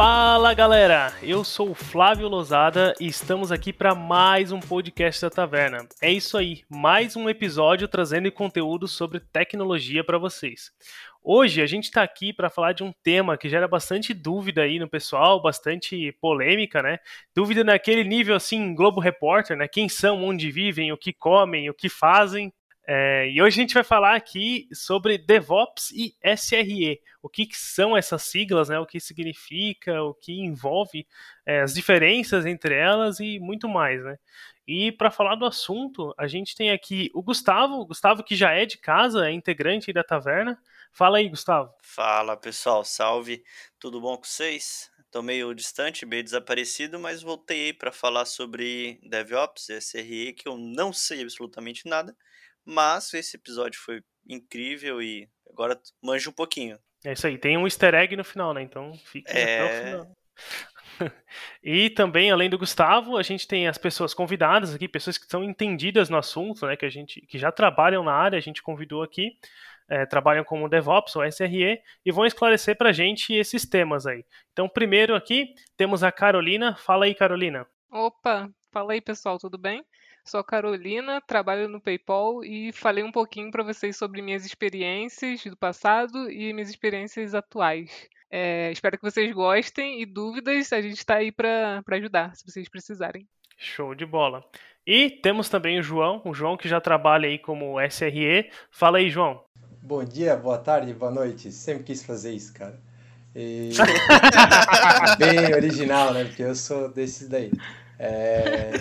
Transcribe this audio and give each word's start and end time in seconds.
Fala 0.00 0.54
galera, 0.54 1.12
eu 1.24 1.42
sou 1.42 1.70
o 1.70 1.74
Flávio 1.74 2.28
Lozada 2.28 2.94
e 3.00 3.08
estamos 3.08 3.50
aqui 3.50 3.72
para 3.72 3.96
mais 3.96 4.52
um 4.52 4.60
podcast 4.60 5.20
da 5.20 5.28
Taverna. 5.28 5.88
É 6.00 6.08
isso 6.08 6.38
aí, 6.38 6.62
mais 6.68 7.16
um 7.16 7.28
episódio 7.28 7.88
trazendo 7.88 8.30
conteúdo 8.30 8.86
sobre 8.86 9.18
tecnologia 9.18 10.04
para 10.04 10.16
vocês. 10.16 10.70
Hoje 11.20 11.60
a 11.60 11.66
gente 11.66 11.86
está 11.86 12.04
aqui 12.04 12.32
para 12.32 12.48
falar 12.48 12.74
de 12.74 12.84
um 12.84 12.92
tema 13.02 13.36
que 13.36 13.48
gera 13.48 13.66
bastante 13.66 14.14
dúvida 14.14 14.62
aí 14.62 14.78
no 14.78 14.88
pessoal, 14.88 15.42
bastante 15.42 16.12
polêmica, 16.20 16.80
né? 16.80 17.00
Dúvida 17.34 17.64
naquele 17.64 18.04
nível 18.04 18.36
assim, 18.36 18.76
Globo 18.76 19.00
Repórter, 19.00 19.56
né? 19.56 19.66
Quem 19.66 19.88
são, 19.88 20.22
onde 20.22 20.48
vivem, 20.48 20.92
o 20.92 20.96
que 20.96 21.12
comem, 21.12 21.68
o 21.68 21.74
que 21.74 21.88
fazem. 21.88 22.52
É, 22.90 23.28
e 23.28 23.42
hoje 23.42 23.60
a 23.60 23.62
gente 23.62 23.74
vai 23.74 23.84
falar 23.84 24.16
aqui 24.16 24.66
sobre 24.72 25.18
DevOps 25.18 25.90
e 25.90 26.16
SRE. 26.34 26.98
O 27.22 27.28
que, 27.28 27.44
que 27.44 27.58
são 27.58 27.94
essas 27.94 28.22
siglas, 28.22 28.70
né? 28.70 28.78
O 28.78 28.86
que 28.86 28.98
significa, 28.98 30.02
o 30.02 30.14
que 30.14 30.32
envolve 30.40 31.06
é, 31.44 31.60
as 31.60 31.74
diferenças 31.74 32.46
entre 32.46 32.74
elas 32.74 33.20
e 33.20 33.38
muito 33.40 33.68
mais, 33.68 34.02
né? 34.02 34.16
E 34.66 34.90
para 34.90 35.10
falar 35.10 35.34
do 35.34 35.44
assunto, 35.44 36.14
a 36.16 36.26
gente 36.26 36.56
tem 36.56 36.70
aqui 36.70 37.10
o 37.12 37.22
Gustavo, 37.22 37.84
Gustavo 37.84 38.24
que 38.24 38.34
já 38.34 38.52
é 38.52 38.64
de 38.64 38.78
casa, 38.78 39.28
é 39.28 39.32
integrante 39.32 39.92
da 39.92 40.02
taverna. 40.02 40.58
Fala 40.90 41.18
aí, 41.18 41.28
Gustavo. 41.28 41.70
Fala 41.82 42.38
pessoal, 42.38 42.86
salve, 42.86 43.44
tudo 43.78 44.00
bom 44.00 44.16
com 44.16 44.24
vocês? 44.24 44.90
Tô 45.10 45.20
meio 45.20 45.52
distante, 45.52 46.06
meio 46.06 46.24
desaparecido, 46.24 46.98
mas 46.98 47.20
voltei 47.20 47.70
para 47.70 47.92
falar 47.92 48.24
sobre 48.24 48.98
DevOps, 49.02 49.68
SRE, 49.68 50.32
que 50.32 50.48
eu 50.48 50.56
não 50.56 50.90
sei 50.90 51.22
absolutamente 51.22 51.86
nada 51.86 52.16
mas 52.68 53.14
esse 53.14 53.34
episódio 53.34 53.80
foi 53.80 54.02
incrível 54.28 55.00
e 55.00 55.26
agora 55.50 55.80
manjo 56.02 56.28
um 56.28 56.34
pouquinho. 56.34 56.78
É 57.02 57.14
isso 57.14 57.26
aí, 57.26 57.38
tem 57.38 57.56
um 57.56 57.66
easter 57.66 57.94
egg 57.94 58.14
no 58.14 58.22
final, 58.22 58.52
né? 58.52 58.60
Então 58.60 58.92
fique 59.06 59.30
é... 59.30 59.42
até 59.42 59.62
o 59.62 59.66
é. 59.66 59.84
final. 59.84 60.16
e 61.62 61.90
também, 61.90 62.30
além 62.30 62.50
do 62.50 62.58
Gustavo, 62.58 63.16
a 63.16 63.22
gente 63.22 63.48
tem 63.48 63.66
as 63.66 63.78
pessoas 63.78 64.12
convidadas 64.12 64.74
aqui, 64.74 64.86
pessoas 64.86 65.16
que 65.16 65.24
estão 65.24 65.42
entendidas 65.42 66.10
no 66.10 66.18
assunto, 66.18 66.66
né? 66.66 66.76
Que 66.76 66.84
a 66.84 66.90
gente 66.90 67.22
que 67.22 67.38
já 67.38 67.50
trabalham 67.50 68.04
na 68.04 68.12
área, 68.12 68.36
a 68.36 68.42
gente 68.42 68.62
convidou 68.62 69.02
aqui. 69.02 69.30
É, 69.90 70.04
trabalham 70.04 70.44
como 70.44 70.68
DevOps 70.68 71.16
ou 71.16 71.24
SRE 71.24 71.80
e 72.04 72.12
vão 72.12 72.26
esclarecer 72.26 72.76
para 72.76 72.90
a 72.90 72.92
gente 72.92 73.32
esses 73.32 73.64
temas 73.64 74.06
aí. 74.06 74.22
Então, 74.52 74.68
primeiro 74.68 75.14
aqui 75.14 75.54
temos 75.78 76.04
a 76.04 76.12
Carolina. 76.12 76.76
Fala 76.76 77.06
aí, 77.06 77.14
Carolina. 77.14 77.66
Opa, 77.90 78.50
fala 78.70 78.92
aí, 78.92 79.00
pessoal, 79.00 79.38
tudo 79.38 79.56
bem? 79.56 79.82
Sou 80.28 80.40
a 80.40 80.44
Carolina, 80.44 81.22
trabalho 81.22 81.70
no 81.70 81.80
PayPal 81.80 82.44
e 82.44 82.70
falei 82.70 83.02
um 83.02 83.10
pouquinho 83.10 83.50
para 83.50 83.62
vocês 83.62 83.96
sobre 83.96 84.20
minhas 84.20 84.44
experiências 84.44 85.42
do 85.42 85.56
passado 85.56 86.30
e 86.30 86.52
minhas 86.52 86.68
experiências 86.68 87.34
atuais. 87.34 87.90
É, 88.30 88.70
espero 88.70 88.98
que 88.98 89.10
vocês 89.10 89.32
gostem 89.32 90.02
e 90.02 90.04
dúvidas, 90.04 90.70
a 90.70 90.82
gente 90.82 90.98
está 90.98 91.14
aí 91.14 91.32
para 91.32 91.82
ajudar, 91.92 92.36
se 92.36 92.44
vocês 92.44 92.68
precisarem. 92.68 93.26
Show 93.56 93.94
de 93.94 94.04
bola. 94.04 94.44
E 94.86 95.08
temos 95.08 95.48
também 95.48 95.80
o 95.80 95.82
João, 95.82 96.20
o 96.22 96.34
João 96.34 96.58
que 96.58 96.68
já 96.68 96.78
trabalha 96.78 97.26
aí 97.26 97.38
como 97.38 97.80
SRE. 97.80 98.50
Fala 98.70 98.98
aí, 98.98 99.08
João. 99.08 99.42
Bom 99.82 100.04
dia, 100.04 100.36
boa 100.36 100.58
tarde, 100.58 100.92
boa 100.92 101.10
noite. 101.10 101.50
Sempre 101.50 101.84
quis 101.84 102.04
fazer 102.04 102.34
isso, 102.34 102.52
cara. 102.52 102.78
E... 103.34 103.70
Bem 105.18 105.54
original, 105.54 106.12
né? 106.12 106.24
Porque 106.24 106.42
eu 106.42 106.54
sou 106.54 106.90
desses 106.90 107.30
daí. 107.30 107.50
É... 107.98 108.72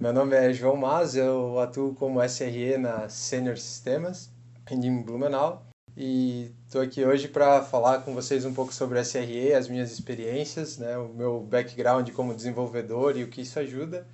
Meu 0.00 0.14
nome 0.14 0.34
é 0.34 0.50
João 0.50 0.76
Mas, 0.76 1.14
eu 1.14 1.58
atuo 1.58 1.94
como 1.94 2.26
SRE 2.26 2.78
na 2.78 3.06
Senior 3.10 3.58
Sistemas 3.58 4.32
em 4.70 5.02
Blumenau 5.02 5.66
e 5.94 6.50
estou 6.64 6.80
aqui 6.80 7.04
hoje 7.04 7.28
para 7.28 7.60
falar 7.60 7.98
com 7.98 8.14
vocês 8.14 8.46
um 8.46 8.54
pouco 8.54 8.72
sobre 8.72 8.98
SRE, 9.04 9.52
as 9.52 9.68
minhas 9.68 9.92
experiências, 9.92 10.78
né, 10.78 10.96
o 10.96 11.10
meu 11.10 11.40
background 11.40 12.08
como 12.12 12.34
desenvolvedor 12.34 13.14
e 13.18 13.24
o 13.24 13.28
que 13.28 13.42
isso 13.42 13.58
ajuda 13.58 14.08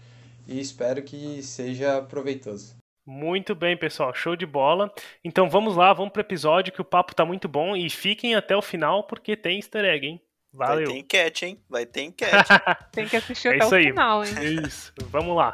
e 0.49 0.59
espero 0.59 1.05
que 1.05 1.41
seja 1.41 2.03
proveitoso. 2.03 2.75
Muito 3.07 3.55
bem, 3.55 3.77
pessoal, 3.77 4.13
show 4.13 4.35
de 4.35 4.45
bola. 4.45 4.93
Então 5.23 5.49
vamos 5.49 5.77
lá, 5.77 5.93
vamos 5.93 6.13
para 6.13 6.19
o 6.19 6.27
episódio 6.27 6.73
que 6.73 6.81
o 6.81 6.85
papo 6.85 7.13
está 7.13 7.25
muito 7.25 7.47
bom 7.47 7.77
e 7.77 7.89
fiquem 7.89 8.35
até 8.35 8.57
o 8.57 8.63
final 8.63 9.05
porque 9.05 9.37
tem 9.37 9.59
easter 9.59 9.85
egg, 9.85 10.05
hein? 10.05 10.21
Valeu. 10.53 10.87
Vai 10.87 10.95
ter 10.95 10.99
enquete, 10.99 11.47
hein? 11.47 11.61
Vai 11.69 11.87
ter 11.87 12.03
enquete. 12.03 12.49
tem 12.91 13.07
que 13.07 13.17
assistir 13.17 13.53
é 13.53 13.57
até 13.57 13.67
o 13.67 13.75
aí. 13.75 13.85
final, 13.85 14.25
hein? 14.25 14.33
Isso, 14.67 14.93
vamos 15.13 15.37
lá. 15.37 15.53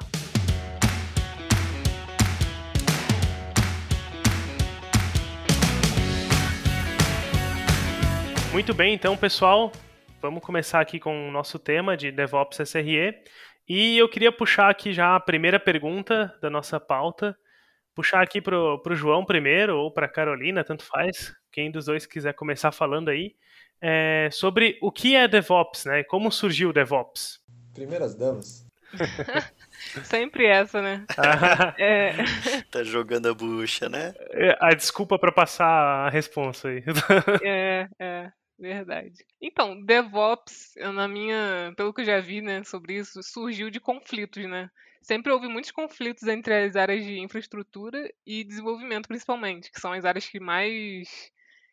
Muito 8.52 8.74
bem, 8.74 8.92
então, 8.92 9.16
pessoal, 9.16 9.72
vamos 10.20 10.44
começar 10.44 10.78
aqui 10.78 11.00
com 11.00 11.26
o 11.26 11.32
nosso 11.32 11.58
tema 11.58 11.96
de 11.96 12.12
DevOps 12.12 12.58
SRE. 12.68 13.14
E 13.66 13.96
eu 13.96 14.06
queria 14.10 14.30
puxar 14.30 14.68
aqui 14.68 14.92
já 14.92 15.16
a 15.16 15.20
primeira 15.20 15.58
pergunta 15.58 16.36
da 16.42 16.50
nossa 16.50 16.78
pauta. 16.78 17.34
Puxar 17.94 18.22
aqui 18.22 18.42
para 18.42 18.54
o 18.54 18.94
João 18.94 19.24
primeiro, 19.24 19.78
ou 19.78 19.90
para 19.90 20.04
a 20.04 20.08
Carolina, 20.08 20.62
tanto 20.62 20.84
faz. 20.84 21.32
Quem 21.50 21.70
dos 21.70 21.86
dois 21.86 22.04
quiser 22.04 22.34
começar 22.34 22.72
falando 22.72 23.08
aí. 23.08 23.34
É, 23.80 24.28
sobre 24.30 24.78
o 24.82 24.92
que 24.92 25.16
é 25.16 25.26
DevOps, 25.26 25.86
né? 25.86 26.04
Como 26.04 26.30
surgiu 26.30 26.69
o 26.69 26.72
DevOps? 26.74 27.40
Primeiras 27.72 28.14
damas. 28.14 28.66
Sempre 30.04 30.44
essa, 30.44 30.82
né? 30.82 31.06
é... 31.78 32.12
Tá 32.70 32.82
jogando 32.84 33.30
a 33.30 33.34
bucha, 33.34 33.88
né? 33.88 34.12
É, 34.32 34.58
a 34.60 34.74
desculpa 34.74 35.19
para 35.19 35.32
passar 35.32 36.06
a 36.06 36.10
resposta 36.10 36.69
aí. 36.69 36.84
é, 37.42 37.88
é. 37.98 38.32
Verdade. 38.62 39.25
Então, 39.41 39.84
DevOps, 39.84 40.75
na 40.95 41.09
minha, 41.09 41.73
pelo 41.77 41.93
que 41.93 42.03
eu 42.03 42.05
já 42.05 42.21
vi, 42.21 42.41
né, 42.41 42.62
sobre 42.62 42.95
isso, 42.97 43.21
surgiu 43.21 43.69
de 43.71 43.81
conflitos, 43.81 44.45
né? 44.49 44.71
Sempre 45.03 45.33
houve 45.33 45.49
muitos 45.49 45.73
conflitos 45.73 46.23
entre 46.28 46.55
as 46.67 46.77
áreas 46.77 47.05
de 47.05 47.19
infraestrutura 47.19 48.09
e 48.25 48.45
desenvolvimento, 48.45 49.09
principalmente, 49.09 49.69
que 49.73 49.81
são 49.81 49.93
as 49.93 50.05
áreas 50.05 50.28
que 50.28 50.39
mais 50.39 51.09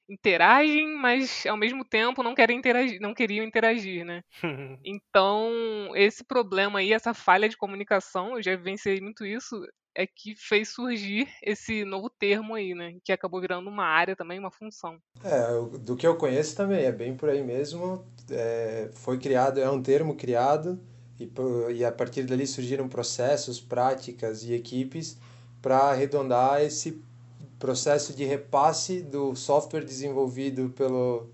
interagem, 0.09 0.95
mas 0.97 1.45
ao 1.45 1.55
mesmo 1.57 1.85
tempo 1.85 2.23
não 2.23 2.33
querem 2.33 2.57
interagir, 2.57 2.99
não 2.99 3.13
queriam 3.13 3.45
interagir, 3.45 4.03
né? 4.03 4.23
então, 4.83 5.91
esse 5.95 6.23
problema 6.25 6.79
aí, 6.79 6.93
essa 6.93 7.13
falha 7.13 7.49
de 7.49 7.57
comunicação, 7.57 8.37
eu 8.37 8.43
já 8.43 8.55
vivenciei 8.55 9.01
muito 9.01 9.25
isso, 9.25 9.61
é 9.95 10.05
que 10.07 10.35
fez 10.35 10.69
surgir 10.69 11.27
esse 11.43 11.83
novo 11.83 12.09
termo 12.09 12.55
aí, 12.55 12.73
né? 12.73 12.95
Que 13.03 13.11
acabou 13.11 13.41
virando 13.41 13.69
uma 13.69 13.85
área 13.85 14.15
também, 14.15 14.39
uma 14.39 14.51
função. 14.51 14.97
É, 15.23 15.77
do 15.79 15.95
que 15.95 16.07
eu 16.07 16.15
conheço 16.15 16.55
também, 16.55 16.85
é 16.85 16.91
bem 16.91 17.15
por 17.15 17.29
aí 17.29 17.43
mesmo. 17.43 18.05
É, 18.29 18.89
foi 18.93 19.17
criado, 19.17 19.59
é 19.59 19.69
um 19.69 19.81
termo 19.81 20.15
criado 20.15 20.79
e, 21.19 21.29
e 21.75 21.83
a 21.83 21.91
partir 21.91 22.23
dali 22.23 22.47
surgiram 22.47 22.87
processos, 22.87 23.59
práticas 23.59 24.43
e 24.43 24.53
equipes 24.53 25.17
para 25.61 25.77
arredondar 25.77 26.61
esse 26.61 27.01
processo 27.57 28.13
de 28.13 28.23
repasse 28.23 29.01
do 29.01 29.35
software 29.35 29.83
desenvolvido 29.83 30.69
pelo, 30.69 31.27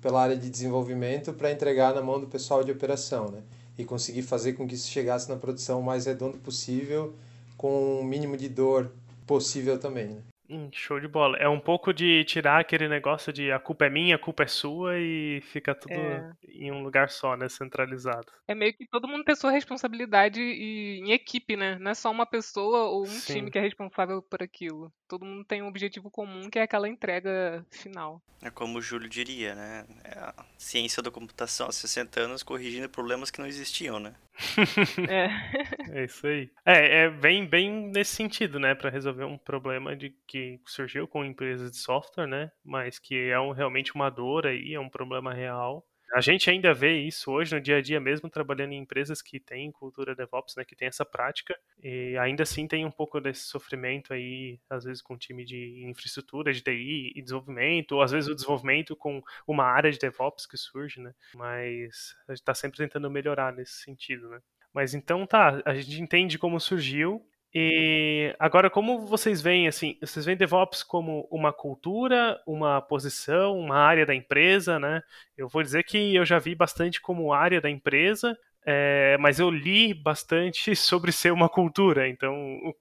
pela 0.00 0.22
área 0.22 0.36
de 0.36 0.48
desenvolvimento 0.48 1.34
para 1.34 1.52
entregar 1.52 1.94
na 1.94 2.00
mão 2.00 2.18
do 2.18 2.26
pessoal 2.26 2.64
de 2.64 2.72
operação, 2.72 3.30
né? 3.30 3.42
E 3.76 3.84
conseguir 3.84 4.22
fazer 4.22 4.54
com 4.54 4.66
que 4.66 4.74
isso 4.74 4.88
chegasse 4.88 5.28
na 5.28 5.36
produção 5.36 5.80
o 5.80 5.84
mais 5.84 6.06
redondo 6.06 6.38
possível 6.38 7.14
com 7.56 8.00
o 8.00 8.04
mínimo 8.04 8.36
de 8.36 8.48
dor 8.48 8.92
possível 9.26 9.78
também, 9.78 10.08
né? 10.08 10.22
Hum, 10.48 10.68
show 10.72 11.00
de 11.00 11.08
bola. 11.08 11.36
É 11.38 11.48
um 11.48 11.58
pouco 11.58 11.92
de 11.92 12.24
tirar 12.24 12.60
aquele 12.60 12.88
negócio 12.88 13.32
de 13.32 13.50
a 13.50 13.58
culpa 13.58 13.86
é 13.86 13.90
minha, 13.90 14.16
a 14.16 14.18
culpa 14.18 14.44
é 14.44 14.46
sua 14.46 14.98
e 14.98 15.40
fica 15.42 15.74
tudo 15.74 15.94
é. 15.94 16.32
em 16.48 16.70
um 16.70 16.82
lugar 16.82 17.10
só, 17.10 17.36
né? 17.36 17.48
Centralizado. 17.48 18.32
É 18.46 18.54
meio 18.54 18.72
que 18.72 18.86
todo 18.86 19.08
mundo 19.08 19.24
tem 19.24 19.34
sua 19.34 19.50
responsabilidade 19.50 20.40
e, 20.40 21.00
em 21.00 21.12
equipe, 21.12 21.56
né? 21.56 21.78
Não 21.80 21.90
é 21.90 21.94
só 21.94 22.10
uma 22.10 22.26
pessoa 22.26 22.84
ou 22.84 23.02
um 23.02 23.06
Sim. 23.06 23.34
time 23.34 23.50
que 23.50 23.58
é 23.58 23.62
responsável 23.62 24.22
por 24.22 24.42
aquilo. 24.42 24.92
Todo 25.08 25.24
mundo 25.24 25.44
tem 25.44 25.62
um 25.62 25.68
objetivo 25.68 26.10
comum 26.10 26.48
que 26.48 26.58
é 26.58 26.62
aquela 26.62 26.88
entrega 26.88 27.64
final. 27.70 28.22
É 28.42 28.50
como 28.50 28.78
o 28.78 28.82
Júlio 28.82 29.08
diria, 29.08 29.54
né? 29.54 29.86
É 30.04 30.18
a 30.18 30.44
ciência 30.58 31.02
da 31.02 31.10
computação 31.10 31.68
há 31.68 31.72
60 31.72 32.20
anos 32.20 32.42
corrigindo 32.42 32.88
problemas 32.88 33.30
que 33.30 33.40
não 33.40 33.46
existiam, 33.46 33.98
né? 33.98 34.14
é. 35.08 36.00
é 36.00 36.04
isso 36.04 36.26
aí. 36.26 36.50
É, 36.64 37.04
é 37.04 37.10
bem, 37.10 37.46
bem 37.46 37.70
nesse 37.88 38.14
sentido, 38.14 38.60
né? 38.60 38.74
Para 38.74 38.90
resolver 38.90 39.24
um 39.24 39.38
problema 39.38 39.96
de 39.96 40.14
que 40.26 40.35
surgiu 40.66 41.06
com 41.06 41.24
empresas 41.24 41.70
de 41.70 41.78
software, 41.78 42.26
né? 42.26 42.50
Mas 42.64 42.98
que 42.98 43.28
é 43.28 43.38
um, 43.40 43.52
realmente 43.52 43.94
uma 43.94 44.10
dor 44.10 44.46
aí, 44.46 44.74
é 44.74 44.80
um 44.80 44.88
problema 44.88 45.32
real. 45.32 45.86
A 46.14 46.20
gente 46.20 46.48
ainda 46.48 46.72
vê 46.72 47.00
isso 47.00 47.32
hoje 47.32 47.54
no 47.54 47.60
dia 47.60 47.78
a 47.78 47.82
dia 47.82 47.98
mesmo, 47.98 48.30
trabalhando 48.30 48.72
em 48.72 48.78
empresas 48.78 49.20
que 49.20 49.40
têm 49.40 49.72
cultura 49.72 50.14
DevOps, 50.14 50.54
né, 50.56 50.64
que 50.64 50.76
tem 50.76 50.86
essa 50.86 51.04
prática, 51.04 51.58
e 51.82 52.16
ainda 52.18 52.44
assim 52.44 52.66
tem 52.68 52.86
um 52.86 52.90
pouco 52.90 53.20
desse 53.20 53.42
sofrimento 53.42 54.12
aí, 54.12 54.58
às 54.70 54.84
vezes 54.84 55.02
com 55.02 55.18
time 55.18 55.44
de 55.44 55.84
infraestrutura, 55.84 56.52
de 56.52 56.62
TI 56.62 57.12
e 57.14 57.22
desenvolvimento, 57.22 57.92
ou 57.92 58.02
às 58.02 58.12
vezes 58.12 58.30
o 58.30 58.34
desenvolvimento 58.34 58.94
com 58.94 59.20
uma 59.46 59.64
área 59.64 59.90
de 59.90 59.98
DevOps 59.98 60.46
que 60.46 60.56
surge, 60.56 61.00
né, 61.00 61.12
mas 61.34 62.14
a 62.28 62.32
gente 62.32 62.40
está 62.40 62.54
sempre 62.54 62.78
tentando 62.78 63.10
melhorar 63.10 63.52
nesse 63.52 63.82
sentido, 63.82 64.28
né. 64.28 64.40
Mas 64.72 64.94
então 64.94 65.26
tá, 65.26 65.60
a 65.64 65.74
gente 65.74 66.00
entende 66.00 66.38
como 66.38 66.60
surgiu, 66.60 67.26
E 67.54 68.34
agora, 68.38 68.68
como 68.68 69.06
vocês 69.06 69.40
veem, 69.40 69.66
assim, 69.66 69.96
vocês 70.00 70.24
veem 70.26 70.36
DevOps 70.36 70.82
como 70.82 71.26
uma 71.30 71.52
cultura, 71.52 72.40
uma 72.46 72.82
posição, 72.82 73.58
uma 73.58 73.78
área 73.78 74.04
da 74.04 74.14
empresa, 74.14 74.78
né? 74.78 75.02
Eu 75.36 75.48
vou 75.48 75.62
dizer 75.62 75.84
que 75.84 76.14
eu 76.14 76.24
já 76.24 76.38
vi 76.38 76.54
bastante 76.54 77.00
como 77.00 77.32
área 77.32 77.60
da 77.60 77.70
empresa, 77.70 78.36
é, 78.66 79.16
mas 79.18 79.38
eu 79.38 79.48
li 79.48 79.94
bastante 79.94 80.74
sobre 80.76 81.12
ser 81.12 81.32
uma 81.32 81.48
cultura. 81.48 82.08
Então, 82.08 82.34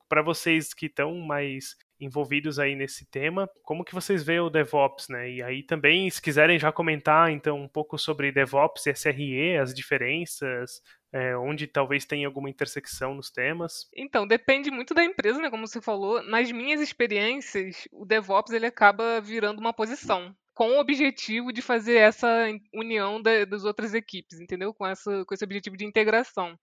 para 0.09 0.21
vocês 0.21 0.73
que 0.73 0.87
estão 0.87 1.15
mais 1.19 1.75
envolvidos 1.99 2.59
aí 2.59 2.75
nesse 2.75 3.09
tema, 3.09 3.49
como 3.63 3.83
que 3.83 3.93
vocês 3.93 4.23
veem 4.23 4.39
o 4.39 4.49
DevOps, 4.49 5.07
né? 5.09 5.29
E 5.29 5.43
aí 5.43 5.63
também, 5.63 6.09
se 6.09 6.21
quiserem 6.21 6.59
já 6.59 6.71
comentar 6.71 7.31
então 7.31 7.59
um 7.59 7.67
pouco 7.67 7.97
sobre 7.97 8.31
DevOps 8.31 8.85
e 8.85 8.93
SRE, 8.93 9.57
as 9.57 9.73
diferenças, 9.73 10.81
é, 11.13 11.35
onde 11.37 11.65
talvez 11.67 12.03
tenha 12.05 12.27
alguma 12.27 12.49
intersecção 12.49 13.15
nos 13.15 13.31
temas? 13.31 13.87
Então, 13.95 14.27
depende 14.27 14.69
muito 14.69 14.93
da 14.93 15.03
empresa, 15.03 15.39
né? 15.39 15.49
Como 15.49 15.65
você 15.65 15.81
falou. 15.81 16.21
Nas 16.23 16.51
minhas 16.51 16.81
experiências, 16.81 17.87
o 17.91 18.05
DevOps 18.05 18.51
ele 18.51 18.65
acaba 18.65 19.21
virando 19.21 19.59
uma 19.59 19.71
posição 19.71 20.35
com 20.53 20.71
o 20.71 20.79
objetivo 20.79 21.51
de 21.51 21.61
fazer 21.61 21.97
essa 21.97 22.47
união 22.73 23.21
da, 23.21 23.45
das 23.45 23.63
outras 23.65 23.93
equipes, 23.93 24.39
entendeu? 24.39 24.73
Com, 24.73 24.87
essa, 24.87 25.23
com 25.25 25.33
esse 25.33 25.43
objetivo 25.43 25.77
de 25.77 25.85
integração. 25.85 26.57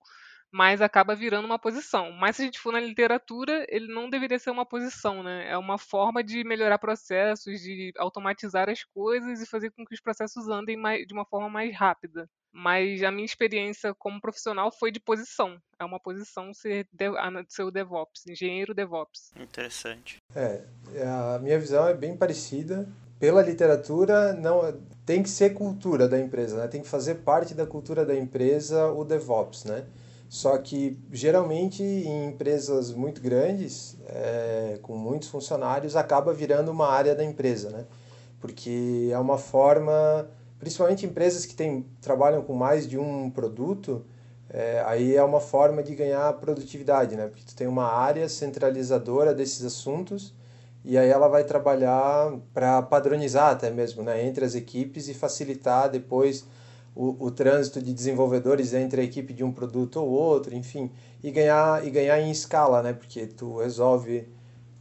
Mas 0.52 0.82
acaba 0.82 1.14
virando 1.14 1.46
uma 1.46 1.58
posição. 1.58 2.12
Mas 2.12 2.36
se 2.36 2.42
a 2.42 2.44
gente 2.44 2.58
for 2.58 2.72
na 2.72 2.80
literatura, 2.80 3.64
ele 3.68 3.92
não 3.92 4.10
deveria 4.10 4.38
ser 4.38 4.50
uma 4.50 4.66
posição, 4.66 5.22
né? 5.22 5.48
É 5.50 5.56
uma 5.56 5.78
forma 5.78 6.22
de 6.22 6.44
melhorar 6.44 6.78
processos, 6.78 7.60
de 7.60 7.92
automatizar 7.96 8.68
as 8.68 8.84
coisas 8.84 9.40
e 9.40 9.46
fazer 9.46 9.70
com 9.70 9.84
que 9.84 9.94
os 9.94 10.00
processos 10.00 10.48
andem 10.48 10.76
mais, 10.76 11.06
de 11.06 11.14
uma 11.14 11.24
forma 11.24 11.48
mais 11.48 11.74
rápida. 11.74 12.28
Mas 12.52 13.02
a 13.02 13.10
minha 13.10 13.24
experiência 13.24 13.94
como 13.94 14.20
profissional 14.20 14.70
foi 14.70 14.92
de 14.92 15.00
posição. 15.00 15.58
É 15.78 15.84
uma 15.84 15.98
posição 15.98 16.52
ser, 16.52 16.86
de, 16.92 17.06
ser 17.48 17.62
o 17.62 17.70
DevOps, 17.70 18.26
engenheiro 18.28 18.74
DevOps. 18.74 19.32
Interessante. 19.40 20.18
É, 20.36 20.62
a 21.34 21.38
minha 21.38 21.58
visão 21.58 21.88
é 21.88 21.94
bem 21.94 22.14
parecida 22.14 22.86
pela 23.18 23.40
literatura, 23.40 24.34
não 24.34 24.78
tem 25.06 25.22
que 25.22 25.30
ser 25.30 25.54
cultura 25.54 26.08
da 26.08 26.18
empresa, 26.18 26.58
né? 26.58 26.68
Tem 26.68 26.82
que 26.82 26.88
fazer 26.88 27.16
parte 27.16 27.54
da 27.54 27.64
cultura 27.64 28.04
da 28.04 28.14
empresa 28.14 28.86
o 28.88 29.02
DevOps, 29.02 29.64
né? 29.64 29.86
Só 30.32 30.56
que 30.56 30.98
geralmente 31.12 31.82
em 31.82 32.28
empresas 32.28 32.90
muito 32.90 33.20
grandes, 33.20 33.98
é, 34.08 34.78
com 34.80 34.96
muitos 34.96 35.28
funcionários, 35.28 35.94
acaba 35.94 36.32
virando 36.32 36.70
uma 36.70 36.88
área 36.88 37.14
da 37.14 37.22
empresa, 37.22 37.68
né? 37.68 37.84
Porque 38.40 39.10
é 39.12 39.18
uma 39.18 39.36
forma, 39.36 40.26
principalmente 40.58 41.04
empresas 41.04 41.44
que 41.44 41.54
tem, 41.54 41.84
trabalham 42.00 42.40
com 42.40 42.54
mais 42.54 42.88
de 42.88 42.96
um 42.96 43.28
produto, 43.28 44.06
é, 44.48 44.82
aí 44.86 45.14
é 45.14 45.22
uma 45.22 45.38
forma 45.38 45.82
de 45.82 45.94
ganhar 45.94 46.32
produtividade, 46.40 47.14
né? 47.14 47.26
Porque 47.26 47.44
tu 47.44 47.54
tem 47.54 47.66
uma 47.66 47.92
área 47.92 48.26
centralizadora 48.26 49.34
desses 49.34 49.62
assuntos 49.62 50.34
e 50.82 50.96
aí 50.96 51.10
ela 51.10 51.28
vai 51.28 51.44
trabalhar 51.44 52.32
para 52.54 52.80
padronizar 52.80 53.50
até 53.50 53.70
mesmo 53.70 54.02
né, 54.02 54.26
entre 54.26 54.46
as 54.46 54.54
equipes 54.54 55.08
e 55.08 55.14
facilitar 55.14 55.90
depois 55.90 56.46
o, 56.94 57.26
o 57.26 57.30
trânsito 57.30 57.80
de 57.80 57.92
desenvolvedores 57.92 58.74
entre 58.74 59.00
a 59.00 59.04
equipe 59.04 59.32
de 59.32 59.42
um 59.42 59.52
produto 59.52 59.96
ou 59.96 60.08
outro, 60.08 60.54
enfim, 60.54 60.90
e 61.22 61.30
ganhar, 61.30 61.86
e 61.86 61.90
ganhar 61.90 62.20
em 62.20 62.30
escala, 62.30 62.82
né, 62.82 62.92
porque 62.92 63.26
tu 63.26 63.58
resolve, 63.58 64.28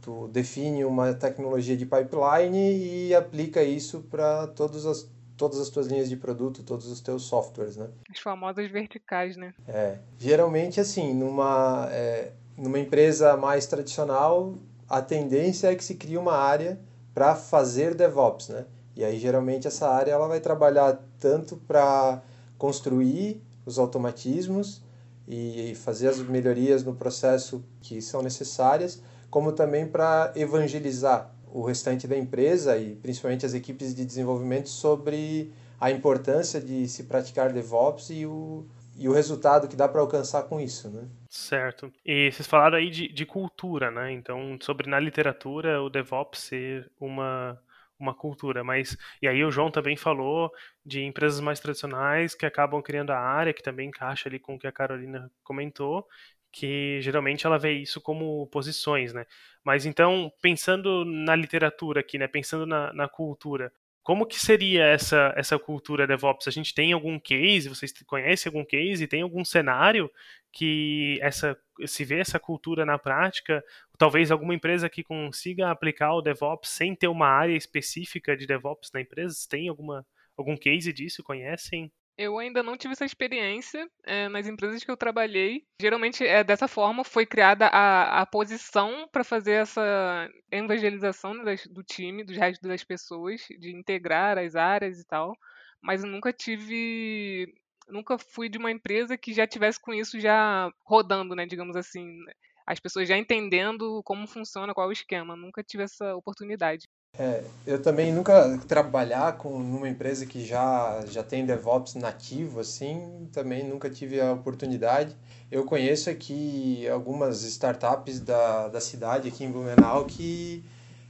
tu 0.00 0.28
define 0.28 0.84
uma 0.84 1.14
tecnologia 1.14 1.76
de 1.76 1.86
pipeline 1.86 3.08
e 3.08 3.14
aplica 3.14 3.62
isso 3.62 4.00
para 4.10 4.46
todas 4.48 4.84
as, 4.84 5.08
todas 5.36 5.58
as 5.58 5.70
tuas 5.70 5.86
linhas 5.86 6.08
de 6.08 6.16
produto, 6.16 6.62
todos 6.62 6.86
os 6.86 7.00
teus 7.00 7.22
softwares, 7.24 7.76
né? 7.76 7.88
As 8.10 8.18
famosas 8.18 8.70
verticais, 8.70 9.36
né? 9.36 9.54
É, 9.66 9.98
geralmente 10.18 10.80
assim, 10.80 11.14
numa, 11.14 11.88
é, 11.90 12.32
numa 12.56 12.78
empresa 12.78 13.36
mais 13.36 13.66
tradicional, 13.66 14.54
a 14.88 15.00
tendência 15.00 15.72
é 15.72 15.74
que 15.74 15.82
se 15.82 15.94
crie 15.94 16.18
uma 16.18 16.34
área 16.34 16.78
para 17.14 17.34
fazer 17.34 17.94
DevOps, 17.94 18.48
né? 18.50 18.66
E 18.94 19.04
aí 19.04 19.18
geralmente 19.18 19.66
essa 19.66 19.88
área 19.88 20.12
ela 20.12 20.28
vai 20.28 20.40
trabalhar 20.40 20.98
tanto 21.18 21.56
para 21.56 22.22
construir 22.58 23.42
os 23.64 23.78
automatismos 23.78 24.82
e 25.26 25.74
fazer 25.76 26.08
as 26.08 26.18
melhorias 26.18 26.84
no 26.84 26.94
processo 26.94 27.64
que 27.80 28.02
são 28.02 28.22
necessárias, 28.22 29.02
como 29.30 29.52
também 29.52 29.86
para 29.86 30.32
evangelizar 30.36 31.32
o 31.46 31.62
restante 31.62 32.08
da 32.08 32.16
empresa 32.16 32.76
e 32.78 32.96
principalmente 32.96 33.44
as 33.44 33.54
equipes 33.54 33.94
de 33.94 34.04
desenvolvimento 34.04 34.68
sobre 34.68 35.52
a 35.80 35.90
importância 35.90 36.60
de 36.60 36.88
se 36.88 37.04
praticar 37.04 37.52
DevOps 37.52 38.10
e 38.10 38.24
o, 38.24 38.66
e 38.96 39.08
o 39.08 39.12
resultado 39.12 39.68
que 39.68 39.76
dá 39.76 39.88
para 39.88 40.00
alcançar 40.00 40.44
com 40.44 40.60
isso, 40.60 40.88
né? 40.88 41.08
Certo. 41.28 41.92
E 42.04 42.30
vocês 42.30 42.46
falaram 42.46 42.78
aí 42.78 42.88
de, 42.88 43.08
de 43.12 43.26
cultura, 43.26 43.90
né? 43.90 44.12
Então, 44.12 44.56
sobre 44.60 44.88
na 44.88 45.00
literatura 45.00 45.82
o 45.82 45.90
DevOps 45.90 46.40
ser 46.40 46.90
uma 47.00 47.58
uma 48.02 48.14
cultura, 48.14 48.64
mas 48.64 48.96
e 49.20 49.28
aí 49.28 49.44
o 49.44 49.50
João 49.50 49.70
também 49.70 49.96
falou 49.96 50.50
de 50.84 51.02
empresas 51.04 51.40
mais 51.40 51.60
tradicionais 51.60 52.34
que 52.34 52.44
acabam 52.46 52.82
criando 52.82 53.10
a 53.10 53.18
área, 53.18 53.52
que 53.52 53.62
também 53.62 53.88
encaixa 53.88 54.28
ali 54.28 54.38
com 54.38 54.54
o 54.54 54.58
que 54.58 54.66
a 54.66 54.72
Carolina 54.72 55.30
comentou, 55.44 56.06
que 56.52 57.00
geralmente 57.00 57.46
ela 57.46 57.58
vê 57.58 57.72
isso 57.72 58.00
como 58.00 58.46
posições, 58.48 59.12
né? 59.12 59.24
Mas 59.64 59.86
então, 59.86 60.30
pensando 60.42 61.04
na 61.04 61.34
literatura 61.34 62.00
aqui, 62.00 62.18
né? 62.18 62.28
Pensando 62.28 62.66
na, 62.66 62.92
na 62.92 63.08
cultura, 63.08 63.72
como 64.02 64.26
que 64.26 64.38
seria 64.38 64.84
essa, 64.84 65.32
essa 65.36 65.58
cultura 65.58 66.06
DevOps? 66.06 66.48
A 66.48 66.50
gente 66.50 66.74
tem 66.74 66.92
algum 66.92 67.18
case, 67.20 67.68
vocês 67.68 67.92
conhecem 68.04 68.50
algum 68.50 68.64
case, 68.64 69.06
tem 69.06 69.22
algum 69.22 69.44
cenário 69.44 70.10
que 70.52 71.18
essa 71.22 71.56
se 71.86 72.04
vê 72.04 72.20
essa 72.20 72.38
cultura 72.38 72.84
na 72.84 72.98
prática? 72.98 73.64
Talvez 73.98 74.30
alguma 74.30 74.54
empresa 74.54 74.90
que 74.90 75.02
consiga 75.02 75.70
aplicar 75.70 76.14
o 76.14 76.22
DevOps 76.22 76.70
sem 76.70 76.94
ter 76.94 77.08
uma 77.08 77.26
área 77.26 77.56
específica 77.56 78.36
de 78.36 78.46
DevOps 78.46 78.90
na 78.92 79.00
empresa? 79.00 79.34
Tem 79.48 79.68
alguma 79.68 80.06
algum 80.36 80.56
case 80.56 80.92
disso? 80.92 81.22
Conhecem? 81.22 81.90
Eu 82.16 82.38
ainda 82.38 82.62
não 82.62 82.76
tive 82.76 82.92
essa 82.92 83.06
experiência 83.06 83.88
é, 84.04 84.28
nas 84.28 84.46
empresas 84.46 84.84
que 84.84 84.90
eu 84.90 84.96
trabalhei. 84.96 85.64
Geralmente, 85.80 86.24
é 86.24 86.44
dessa 86.44 86.68
forma, 86.68 87.04
foi 87.04 87.24
criada 87.24 87.66
a, 87.68 88.20
a 88.20 88.26
posição 88.26 89.08
para 89.10 89.24
fazer 89.24 89.52
essa 89.52 90.28
evangelização 90.50 91.32
né, 91.34 91.56
do 91.70 91.82
time, 91.82 92.22
dos 92.22 92.36
restos 92.36 92.68
das 92.68 92.84
pessoas, 92.84 93.40
de 93.58 93.74
integrar 93.74 94.36
as 94.36 94.54
áreas 94.54 95.00
e 95.00 95.06
tal. 95.06 95.34
Mas 95.80 96.04
eu 96.04 96.10
nunca 96.10 96.32
tive. 96.32 97.52
Nunca 97.92 98.18
fui 98.18 98.48
de 98.48 98.58
uma 98.58 98.70
empresa 98.70 99.16
que 99.16 99.32
já 99.32 99.46
tivesse 99.46 99.80
com 99.80 99.92
isso 99.92 100.18
já 100.18 100.72
rodando, 100.84 101.34
né? 101.34 101.46
Digamos 101.46 101.76
assim. 101.76 102.18
As 102.66 102.78
pessoas 102.78 103.08
já 103.08 103.18
entendendo 103.18 104.02
como 104.04 104.26
funciona, 104.26 104.72
qual 104.72 104.86
é 104.86 104.90
o 104.90 104.92
esquema. 104.92 105.36
Nunca 105.36 105.62
tive 105.62 105.82
essa 105.82 106.14
oportunidade. 106.14 106.88
É, 107.18 107.44
eu 107.66 107.82
também 107.82 108.10
nunca 108.10 108.56
trabalhar 108.66 109.36
com 109.36 109.58
numa 109.58 109.86
empresa 109.86 110.24
que 110.24 110.42
já 110.46 111.04
já 111.06 111.22
tem 111.22 111.44
DevOps 111.44 111.94
nativo 111.94 112.58
assim, 112.60 113.28
também 113.30 113.68
nunca 113.68 113.90
tive 113.90 114.18
a 114.18 114.32
oportunidade. 114.32 115.14
Eu 115.50 115.66
conheço 115.66 116.08
aqui 116.08 116.88
algumas 116.88 117.42
startups 117.42 118.18
da, 118.18 118.68
da 118.68 118.80
cidade 118.80 119.28
aqui 119.28 119.44
em 119.44 119.52
Blumenau 119.52 120.06
que 120.06 120.64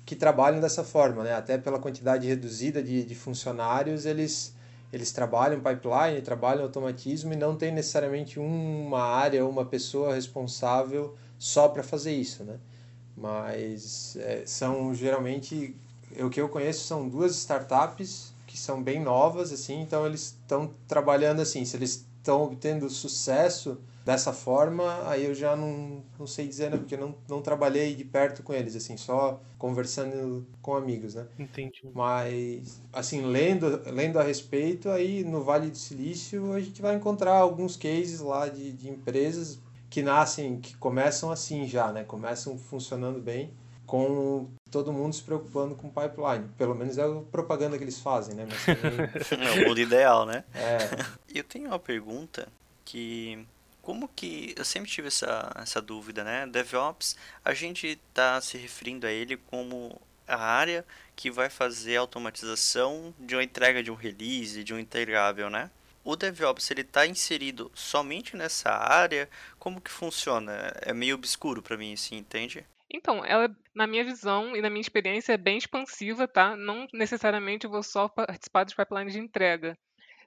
que 0.05 0.17
trabalham 0.17 0.61
dessa 0.61 0.83
forma, 0.83 1.23
né? 1.23 1.35
Até 1.35 1.57
pela 1.57 1.79
quantidade 1.79 2.27
reduzida 2.27 2.83
de, 2.83 3.05
de 3.05 3.15
funcionários, 3.15 4.05
eles 4.05 4.53
eles 4.93 5.11
trabalham 5.11 5.61
pipeline, 5.61 6.21
trabalham 6.23 6.65
automatismo 6.65 7.33
e 7.33 7.37
não 7.37 7.57
tem 7.57 7.73
necessariamente 7.73 8.39
uma 8.39 9.03
área 9.03 9.45
ou 9.45 9.51
uma 9.51 9.65
pessoa 9.65 10.15
responsável 10.15 11.17
só 11.39 11.69
para 11.69 11.83
fazer 11.83 12.13
isso, 12.13 12.45
né? 12.45 12.59
Mas 13.17 14.17
é, 14.17 14.43
são 14.45 14.95
geralmente 14.95 15.75
o 16.21 16.29
que 16.29 16.41
eu 16.41 16.49
conheço 16.49 16.85
são 16.85 17.09
duas 17.09 17.35
startups 17.37 18.33
que 18.47 18.59
são 18.59 18.83
bem 18.83 19.01
novas, 19.01 19.51
assim, 19.51 19.81
então 19.81 20.05
eles 20.05 20.37
estão 20.39 20.75
trabalhando 20.87 21.41
assim, 21.41 21.65
se 21.65 21.75
eles 21.77 22.07
estão 22.19 22.43
obtendo 22.43 22.91
sucesso 22.91 23.79
dessa 24.05 24.33
forma, 24.33 25.09
aí 25.09 25.25
eu 25.25 25.35
já 25.35 25.55
não, 25.55 26.03
não 26.19 26.27
sei 26.27 26.47
dizer, 26.49 26.71
né, 26.71 26.77
porque 26.77 26.97
não, 26.97 27.15
não 27.29 27.41
trabalhei 27.41 27.95
de 27.95 28.05
perto 28.05 28.43
com 28.43 28.53
eles, 28.53 28.75
assim, 28.75 28.97
só 28.97 29.41
conversando 29.59 30.47
com 30.61 30.75
amigos, 30.75 31.15
né? 31.15 31.27
Entendi. 31.39 31.83
Mas, 31.95 32.83
assim, 32.93 33.23
lendo, 33.23 33.81
lendo 33.87 34.19
a 34.19 34.23
respeito, 34.23 34.89
aí 34.91 35.23
no 35.25 35.43
Vale 35.43 35.71
do 35.71 35.79
Silício 35.79 36.53
a 36.53 36.61
gente 36.61 36.83
vai 36.83 36.97
encontrar 36.97 37.35
alguns 37.35 37.77
cases 37.77 38.21
lá 38.21 38.49
de, 38.49 38.73
de 38.73 38.91
empresas 38.91 39.61
que 39.89 40.03
nascem, 40.03 40.59
que 40.59 40.77
começam 40.77 41.31
assim 41.31 41.67
já, 41.69 41.93
né? 41.93 42.03
Começam 42.03 42.59
funcionando 42.59 43.21
bem 43.21 43.53
com 43.87 44.49
todo 44.71 44.91
mundo 44.91 45.15
se 45.15 45.23
preocupando 45.23 45.75
com 45.75 45.89
pipeline. 45.89 46.49
Pelo 46.57 46.75
menos 46.75 46.97
é 46.97 47.03
a 47.03 47.21
propaganda 47.31 47.77
que 47.77 47.85
eles 47.85 47.99
fazem, 47.99 48.35
né? 48.35 48.49
Mas 48.49 48.65
também... 49.29 49.47
é 49.47 49.65
o 49.65 49.69
mundo 49.69 49.79
ideal, 49.79 50.25
né? 50.25 50.45
É. 50.55 50.79
Eu 51.33 51.45
tenho 51.45 51.67
uma 51.67 51.79
pergunta 51.79 52.49
que 52.87 53.47
como 53.83 54.09
que 54.09 54.55
eu 54.57 54.65
sempre 54.65 54.91
tive 54.91 55.09
essa, 55.09 55.53
essa 55.57 55.83
dúvida, 55.83 56.25
né? 56.25 56.47
DevOps, 56.47 57.17
a 57.45 57.53
gente 57.53 57.87
está 57.87 58.41
se 58.41 58.57
referindo 58.57 59.07
a 59.07 59.11
ele 59.11 59.37
como 59.37 60.01
a 60.27 60.37
área 60.37 60.85
que 61.15 61.31
vai 61.31 61.51
fazer 61.51 61.97
a 61.97 62.01
automatização 62.01 63.15
de 63.19 63.35
uma 63.35 63.45
entrega 63.45 63.83
de 63.83 63.91
um 63.91 63.95
release, 63.95 64.65
de 64.65 64.73
um 64.73 64.79
entregável, 64.79 65.51
né? 65.51 65.71
o 66.05 66.17
DevOps 66.17 66.71
ele 66.71 66.81
está 66.81 67.07
inserido 67.07 67.71
somente 67.75 68.37
nessa 68.37 68.71
área? 68.71 69.29
Como 69.59 69.81
que 69.81 69.91
funciona? 69.91 70.73
É 70.83 70.93
meio 70.93 71.15
obscuro 71.15 71.63
para 71.63 71.77
mim, 71.77 71.93
assim, 71.93 72.17
entende? 72.17 72.65
Então, 72.91 73.25
ela, 73.25 73.55
na 73.75 73.87
minha 73.87 74.05
visão 74.05 74.55
e 74.55 74.61
na 74.61 74.69
minha 74.69 74.81
experiência, 74.81 75.33
é 75.33 75.39
bem 75.39 75.57
expansiva, 75.57 76.29
tá? 76.29 76.57
Não 76.57 76.87
necessariamente 76.93 77.67
vou 77.67 77.83
só 77.83 78.09
participar 78.09 78.65
dos 78.65 78.75
pipelines 78.75 79.15
de 79.15 79.21
entrega. 79.21 79.79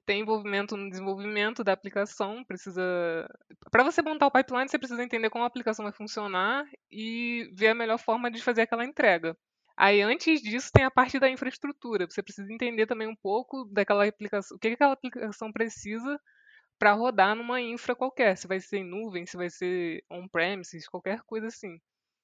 Tem 0.05 0.21
envolvimento 0.21 0.77
no 0.77 0.89
desenvolvimento 0.89 1.63
da 1.63 1.73
aplicação, 1.73 2.43
precisa... 2.43 3.27
Para 3.71 3.83
você 3.83 4.01
montar 4.01 4.27
o 4.27 4.31
pipeline, 4.31 4.69
você 4.69 4.77
precisa 4.77 5.03
entender 5.03 5.29
como 5.29 5.43
a 5.43 5.47
aplicação 5.47 5.83
vai 5.83 5.91
funcionar 5.91 6.65
e 6.91 7.49
ver 7.53 7.69
a 7.69 7.75
melhor 7.75 7.97
forma 7.97 8.29
de 8.29 8.41
fazer 8.41 8.61
aquela 8.61 8.85
entrega. 8.85 9.35
Aí, 9.77 10.01
antes 10.01 10.41
disso, 10.41 10.71
tem 10.71 10.85
a 10.85 10.91
parte 10.91 11.19
da 11.19 11.29
infraestrutura. 11.29 12.07
Você 12.09 12.23
precisa 12.23 12.51
entender 12.53 12.85
também 12.85 13.07
um 13.07 13.15
pouco 13.15 13.65
daquela 13.65 14.07
aplicação, 14.07 14.55
o 14.55 14.59
que 14.59 14.69
aquela 14.69 14.93
aplicação 14.93 15.51
precisa 15.51 16.19
para 16.79 16.93
rodar 16.93 17.35
numa 17.35 17.59
infra 17.59 17.95
qualquer. 17.95 18.37
Se 18.37 18.47
vai 18.47 18.59
ser 18.59 18.77
em 18.77 18.83
nuvem, 18.83 19.25
se 19.25 19.35
vai 19.35 19.49
ser 19.49 20.03
on-premises, 20.09 20.87
qualquer 20.87 21.21
coisa 21.23 21.47
assim. 21.47 21.79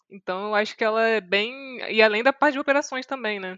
Então, 0.09 0.47
eu 0.47 0.55
acho 0.55 0.77
que 0.77 0.83
ela 0.83 1.03
é 1.03 1.19
bem. 1.19 1.79
E 1.89 2.01
além 2.01 2.23
da 2.23 2.31
parte 2.31 2.53
de 2.53 2.59
operações 2.59 3.05
também, 3.05 3.39
né? 3.39 3.57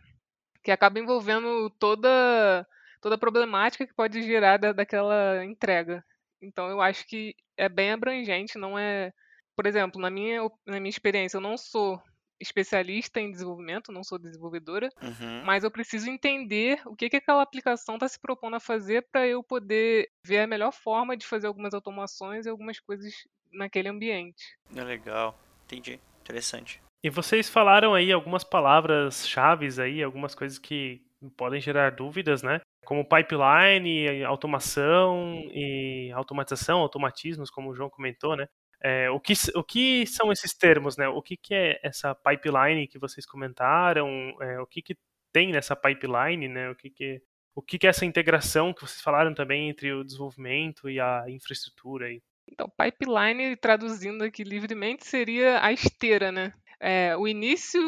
Que 0.63 0.71
acaba 0.71 0.99
envolvendo 0.99 1.69
toda, 1.71 2.65
toda 3.03 3.15
a 3.15 3.19
problemática 3.19 3.85
que 3.85 3.93
pode 3.93 4.23
gerar 4.23 4.57
da, 4.57 4.71
daquela 4.71 5.43
entrega. 5.43 6.03
Então, 6.41 6.69
eu 6.69 6.81
acho 6.81 7.05
que 7.05 7.35
é 7.57 7.67
bem 7.67 7.91
abrangente, 7.91 8.57
não 8.57 8.79
é. 8.79 9.11
Por 9.55 9.67
exemplo, 9.67 10.01
na 10.01 10.09
minha, 10.09 10.41
na 10.65 10.79
minha 10.79 10.89
experiência, 10.89 11.37
eu 11.37 11.41
não 11.41 11.57
sou 11.57 12.01
especialista 12.39 13.19
em 13.19 13.31
desenvolvimento, 13.31 13.91
não 13.91 14.03
sou 14.03 14.17
desenvolvedora, 14.17 14.89
Uhum. 15.01 15.43
mas 15.45 15.63
eu 15.63 15.71
preciso 15.71 16.09
entender 16.09 16.81
o 16.85 16.95
que, 16.95 17.09
que 17.09 17.17
aquela 17.17 17.41
aplicação 17.41 17.95
está 17.95 18.07
se 18.07 18.19
propondo 18.19 18.55
a 18.55 18.59
fazer 18.59 19.05
para 19.11 19.27
eu 19.27 19.43
poder 19.43 20.09
ver 20.25 20.39
a 20.39 20.47
melhor 20.47 20.71
forma 20.73 21.15
de 21.15 21.25
fazer 21.25 21.47
algumas 21.47 21.73
automações 21.73 22.45
e 22.45 22.49
algumas 22.49 22.79
coisas 22.79 23.13
naquele 23.51 23.87
ambiente. 23.89 24.57
É 24.75 24.83
legal, 24.83 25.37
entendi. 25.65 25.99
Interessante. 26.21 26.81
E 27.03 27.09
vocês 27.09 27.49
falaram 27.49 27.93
aí 27.93 28.11
algumas 28.11 28.43
palavras 28.43 29.27
chaves 29.27 29.77
aí, 29.77 30.01
algumas 30.01 30.33
coisas 30.33 30.57
que 30.57 31.01
podem 31.37 31.61
gerar 31.61 31.91
dúvidas, 31.91 32.41
né? 32.41 32.59
Como 32.85 33.07
pipeline, 33.07 34.23
automação 34.23 35.41
e 35.53 36.11
automatização, 36.13 36.79
automatismos, 36.79 37.49
como 37.49 37.69
o 37.69 37.75
João 37.75 37.89
comentou, 37.89 38.35
né? 38.35 38.47
É, 38.81 39.09
o, 39.09 39.19
que, 39.19 39.33
o 39.55 39.63
que 39.63 40.05
são 40.05 40.31
esses 40.31 40.53
termos, 40.53 40.97
né? 40.97 41.07
O 41.07 41.21
que, 41.21 41.37
que 41.37 41.53
é 41.53 41.79
essa 41.81 42.13
pipeline 42.13 42.87
que 42.87 42.99
vocês 42.99 43.25
comentaram? 43.25 44.35
É, 44.41 44.59
o 44.59 44.67
que, 44.67 44.81
que 44.81 44.97
tem 45.31 45.51
nessa 45.51 45.75
pipeline, 45.75 46.49
né? 46.49 46.69
O 46.69 46.75
que, 46.75 46.89
que, 46.89 47.21
o 47.55 47.61
que, 47.61 47.77
que 47.77 47.87
é 47.87 47.89
essa 47.89 48.05
integração 48.05 48.73
que 48.73 48.81
vocês 48.81 49.01
falaram 49.01 49.33
também 49.33 49.69
entre 49.69 49.93
o 49.93 50.03
desenvolvimento 50.03 50.89
e 50.89 50.99
a 50.99 51.23
infraestrutura 51.29 52.07
aí? 52.07 52.21
Então, 52.51 52.69
pipeline, 52.77 53.55
traduzindo 53.55 54.23
aqui 54.23 54.43
livremente, 54.43 55.07
seria 55.07 55.63
a 55.63 55.71
esteira, 55.71 56.31
né? 56.31 56.53
É, 56.79 57.15
o 57.15 57.25
início 57.25 57.79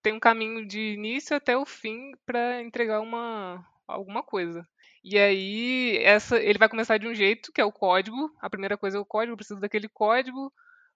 tem 0.00 0.12
um 0.12 0.20
caminho 0.20 0.66
de 0.66 0.94
início 0.94 1.36
até 1.36 1.56
o 1.56 1.66
fim 1.66 2.12
para 2.24 2.62
entregar 2.62 3.00
uma, 3.00 3.66
alguma 3.86 4.22
coisa. 4.22 4.66
E 5.02 5.18
aí, 5.18 5.98
essa, 6.02 6.40
ele 6.42 6.58
vai 6.58 6.68
começar 6.68 6.98
de 6.98 7.06
um 7.06 7.14
jeito, 7.14 7.52
que 7.52 7.60
é 7.60 7.64
o 7.64 7.72
código. 7.72 8.30
A 8.40 8.48
primeira 8.50 8.76
coisa 8.78 8.96
é 8.98 9.00
o 9.00 9.04
código, 9.04 9.32
eu 9.32 9.36
preciso 9.36 9.60
daquele 9.60 9.88
código. 9.88 10.52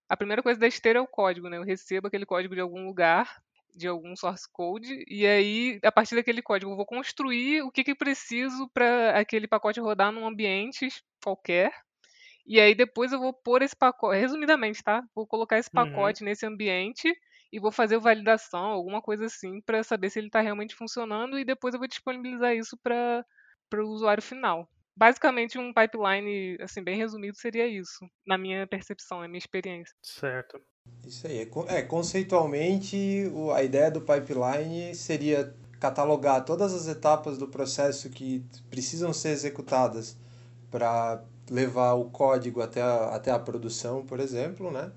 A 0.09 0.17
primeira 0.17 0.43
coisa 0.43 0.59
da 0.61 0.67
esteira 0.67 0.99
é 0.99 1.03
o 1.03 1.07
código, 1.07 1.49
né? 1.49 1.59
Eu 1.59 1.65
recebo 1.65 2.09
aquele 2.09 2.27
código 2.27 2.55
de 2.55 2.61
algum 2.61 2.87
lugar, 2.87 3.29
de 3.75 3.89
algum 3.89 4.17
source 4.17 4.47
code, 4.53 5.05
e 5.09 5.27
aí, 5.27 5.79
a 5.85 5.93
partir 5.93 6.17
daquele 6.17 6.43
código, 6.43 6.73
eu 6.73 6.77
vou 6.77 6.87
construir 6.87 7.63
o 7.63 7.71
que, 7.71 7.85
que 7.85 7.95
preciso 7.95 8.69
para 8.75 9.19
aquele 9.19 9.47
pacote 9.49 9.81
rodar 9.81 10.13
num 10.13 10.27
ambiente 10.27 10.89
qualquer. 11.23 11.73
E 12.47 12.59
aí 12.61 12.75
depois 12.75 13.13
eu 13.13 13.21
vou 13.21 13.33
pôr 13.33 13.63
esse 13.63 13.77
pacote, 13.77 14.19
resumidamente, 14.19 14.83
tá? 14.83 15.03
Vou 15.15 15.27
colocar 15.27 15.59
esse 15.59 15.71
Uhum. 15.73 15.73
pacote 15.73 16.25
nesse 16.25 16.47
ambiente 16.47 17.13
e 17.53 17.59
vou 17.61 17.73
fazer 17.73 17.99
validação, 17.99 18.61
alguma 18.67 19.01
coisa 19.03 19.27
assim, 19.27 19.61
para 19.63 19.83
saber 19.83 20.11
se 20.11 20.19
ele 20.19 20.29
está 20.29 20.41
realmente 20.41 20.75
funcionando 20.75 21.39
e 21.39 21.45
depois 21.45 21.75
eu 21.75 21.81
vou 21.81 21.89
disponibilizar 21.89 22.55
isso 22.55 22.77
para 22.83 23.25
o 23.75 23.89
usuário 23.89 24.23
final. 24.23 24.69
Basicamente, 24.97 25.59
um 25.59 25.73
pipeline, 25.73 26.57
assim, 26.61 26.83
bem 26.83 26.97
resumido, 26.97 27.37
seria 27.37 27.67
isso, 27.69 28.05
na 28.27 28.37
minha 28.37 28.67
percepção, 28.67 29.21
na 29.21 29.29
minha 29.29 29.39
experiência. 29.39 29.95
Certo. 30.03 30.61
Isso 31.07 31.27
aí. 31.27 31.39
É, 31.69 31.79
é, 31.79 31.83
conceitualmente, 31.83 33.31
o- 33.33 33.51
a 33.53 33.63
ideia 33.63 33.91
do 33.91 34.01
pipeline 34.01 34.95
seria 34.95 35.55
catalogar 35.81 36.45
todas 36.45 36.75
as 36.75 36.89
etapas 36.89 37.39
do 37.39 37.47
processo 37.49 38.11
que 38.11 38.45
precisam 38.69 39.13
ser 39.13 39.29
executadas 39.31 40.17
para 40.71 41.23
levar 41.51 41.95
o 41.95 42.11
código 42.11 42.61
até 42.61 42.83
a, 42.83 43.15
até 43.15 43.31
a 43.31 43.39
produção, 43.39 44.05
por 44.05 44.21
exemplo, 44.21 44.71
né? 44.71 44.91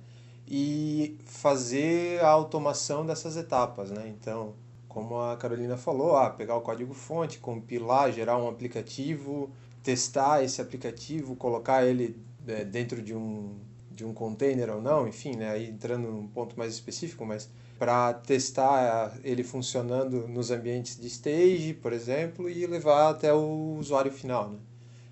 E 0.54 1.18
fazer 1.24 2.20
a 2.20 2.28
automação 2.28 3.06
dessas 3.06 3.38
etapas, 3.38 3.90
né? 3.90 4.04
Então, 4.10 4.54
como 4.90 5.18
a 5.18 5.38
Carolina 5.38 5.78
falou, 5.78 6.18
ah, 6.18 6.30
pegar 6.30 6.58
o 6.58 6.62
código 6.62 6.94
fonte, 6.94 7.40
compilar, 7.40 8.12
gerar 8.12 8.38
um 8.38 8.50
aplicativo, 8.50 9.50
testar 9.82 10.44
esse 10.44 10.60
aplicativo, 10.62 11.38
colocar 11.38 11.86
ele 11.86 12.22
é, 12.46 12.66
dentro 12.66 13.02
de 13.02 13.16
um, 13.16 13.56
de 13.90 14.04
um 14.04 14.14
container 14.14 14.70
ou 14.72 14.82
não, 14.82 15.08
enfim, 15.08 15.38
né? 15.38 15.52
Aí 15.52 15.70
entrando 15.70 16.12
num 16.12 16.28
ponto 16.28 16.60
mais 16.60 16.74
específico, 16.74 17.26
mas 17.26 17.50
para 17.80 18.14
testar 18.14 19.18
ele 19.24 19.46
funcionando 19.46 20.28
nos 20.28 20.52
ambientes 20.52 21.00
de 21.00 21.08
stage, 21.08 21.74
por 21.76 21.94
exemplo, 21.94 22.50
e 22.50 22.68
levar 22.68 23.12
até 23.12 23.34
o 23.34 23.78
usuário 23.80 24.12
final, 24.12 24.50
né? 24.50 24.60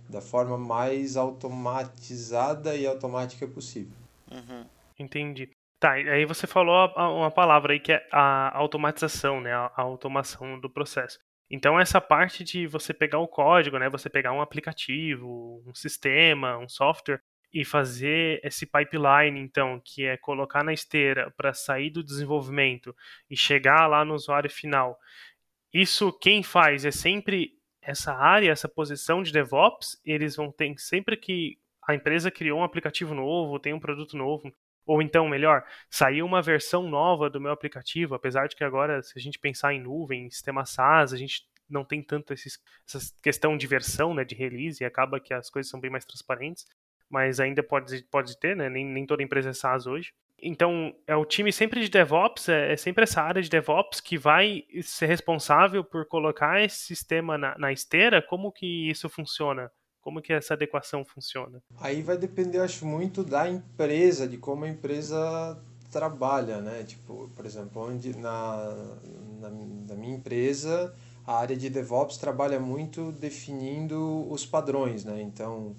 Da 0.10 0.20
forma 0.20 0.58
mais 0.58 1.16
automatizada 1.16 2.76
e 2.76 2.86
automática 2.86 3.48
possível. 3.48 3.96
Uhum. 4.30 4.66
Entendi. 5.00 5.50
Tá, 5.80 5.94
aí 5.94 6.26
você 6.26 6.46
falou 6.46 6.90
uma 6.98 7.32
palavra 7.32 7.72
aí 7.72 7.80
que 7.80 7.94
é 7.94 8.06
a 8.12 8.56
automatização, 8.58 9.40
né? 9.40 9.54
A 9.54 9.72
automação 9.78 10.60
do 10.60 10.70
processo. 10.70 11.18
Então 11.50 11.80
essa 11.80 12.02
parte 12.02 12.44
de 12.44 12.68
você 12.68 12.94
pegar 12.94 13.20
o 13.20 13.28
código, 13.28 13.80
né? 13.80 13.90
Você 13.90 14.10
pegar 14.10 14.34
um 14.34 14.42
aplicativo, 14.42 15.64
um 15.66 15.74
sistema, 15.74 16.58
um 16.58 16.68
software 16.68 17.22
e 17.52 17.66
fazer 17.66 18.40
esse 18.44 18.66
pipeline, 18.66 19.40
então, 19.40 19.82
que 19.84 20.06
é 20.06 20.18
colocar 20.18 20.64
na 20.64 20.74
esteira 20.74 21.32
para 21.36 21.54
sair 21.54 21.90
do 21.90 22.04
desenvolvimento 22.04 22.96
e 23.30 23.36
chegar 23.36 23.88
lá 23.88 24.06
no 24.06 24.14
usuário 24.14 24.50
final. 24.50 25.00
Isso 25.74 26.12
quem 26.12 26.44
faz 26.44 26.86
é 26.86 26.92
sempre 26.92 27.54
essa 27.82 28.14
área, 28.14 28.52
essa 28.52 28.70
posição 28.70 29.24
de 29.24 29.32
DevOps, 29.32 30.00
eles 30.06 30.36
vão 30.36 30.52
ter 30.52 30.78
sempre 30.78 31.18
que 31.18 31.58
a 31.88 31.96
empresa 31.96 32.30
criou 32.30 32.60
um 32.60 32.64
aplicativo 32.64 33.16
novo, 33.16 33.60
tem 33.60 33.74
um 33.74 33.80
produto 33.80 34.16
novo, 34.16 34.54
ou 34.90 35.04
então, 35.04 35.30
melhor, 35.30 35.64
saiu 35.88 36.26
uma 36.26 36.42
versão 36.42 36.90
nova 36.90 37.30
do 37.30 37.40
meu 37.40 37.52
aplicativo, 37.52 38.16
apesar 38.16 38.48
de 38.48 38.56
que 38.56 38.64
agora, 38.64 39.04
se 39.04 39.14
a 39.16 39.22
gente 39.22 39.38
pensar 39.38 39.72
em 39.72 39.80
nuvem, 39.80 40.26
em 40.26 40.32
sistema 40.32 40.66
SaaS, 40.66 41.14
a 41.14 41.18
gente 41.18 41.48
não 41.70 41.86
tem 41.86 42.02
tanto 42.02 42.34
esses, 42.34 42.60
essa 42.88 43.14
questão 43.22 43.56
de 43.56 43.68
versão, 43.68 44.16
né, 44.16 44.26
de 44.26 44.34
release, 44.34 44.84
e 44.84 44.88
acaba 44.88 45.20
que 45.20 45.32
as 45.32 45.48
coisas 45.48 45.70
são 45.70 45.80
bem 45.80 45.92
mais 45.92 46.06
transparentes, 46.06 46.66
mas 47.08 47.40
ainda 47.40 47.62
pode, 47.62 48.04
pode 48.06 48.36
ter, 48.40 48.56
né, 48.56 48.68
nem, 48.68 48.84
nem 48.84 49.06
toda 49.06 49.22
empresa 49.22 49.52
é 49.52 49.54
SaaS 49.54 49.86
hoje. 49.86 50.12
Então, 50.42 50.96
é 51.06 51.16
o 51.16 51.24
time 51.24 51.54
sempre 51.54 51.82
de 51.82 51.90
DevOps, 51.90 52.50
é, 52.50 52.74
é 52.74 52.76
sempre 52.76 53.04
essa 53.04 53.22
área 53.22 53.44
de 53.44 53.50
DevOps 53.50 54.02
que 54.02 54.18
vai 54.18 54.66
ser 54.82 55.06
responsável 55.06 55.84
por 55.84 56.08
colocar 56.08 56.64
esse 56.64 56.78
sistema 56.78 57.38
na, 57.38 57.56
na 57.60 57.72
esteira. 57.72 58.24
Como 58.24 58.52
que 58.52 58.90
isso 58.90 59.08
funciona? 59.08 59.70
Como 60.10 60.24
que 60.24 60.34
essa 60.34 60.56
adequação 60.56 61.06
funciona? 61.06 61.62
Aí 61.80 62.02
vai 62.02 62.18
depender, 62.18 62.58
acho, 62.62 62.84
muito 62.84 63.24
da 63.24 63.48
empresa, 63.48 64.28
de 64.28 64.38
como 64.38 64.66
a 64.66 64.68
empresa 64.68 65.56
trabalha, 65.92 66.60
né? 66.62 66.84
Tipo, 66.84 67.30
por 67.36 67.46
exemplo, 67.46 67.88
onde 67.88 68.18
na, 68.18 68.76
na, 69.40 69.50
na 69.90 69.94
minha 69.94 70.16
empresa 70.16 70.92
a 71.28 71.36
área 71.36 71.56
de 71.56 71.70
DevOps 71.70 72.18
trabalha 72.18 72.60
muito 72.60 73.12
definindo 73.12 74.28
os 74.32 74.48
padrões, 74.48 75.06
né? 75.06 75.22
Então, 75.22 75.76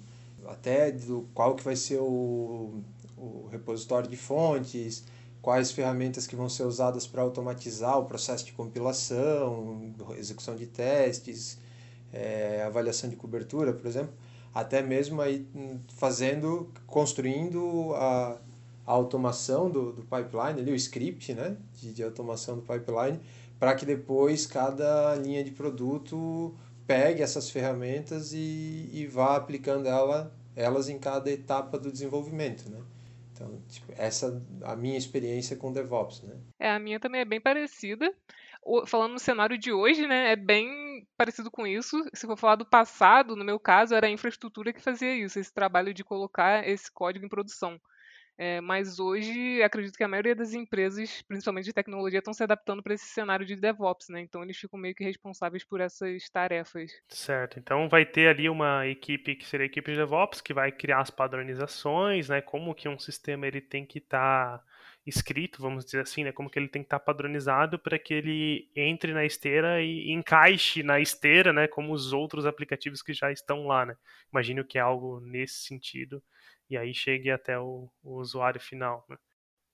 até 0.47 0.93
do 0.93 1.27
qual 1.33 1.53
que 1.53 1.63
vai 1.65 1.75
ser 1.75 1.99
o, 1.99 2.81
o 3.17 3.49
repositório 3.51 4.09
de 4.09 4.15
fontes, 4.15 5.03
quais 5.41 5.73
ferramentas 5.73 6.25
que 6.25 6.37
vão 6.37 6.47
ser 6.47 6.63
usadas 6.63 7.05
para 7.05 7.21
automatizar 7.21 7.99
o 7.99 8.05
processo 8.05 8.45
de 8.45 8.53
compilação, 8.53 9.93
execução 10.17 10.55
de 10.55 10.67
testes, 10.67 11.57
é, 12.13 12.63
avaliação 12.65 13.09
de 13.09 13.15
cobertura, 13.15 13.73
por 13.73 13.85
exemplo, 13.87 14.13
até 14.53 14.81
mesmo 14.81 15.21
aí 15.21 15.47
fazendo, 15.95 16.69
construindo 16.87 17.93
a, 17.95 18.37
a 18.85 18.91
automação 18.91 19.69
do, 19.69 19.93
do 19.93 20.01
pipeline, 20.01 20.59
ali, 20.61 20.71
o 20.71 20.75
script 20.75 21.33
né, 21.33 21.55
de, 21.73 21.93
de 21.93 22.03
automação 22.03 22.55
do 22.57 22.61
pipeline, 22.61 23.19
para 23.59 23.75
que 23.75 23.85
depois 23.85 24.45
cada 24.45 25.15
linha 25.15 25.43
de 25.43 25.51
produto 25.51 26.53
pegue 26.87 27.21
essas 27.21 27.49
ferramentas 27.49 28.33
e, 28.33 28.89
e 28.91 29.07
vá 29.07 29.35
aplicando 29.37 29.87
ela, 29.87 30.33
elas 30.55 30.89
em 30.89 30.97
cada 30.99 31.31
etapa 31.31 31.77
do 31.77 31.91
desenvolvimento, 31.91 32.69
né? 32.69 32.79
Então, 33.33 33.59
tipo, 33.69 33.91
essa 33.97 34.41
a 34.63 34.75
minha 34.75 34.97
experiência 34.97 35.55
com 35.55 35.71
DevOps, 35.71 36.21
né? 36.23 36.35
É, 36.59 36.69
a 36.71 36.79
minha 36.79 36.99
também 36.99 37.21
é 37.21 37.25
bem 37.25 37.39
parecida. 37.39 38.13
O- 38.63 38.85
falando 38.85 39.13
no 39.13 39.19
cenário 39.19 39.57
de 39.57 39.71
hoje, 39.71 40.05
né, 40.05 40.31
é 40.33 40.35
bem 40.35 40.67
parecido 41.21 41.51
com 41.51 41.67
isso. 41.67 42.03
Se 42.15 42.25
for 42.25 42.35
falar 42.35 42.55
do 42.55 42.65
passado, 42.65 43.35
no 43.35 43.45
meu 43.45 43.59
caso, 43.59 43.93
era 43.93 44.07
a 44.07 44.09
infraestrutura 44.09 44.73
que 44.73 44.81
fazia 44.81 45.15
isso, 45.15 45.37
esse 45.37 45.53
trabalho 45.53 45.93
de 45.93 46.03
colocar 46.03 46.67
esse 46.67 46.91
código 46.91 47.23
em 47.23 47.29
produção. 47.29 47.79
É, 48.39 48.59
mas 48.59 48.97
hoje 48.97 49.61
acredito 49.61 49.95
que 49.95 50.03
a 50.03 50.07
maioria 50.07 50.33
das 50.33 50.53
empresas, 50.53 51.21
principalmente 51.21 51.65
de 51.65 51.73
tecnologia, 51.73 52.17
estão 52.17 52.33
se 52.33 52.41
adaptando 52.41 52.81
para 52.81 52.95
esse 52.95 53.05
cenário 53.05 53.45
de 53.45 53.55
DevOps, 53.55 54.09
né? 54.09 54.21
Então 54.21 54.41
eles 54.41 54.57
ficam 54.57 54.79
meio 54.79 54.95
que 54.95 55.03
responsáveis 55.03 55.63
por 55.63 55.79
essas 55.79 56.27
tarefas. 56.27 56.91
Certo. 57.07 57.59
Então 57.59 57.87
vai 57.87 58.03
ter 58.03 58.29
ali 58.29 58.49
uma 58.49 58.87
equipe 58.87 59.35
que 59.35 59.45
seria 59.45 59.65
a 59.65 59.67
equipe 59.67 59.91
de 59.91 59.97
DevOps 59.97 60.41
que 60.41 60.55
vai 60.55 60.71
criar 60.71 61.01
as 61.01 61.11
padronizações, 61.11 62.29
né? 62.29 62.41
Como 62.41 62.73
que 62.73 62.89
um 62.89 62.97
sistema 62.97 63.45
ele 63.45 63.61
tem 63.61 63.85
que 63.85 63.99
estar 63.99 64.57
tá 64.57 64.63
escrito, 65.05 65.61
vamos 65.61 65.85
dizer 65.85 66.01
assim, 66.01 66.23
né? 66.23 66.31
Como 66.31 66.49
que 66.49 66.59
ele 66.59 66.67
tem 66.67 66.81
que 66.81 66.87
estar 66.87 66.99
tá 66.99 67.05
padronizado 67.05 67.79
para 67.79 67.97
que 67.97 68.13
ele 68.13 68.69
entre 68.75 69.13
na 69.13 69.25
esteira 69.25 69.81
e 69.81 70.11
encaixe 70.11 70.83
na 70.83 70.99
esteira, 70.99 71.51
né? 71.51 71.67
Como 71.67 71.93
os 71.93 72.13
outros 72.13 72.45
aplicativos 72.45 73.01
que 73.01 73.13
já 73.13 73.31
estão 73.31 73.65
lá, 73.65 73.85
né? 73.85 73.95
Imagino 74.31 74.63
que 74.63 74.77
é 74.77 74.81
algo 74.81 75.19
nesse 75.21 75.63
sentido 75.63 76.21
e 76.69 76.77
aí 76.77 76.93
chegue 76.93 77.29
até 77.29 77.59
o, 77.59 77.89
o 78.03 78.19
usuário 78.19 78.61
final, 78.61 79.05
né? 79.09 79.17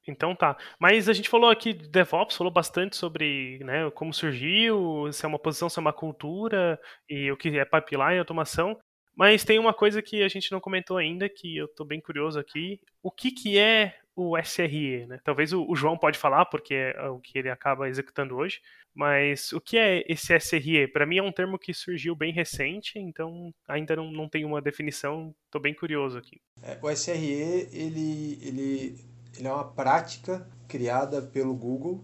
Então 0.08 0.36
tá. 0.36 0.58
Mas 0.80 1.10
a 1.10 1.14
gente 1.14 1.30
falou 1.30 1.50
aqui 1.50 1.74
de 1.74 1.90
DevOps, 1.90 2.38
falou 2.38 2.52
bastante 2.52 2.96
sobre 2.96 3.60
né, 3.60 3.92
como 3.92 4.14
surgiu, 4.14 5.12
se 5.12 5.26
é 5.26 5.28
uma 5.28 5.38
posição, 5.38 5.70
se 5.70 5.78
é 5.78 5.82
uma 5.82 5.92
cultura, 5.92 6.80
e 7.10 7.30
o 7.30 7.38
que 7.38 7.50
é 7.60 7.66
pipeline 7.66 8.18
automação. 8.20 8.80
Mas 9.16 9.44
tem 9.44 9.60
uma 9.60 9.74
coisa 9.74 10.02
que 10.02 10.24
a 10.24 10.28
gente 10.28 10.52
não 10.52 10.62
comentou 10.62 10.96
ainda, 10.98 11.28
que 11.28 11.58
eu 11.58 11.66
estou 11.66 11.86
bem 11.86 12.00
curioso 12.00 12.40
aqui. 12.40 12.80
O 13.04 13.12
que, 13.12 13.32
que 13.32 13.58
é 13.58 13.96
o 14.18 14.36
SRE, 14.36 15.06
né? 15.06 15.20
Talvez 15.24 15.54
o, 15.54 15.64
o, 15.70 15.76
João 15.76 15.96
pode 15.96 16.18
falar, 16.18 16.46
porque 16.46 16.74
é 16.74 17.08
o 17.08 17.20
que 17.20 17.38
ele 17.38 17.52
acaba 17.52 17.88
executando 17.88 18.36
hoje, 18.36 18.60
mas 18.92 19.54
o 19.54 19.62
que 19.62 19.78
é 19.78 20.04
esse 20.12 20.36
SRE? 20.40 20.88
Para 20.88 21.06
mim 21.06 21.20
é 21.20 21.24
um 21.24 21.32
termo 21.32 21.60
que 21.60 21.72
surgiu 21.72 22.16
bem 22.16 22.34
recente, 22.34 22.98
então 22.98 23.54
ainda 23.68 23.96
não, 23.96 24.12
não 24.12 24.28
tem 24.28 24.44
uma 24.44 24.60
definição, 24.60 25.36
estou 25.46 25.62
bem 25.62 25.76
curioso 25.76 26.18
aqui. 26.18 26.42
É, 26.64 26.80
o 26.82 26.90
SRE, 26.90 27.70
ele, 27.72 28.40
ele, 28.42 29.00
ele 29.38 29.48
é 29.48 29.54
uma 29.54 29.72
prática 29.72 30.48
criada 30.68 31.22
pelo 31.22 31.54
Google, 31.54 32.04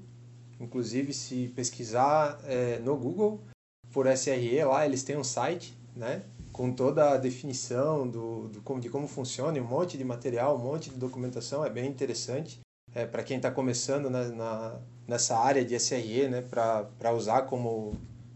inclusive 0.59 1.13
se 1.13 1.51
pesquisar 1.55 2.39
é, 2.45 2.77
no 2.77 2.95
Google 2.95 3.43
por 3.91 4.05
SRE, 4.05 4.63
lá 4.63 4.85
eles 4.85 5.03
têm 5.03 5.17
um 5.17 5.23
site, 5.23 5.75
né? 5.95 6.21
Com 6.53 6.71
toda 6.71 7.13
a 7.13 7.17
definição 7.17 8.07
do, 8.07 8.47
do 8.47 8.79
de 8.79 8.87
como 8.87 9.07
funciona, 9.07 9.59
um 9.59 9.63
monte 9.63 9.97
de 9.97 10.03
material, 10.03 10.55
um 10.55 10.61
monte 10.63 10.91
de 10.91 10.95
documentação, 10.97 11.65
é 11.65 11.69
bem 11.69 11.89
interessante. 11.89 12.61
É, 12.93 13.07
para 13.07 13.23
quem 13.23 13.37
está 13.37 13.49
começando 13.49 14.07
na, 14.07 14.27
na, 14.29 14.79
nessa 15.07 15.35
área 15.35 15.65
de 15.65 15.73
SRE, 15.73 16.29
né, 16.29 16.43
para 16.43 17.11
usar 17.11 17.41
como, 17.43 17.95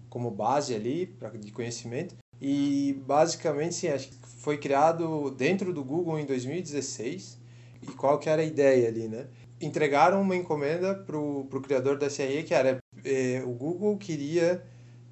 como 0.09 0.31
base 0.31 0.73
ali 0.73 1.05
pra, 1.05 1.29
de 1.29 1.51
conhecimento. 1.51 2.15
E 2.41 2.99
basicamente, 3.05 3.75
sim, 3.75 3.87
acho 3.89 4.09
que 4.09 4.17
foi 4.39 4.57
criado 4.57 5.29
dentro 5.29 5.71
do 5.71 5.83
Google 5.83 6.19
em 6.19 6.25
2016. 6.25 7.37
E 7.83 7.85
qual 7.85 8.17
que 8.17 8.27
era 8.27 8.41
a 8.41 8.45
ideia 8.45 8.87
ali, 8.87 9.07
né? 9.07 9.27
Entregaram 9.61 10.21
uma 10.21 10.35
encomenda 10.35 10.95
para 10.95 11.17
o 11.17 11.45
criador 11.61 11.99
da 11.99 12.09
SRE, 12.09 12.43
que 12.43 12.53
era 12.53 12.79
é, 13.05 13.43
o 13.45 13.51
Google 13.51 13.95
queria 13.97 14.63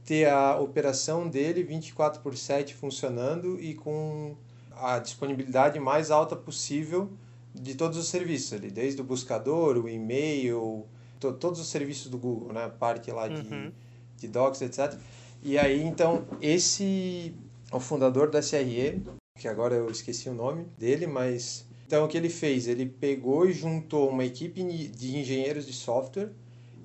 ter 0.05 0.29
a 0.29 0.57
operação 0.59 1.27
dele 1.27 1.63
24 1.63 2.21
por 2.21 2.37
7 2.37 2.75
funcionando 2.75 3.59
e 3.59 3.73
com 3.73 4.35
a 4.71 4.99
disponibilidade 4.99 5.79
mais 5.79 6.11
alta 6.11 6.35
possível 6.35 7.09
de 7.53 7.73
todos 7.73 7.97
os 7.97 8.07
serviços 8.07 8.53
ali, 8.53 8.69
desde 8.69 9.01
o 9.01 9.03
buscador, 9.03 9.77
o 9.77 9.89
e-mail, 9.89 10.85
to, 11.19 11.33
todos 11.33 11.59
os 11.59 11.67
serviços 11.67 12.11
do 12.11 12.17
Google, 12.17 12.53
né? 12.53 12.65
A 12.65 12.69
parte 12.69 13.09
lá 13.11 13.27
de, 13.27 13.41
uhum. 13.41 13.71
de 14.17 14.27
docs, 14.27 14.61
etc. 14.61 14.93
E 15.41 15.57
aí, 15.57 15.81
então, 15.81 16.25
esse 16.41 17.33
o 17.71 17.79
fundador 17.79 18.29
da 18.29 18.41
SRE, 18.41 19.01
que 19.39 19.47
agora 19.47 19.75
eu 19.75 19.89
esqueci 19.89 20.29
o 20.29 20.33
nome 20.33 20.65
dele, 20.77 21.07
mas 21.07 21.65
então 21.87 22.05
o 22.05 22.07
que 22.07 22.17
ele 22.17 22.29
fez? 22.29 22.67
Ele 22.67 22.85
pegou 22.85 23.47
e 23.47 23.53
juntou 23.53 24.09
uma 24.09 24.25
equipe 24.25 24.63
de 24.63 25.17
engenheiros 25.17 25.65
de 25.65 25.73
software 25.73 26.31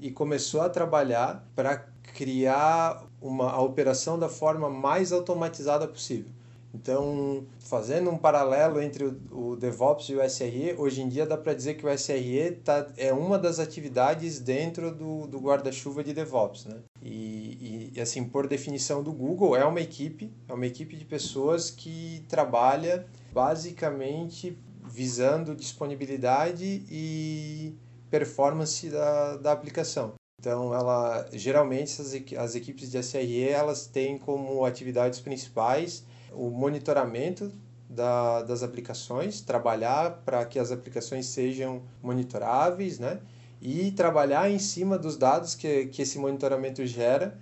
e 0.01 0.11
começou 0.11 0.61
a 0.61 0.69
trabalhar 0.69 1.49
para 1.55 1.89
criar 2.15 3.05
uma, 3.21 3.51
a 3.51 3.61
operação 3.61 4.19
da 4.19 4.29
forma 4.29 4.69
mais 4.69 5.13
automatizada 5.13 5.87
possível. 5.87 6.31
Então, 6.73 7.45
fazendo 7.59 8.11
um 8.11 8.17
paralelo 8.17 8.81
entre 8.81 9.05
o, 9.05 9.17
o 9.33 9.57
DevOps 9.57 10.09
e 10.09 10.15
o 10.15 10.23
SRE, 10.23 10.75
hoje 10.79 11.03
em 11.03 11.09
dia 11.09 11.27
dá 11.27 11.37
para 11.37 11.53
dizer 11.53 11.75
que 11.75 11.85
o 11.85 11.99
SRE 11.99 12.53
tá, 12.65 12.87
é 12.97 13.13
uma 13.13 13.39
das 13.39 13.59
atividades 13.59 14.39
dentro 14.39 14.95
do, 14.95 15.27
do 15.27 15.39
guarda-chuva 15.39 16.05
de 16.05 16.13
DevOps. 16.13 16.67
Né? 16.67 16.77
E, 17.03 17.91
e, 17.95 18.01
assim, 18.01 18.25
por 18.25 18.47
definição 18.47 19.03
do 19.03 19.13
Google, 19.13 19.57
é 19.57 19.65
uma 19.65 19.81
equipe, 19.81 20.33
é 20.49 20.53
uma 20.53 20.67
equipe 20.67 20.97
de 20.97 21.05
pessoas 21.05 21.71
que 21.71 22.25
trabalha 22.29 23.05
basicamente 23.33 24.57
visando 24.85 25.55
disponibilidade 25.55 26.85
e 26.89 27.75
performance 28.11 28.89
da, 28.89 29.37
da 29.37 29.53
aplicação. 29.53 30.20
Então, 30.41 30.75
ela 30.75 31.29
geralmente 31.35 32.01
as, 32.39 32.55
equipes 32.55 32.91
de 32.91 32.97
SRE 33.03 33.47
elas 33.47 33.87
têm 33.87 34.17
como 34.17 34.65
atividades 34.65 35.21
principais 35.21 36.03
o 36.33 36.49
monitoramento 36.49 37.53
da, 37.87 38.41
das 38.43 38.63
aplicações, 38.63 39.43
trabalhar 39.43 40.23
para 40.25 40.47
que 40.47 40.59
as 40.59 40.73
aplicações 40.73 41.27
sejam 41.27 41.83
monitoráveis, 42.03 42.99
né? 42.99 43.21
E 43.61 43.91
trabalhar 43.91 44.51
em 44.51 44.59
cima 44.59 44.97
dos 44.97 45.19
dados 45.19 45.55
que, 45.55 45.87
que 45.87 46.01
esse 46.01 46.19
monitoramento 46.19 46.87
gera 46.87 47.37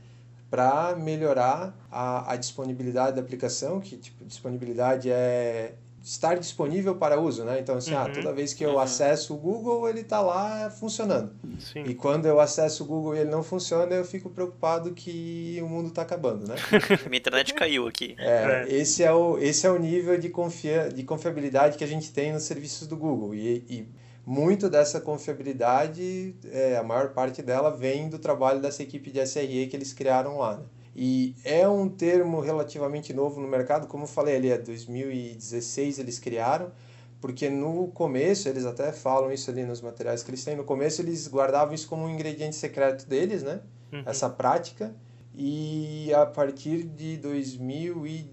para 0.51 0.97
melhorar 0.97 1.79
a, 1.93 2.33
a 2.33 2.37
disponibilidade 2.37 3.15
da 3.15 3.23
aplicação, 3.23 3.79
que 3.81 3.97
tipo, 3.97 4.25
disponibilidade 4.25 5.09
é 5.09 5.75
estar 6.03 6.39
disponível 6.39 6.95
para 6.95 7.21
uso, 7.21 7.45
né? 7.45 7.59
Então, 7.61 7.77
assim, 7.77 7.95
ah, 7.95 8.05
uhum, 8.05 8.11
ah, 8.11 8.15
toda 8.15 8.33
vez 8.33 8.55
que 8.55 8.65
eu 8.65 8.73
uhum. 8.73 8.79
acesso 8.79 9.35
o 9.35 9.37
Google, 9.37 9.89
ele 9.89 10.01
está 10.01 10.21
lá 10.21 10.71
funcionando. 10.71 11.33
Sim. 11.59 11.85
E 11.85 11.95
quando 11.95 12.27
eu 12.27 12.41
acesso 12.41 12.85
o 12.85 12.87
Google 12.87 13.17
e 13.17 13.21
ele 13.21 13.31
não 13.31 13.43
funciona, 13.43 13.95
eu 13.95 14.05
fico 14.05 14.31
preocupado 14.31 14.93
que 14.93 15.59
o 15.63 15.69
mundo 15.69 15.89
está 15.89 16.03
acabando, 16.03 16.49
né? 16.49 16.57
Minha 17.09 17.19
internet 17.19 17.55
caiu 17.55 17.87
aqui. 17.87 18.15
É, 18.19 18.65
é, 18.69 18.75
Esse, 18.75 19.03
é 19.03 19.13
o, 19.13 19.39
esse 19.39 19.67
é 19.67 19.71
o 19.71 19.79
nível 19.79 20.19
de, 20.19 20.29
confia, 20.29 20.89
de 20.89 21.03
confiabilidade 21.03 21.77
que 21.77 21.85
a 21.85 21.89
gente 21.89 22.13
tem 22.13 22.33
nos 22.33 22.45
serviços 22.45 22.87
do 22.87 22.97
Google. 22.97 23.35
E, 23.35 23.65
e 23.69 23.89
muito 24.25 24.69
dessa 24.69 25.01
confiabilidade, 25.01 26.35
é, 26.53 26.77
a 26.77 26.83
maior 26.83 27.11
parte 27.11 27.43
dela 27.43 27.71
vem 27.71 28.09
do 28.09 28.19
trabalho 28.19 28.61
dessa 28.61 28.83
equipe 28.83 29.11
de 29.11 29.21
SRE 29.27 29.67
que 29.67 29.77
eles 29.77 29.93
criaram 29.93 30.39
lá, 30.39 30.59
né? 30.59 30.65
E 31.01 31.37
é 31.45 31.69
um 31.69 31.89
termo 31.89 32.41
relativamente 32.41 33.15
novo 33.15 33.41
no 33.41 33.47
mercado, 33.47 33.87
como 33.87 34.03
eu 34.03 34.09
falei 34.09 34.35
ali, 34.35 34.51
é 34.51 34.59
2016 34.59 36.01
eles 36.01 36.19
criaram, 36.19 36.73
porque 37.21 37.49
no 37.49 37.87
começo, 37.87 38.49
eles 38.49 38.65
até 38.65 38.91
falam 38.91 39.31
isso 39.31 39.49
ali 39.49 39.65
nos 39.65 39.81
materiais 39.81 40.25
que 40.25 40.31
eles 40.33 40.45
têm, 40.45 40.57
no 40.57 40.65
começo 40.65 41.01
eles 41.01 41.29
guardavam 41.29 41.73
isso 41.73 41.87
como 41.89 42.03
um 42.03 42.11
ingrediente 42.11 42.57
secreto 42.57 43.07
deles, 43.07 43.45
né? 43.45 43.61
Uhum. 43.93 44.03
Essa 44.07 44.29
prática. 44.29 44.93
E 45.37 46.13
a 46.13 46.27
partir 46.27 46.83
de 46.83 47.17
2000 47.19 48.05
e 48.05 48.33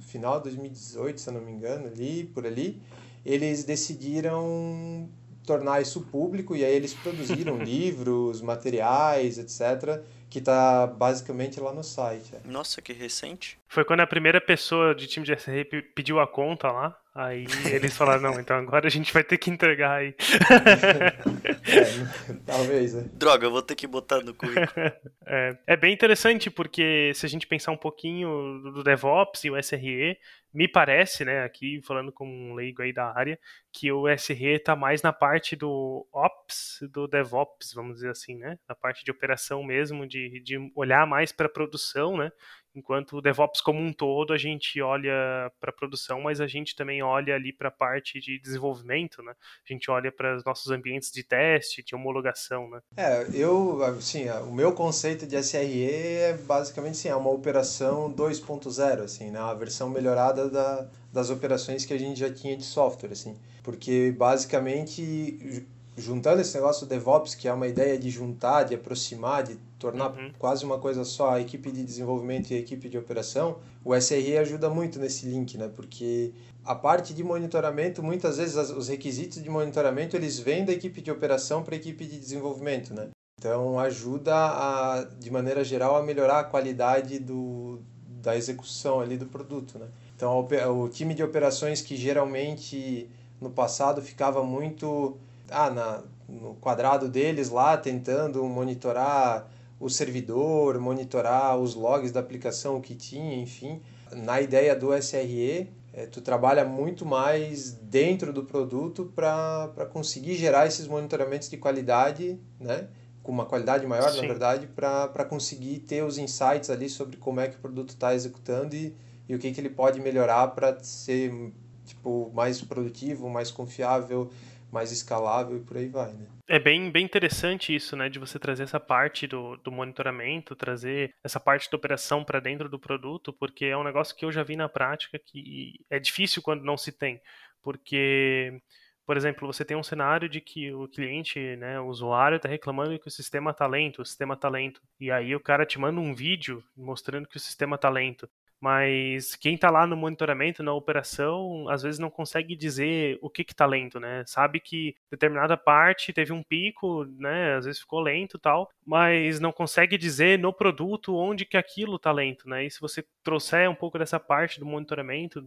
final 0.00 0.38
de 0.38 0.50
2018, 0.50 1.20
se 1.20 1.28
eu 1.28 1.34
não 1.34 1.40
me 1.40 1.52
engano, 1.52 1.86
ali, 1.86 2.24
por 2.24 2.44
ali, 2.44 2.82
eles 3.24 3.62
decidiram 3.62 5.08
tornar 5.50 5.80
isso 5.80 6.00
público 6.02 6.54
e 6.54 6.64
aí 6.64 6.74
eles 6.74 6.94
produziram 6.94 7.58
livros, 7.62 8.40
materiais, 8.40 9.38
etc 9.38 10.00
que 10.30 10.38
está 10.38 10.86
basicamente 10.86 11.58
lá 11.60 11.72
no 11.72 11.82
site. 11.82 12.36
É. 12.36 12.40
Nossa, 12.44 12.80
que 12.80 12.92
recente. 12.92 13.58
Foi 13.66 13.84
quando 13.84 14.00
a 14.00 14.06
primeira 14.06 14.40
pessoa 14.40 14.94
de 14.94 15.08
time 15.08 15.26
de 15.26 15.36
SR 15.36 15.64
pediu 15.92 16.20
a 16.20 16.26
conta 16.26 16.70
lá. 16.70 16.96
Aí 17.12 17.44
eles 17.74 17.96
falaram, 17.96 18.22
não, 18.22 18.40
então 18.40 18.56
agora 18.56 18.86
a 18.86 18.90
gente 18.90 19.12
vai 19.12 19.24
ter 19.24 19.36
que 19.36 19.50
entregar 19.50 19.98
aí. 19.98 20.14
é, 21.66 22.34
talvez, 22.46 22.94
né? 22.94 23.10
Droga, 23.12 23.46
eu 23.46 23.50
vou 23.50 23.62
ter 23.62 23.74
que 23.74 23.86
botar 23.86 24.20
no 24.22 24.34
currículo. 24.34 24.70
É, 25.32 25.56
é 25.64 25.76
bem 25.76 25.94
interessante, 25.94 26.50
porque 26.50 27.12
se 27.14 27.24
a 27.24 27.28
gente 27.28 27.46
pensar 27.46 27.70
um 27.70 27.76
pouquinho 27.76 28.60
do 28.74 28.82
DevOps 28.82 29.44
e 29.44 29.50
o 29.50 29.56
SRE, 29.56 30.18
me 30.52 30.66
parece, 30.66 31.24
né, 31.24 31.44
aqui 31.44 31.80
falando 31.82 32.10
com 32.10 32.26
um 32.26 32.54
leigo 32.54 32.82
aí 32.82 32.92
da 32.92 33.16
área, 33.16 33.38
que 33.72 33.92
o 33.92 34.08
SRE 34.08 34.56
está 34.56 34.74
mais 34.74 35.02
na 35.02 35.12
parte 35.12 35.54
do 35.54 36.04
Ops, 36.12 36.80
do 36.90 37.06
DevOps, 37.06 37.72
vamos 37.72 37.96
dizer 37.96 38.10
assim, 38.10 38.36
né? 38.36 38.58
Na 38.68 38.74
parte 38.74 39.04
de 39.04 39.10
operação 39.12 39.62
mesmo, 39.62 40.04
de, 40.04 40.40
de 40.40 40.58
olhar 40.74 41.06
mais 41.06 41.30
para 41.30 41.46
a 41.46 41.50
produção, 41.50 42.16
né? 42.16 42.32
Enquanto 42.74 43.16
o 43.16 43.20
DevOps 43.20 43.60
como 43.60 43.80
um 43.80 43.92
todo, 43.92 44.32
a 44.32 44.38
gente 44.38 44.80
olha 44.80 45.50
para 45.60 45.70
a 45.70 45.72
produção, 45.72 46.20
mas 46.20 46.40
a 46.40 46.46
gente 46.46 46.76
também 46.76 47.02
olha 47.02 47.34
ali 47.34 47.52
para 47.52 47.68
a 47.68 47.72
parte 47.72 48.20
de 48.20 48.38
desenvolvimento, 48.38 49.22
né? 49.22 49.32
A 49.68 49.72
gente 49.72 49.90
olha 49.90 50.12
para 50.12 50.36
os 50.36 50.44
nossos 50.44 50.70
ambientes 50.70 51.10
de 51.10 51.24
teste, 51.24 51.82
de 51.82 51.94
homologação, 51.94 52.70
né? 52.70 52.80
É, 52.96 53.26
eu, 53.34 53.82
assim, 53.82 54.28
o 54.30 54.52
meu 54.52 54.72
conceito 54.72 55.26
de 55.26 55.36
SRE 55.42 55.90
é 55.90 56.36
basicamente, 56.36 56.92
assim, 56.92 57.08
é 57.08 57.16
uma 57.16 57.30
operação 57.30 58.12
2.0, 58.12 59.02
assim, 59.02 59.30
né? 59.30 59.40
A 59.40 59.54
versão 59.54 59.90
melhorada 59.90 60.48
da, 60.48 60.88
das 61.12 61.28
operações 61.30 61.84
que 61.84 61.92
a 61.92 61.98
gente 61.98 62.20
já 62.20 62.32
tinha 62.32 62.56
de 62.56 62.64
software, 62.64 63.12
assim. 63.12 63.36
Porque, 63.64 64.14
basicamente, 64.16 65.66
juntando 65.96 66.40
esse 66.40 66.54
negócio 66.54 66.86
do 66.86 66.88
DevOps, 66.88 67.34
que 67.34 67.48
é 67.48 67.52
uma 67.52 67.66
ideia 67.66 67.98
de 67.98 68.10
juntar, 68.10 68.64
de 68.64 68.74
aproximar, 68.74 69.42
de 69.42 69.58
tornar 69.80 70.10
Uhum. 70.10 70.30
quase 70.38 70.64
uma 70.64 70.78
coisa 70.78 71.04
só 71.04 71.30
a 71.30 71.40
equipe 71.40 71.72
de 71.72 71.82
desenvolvimento 71.82 72.50
e 72.50 72.54
a 72.54 72.58
equipe 72.58 72.88
de 72.88 72.98
operação, 72.98 73.56
o 73.84 73.94
SRE 73.94 74.36
ajuda 74.38 74.68
muito 74.68 74.98
nesse 75.00 75.26
link, 75.26 75.56
né? 75.56 75.68
Porque 75.74 76.32
a 76.64 76.74
parte 76.74 77.14
de 77.14 77.24
monitoramento, 77.24 78.02
muitas 78.02 78.36
vezes 78.36 78.56
as- 78.56 78.70
os 78.70 78.88
requisitos 78.88 79.42
de 79.42 79.48
monitoramento, 79.48 80.14
eles 80.14 80.38
vêm 80.38 80.64
da 80.64 80.72
equipe 80.72 81.00
de 81.00 81.10
operação 81.10 81.62
para 81.64 81.74
a 81.74 81.78
equipe 81.78 82.04
de 82.04 82.18
desenvolvimento, 82.18 82.92
né? 82.94 83.08
Então 83.38 83.80
ajuda 83.80 84.34
a, 84.36 85.04
de 85.18 85.30
maneira 85.30 85.64
geral 85.64 85.96
a 85.96 86.02
melhorar 86.02 86.40
a 86.40 86.44
qualidade 86.44 87.18
do, 87.18 87.80
da 88.22 88.36
execução 88.36 89.00
ali 89.00 89.16
do 89.16 89.24
produto, 89.26 89.78
né? 89.78 89.86
Então 90.14 90.46
o 90.78 90.88
time 90.90 91.14
de 91.14 91.22
operações 91.22 91.80
que 91.80 91.96
geralmente 91.96 93.08
no 93.40 93.48
passado 93.48 94.02
ficava 94.02 94.44
muito 94.44 95.16
ah, 95.50 95.70
na, 95.70 96.02
no 96.28 96.54
quadrado 96.56 97.08
deles 97.08 97.48
lá 97.48 97.78
tentando 97.78 98.44
monitorar 98.44 99.48
o 99.80 99.88
servidor, 99.88 100.78
monitorar 100.78 101.58
os 101.58 101.74
logs 101.74 102.12
da 102.12 102.20
aplicação 102.20 102.76
o 102.76 102.80
que 102.82 102.94
tinha, 102.94 103.34
enfim. 103.34 103.80
Na 104.12 104.40
ideia 104.40 104.76
do 104.76 104.92
SRE, 104.94 105.70
eh, 105.92 106.06
tu 106.06 106.20
trabalha 106.20 106.64
muito 106.64 107.06
mais 107.06 107.72
dentro 107.72 108.32
do 108.32 108.44
produto 108.44 109.10
para 109.14 109.88
conseguir 109.90 110.34
gerar 110.34 110.66
esses 110.66 110.86
monitoramentos 110.86 111.48
de 111.48 111.56
qualidade, 111.56 112.38
né? 112.58 112.88
com 113.22 113.32
uma 113.32 113.46
qualidade 113.46 113.86
maior, 113.86 114.10
Sim. 114.10 114.22
na 114.22 114.26
verdade, 114.26 114.66
para 114.66 115.24
conseguir 115.24 115.80
ter 115.80 116.02
os 116.02 116.18
insights 116.18 116.70
ali 116.70 116.88
sobre 116.88 117.16
como 117.16 117.40
é 117.40 117.48
que 117.48 117.56
o 117.56 117.60
produto 117.60 117.90
está 117.90 118.14
executando 118.14 118.74
e, 118.74 118.94
e 119.28 119.34
o 119.34 119.38
que, 119.38 119.52
que 119.52 119.60
ele 119.60 119.68
pode 119.70 120.00
melhorar 120.00 120.48
para 120.48 120.82
ser 120.82 121.52
tipo, 121.84 122.30
mais 122.34 122.60
produtivo, 122.62 123.28
mais 123.28 123.50
confiável, 123.50 124.30
mais 124.72 124.90
escalável 124.90 125.56
e 125.58 125.60
por 125.60 125.76
aí 125.76 125.88
vai, 125.88 126.12
né? 126.12 126.26
É 126.52 126.58
bem, 126.58 126.90
bem 126.90 127.04
interessante 127.04 127.72
isso, 127.72 127.94
né? 127.96 128.08
De 128.08 128.18
você 128.18 128.36
trazer 128.36 128.64
essa 128.64 128.80
parte 128.80 129.24
do, 129.24 129.56
do 129.58 129.70
monitoramento, 129.70 130.56
trazer 130.56 131.14
essa 131.22 131.38
parte 131.38 131.70
da 131.70 131.76
operação 131.76 132.24
para 132.24 132.40
dentro 132.40 132.68
do 132.68 132.76
produto, 132.76 133.32
porque 133.32 133.66
é 133.66 133.76
um 133.76 133.84
negócio 133.84 134.16
que 134.16 134.24
eu 134.24 134.32
já 134.32 134.42
vi 134.42 134.56
na 134.56 134.68
prática 134.68 135.16
que 135.16 135.74
é 135.88 136.00
difícil 136.00 136.42
quando 136.42 136.64
não 136.64 136.76
se 136.76 136.90
tem. 136.90 137.20
Porque, 137.62 138.60
por 139.06 139.16
exemplo, 139.16 139.46
você 139.46 139.64
tem 139.64 139.76
um 139.76 139.82
cenário 139.84 140.28
de 140.28 140.40
que 140.40 140.72
o 140.74 140.88
cliente, 140.88 141.38
né, 141.56 141.78
o 141.78 141.86
usuário 141.86 142.34
está 142.34 142.48
reclamando 142.48 142.98
que 142.98 143.06
o 143.06 143.12
sistema 143.12 143.52
está 143.52 143.68
lento, 143.68 144.02
o 144.02 144.06
sistema 144.06 144.34
está 144.34 144.48
lento. 144.48 144.82
E 144.98 145.08
aí 145.08 145.36
o 145.36 145.40
cara 145.40 145.64
te 145.64 145.78
manda 145.78 146.00
um 146.00 146.12
vídeo 146.12 146.64
mostrando 146.76 147.28
que 147.28 147.36
o 147.36 147.40
sistema 147.40 147.76
está 147.76 147.88
lento 147.88 148.28
mas 148.60 149.34
quem 149.36 149.54
está 149.54 149.70
lá 149.70 149.86
no 149.86 149.96
monitoramento, 149.96 150.62
na 150.62 150.72
operação, 150.74 151.68
às 151.68 151.82
vezes 151.82 151.98
não 151.98 152.10
consegue 152.10 152.54
dizer 152.54 153.18
o 153.22 153.30
que 153.30 153.42
está 153.42 153.64
lento, 153.66 153.98
né? 153.98 154.22
Sabe 154.26 154.60
que 154.60 154.94
determinada 155.10 155.56
parte 155.56 156.12
teve 156.12 156.32
um 156.32 156.42
pico, 156.42 157.04
né? 157.18 157.56
Às 157.56 157.64
vezes 157.64 157.80
ficou 157.80 158.00
lento 158.00 158.36
e 158.36 158.40
tal, 158.40 158.70
mas 158.84 159.40
não 159.40 159.52
consegue 159.52 159.96
dizer 159.96 160.38
no 160.38 160.52
produto 160.52 161.16
onde 161.16 161.44
que 161.46 161.56
aquilo 161.56 161.96
está 161.96 162.12
lento, 162.12 162.48
né? 162.48 162.66
E 162.66 162.70
se 162.70 162.80
você 162.80 163.04
trouxer 163.22 163.70
um 163.70 163.74
pouco 163.74 163.98
dessa 163.98 164.20
parte 164.20 164.60
do 164.60 164.66
monitoramento 164.66 165.42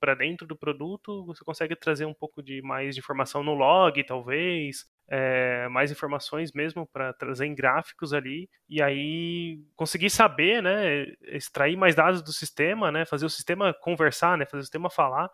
para 0.00 0.14
dentro 0.14 0.46
do 0.46 0.56
produto, 0.56 1.24
você 1.26 1.44
consegue 1.44 1.76
trazer 1.76 2.06
um 2.06 2.14
pouco 2.14 2.42
de 2.42 2.62
mais 2.62 2.94
de 2.94 3.00
informação 3.00 3.42
no 3.42 3.54
log, 3.54 4.02
talvez, 4.04 4.86
é, 5.08 5.68
mais 5.68 5.90
informações 5.90 6.52
mesmo 6.52 6.86
para 6.86 7.12
trazer 7.12 7.46
em 7.46 7.54
gráficos 7.54 8.12
ali 8.12 8.48
e 8.68 8.82
aí 8.82 9.60
conseguir 9.76 10.10
saber, 10.10 10.62
né, 10.62 11.06
extrair 11.28 11.76
mais 11.76 11.94
dados 11.94 12.22
do 12.22 12.32
sistema, 12.32 12.90
né, 12.90 13.04
fazer 13.04 13.26
o 13.26 13.30
sistema 13.30 13.72
conversar, 13.72 14.36
né, 14.36 14.44
fazer 14.44 14.60
o 14.60 14.64
sistema 14.64 14.90
falar 14.90 15.30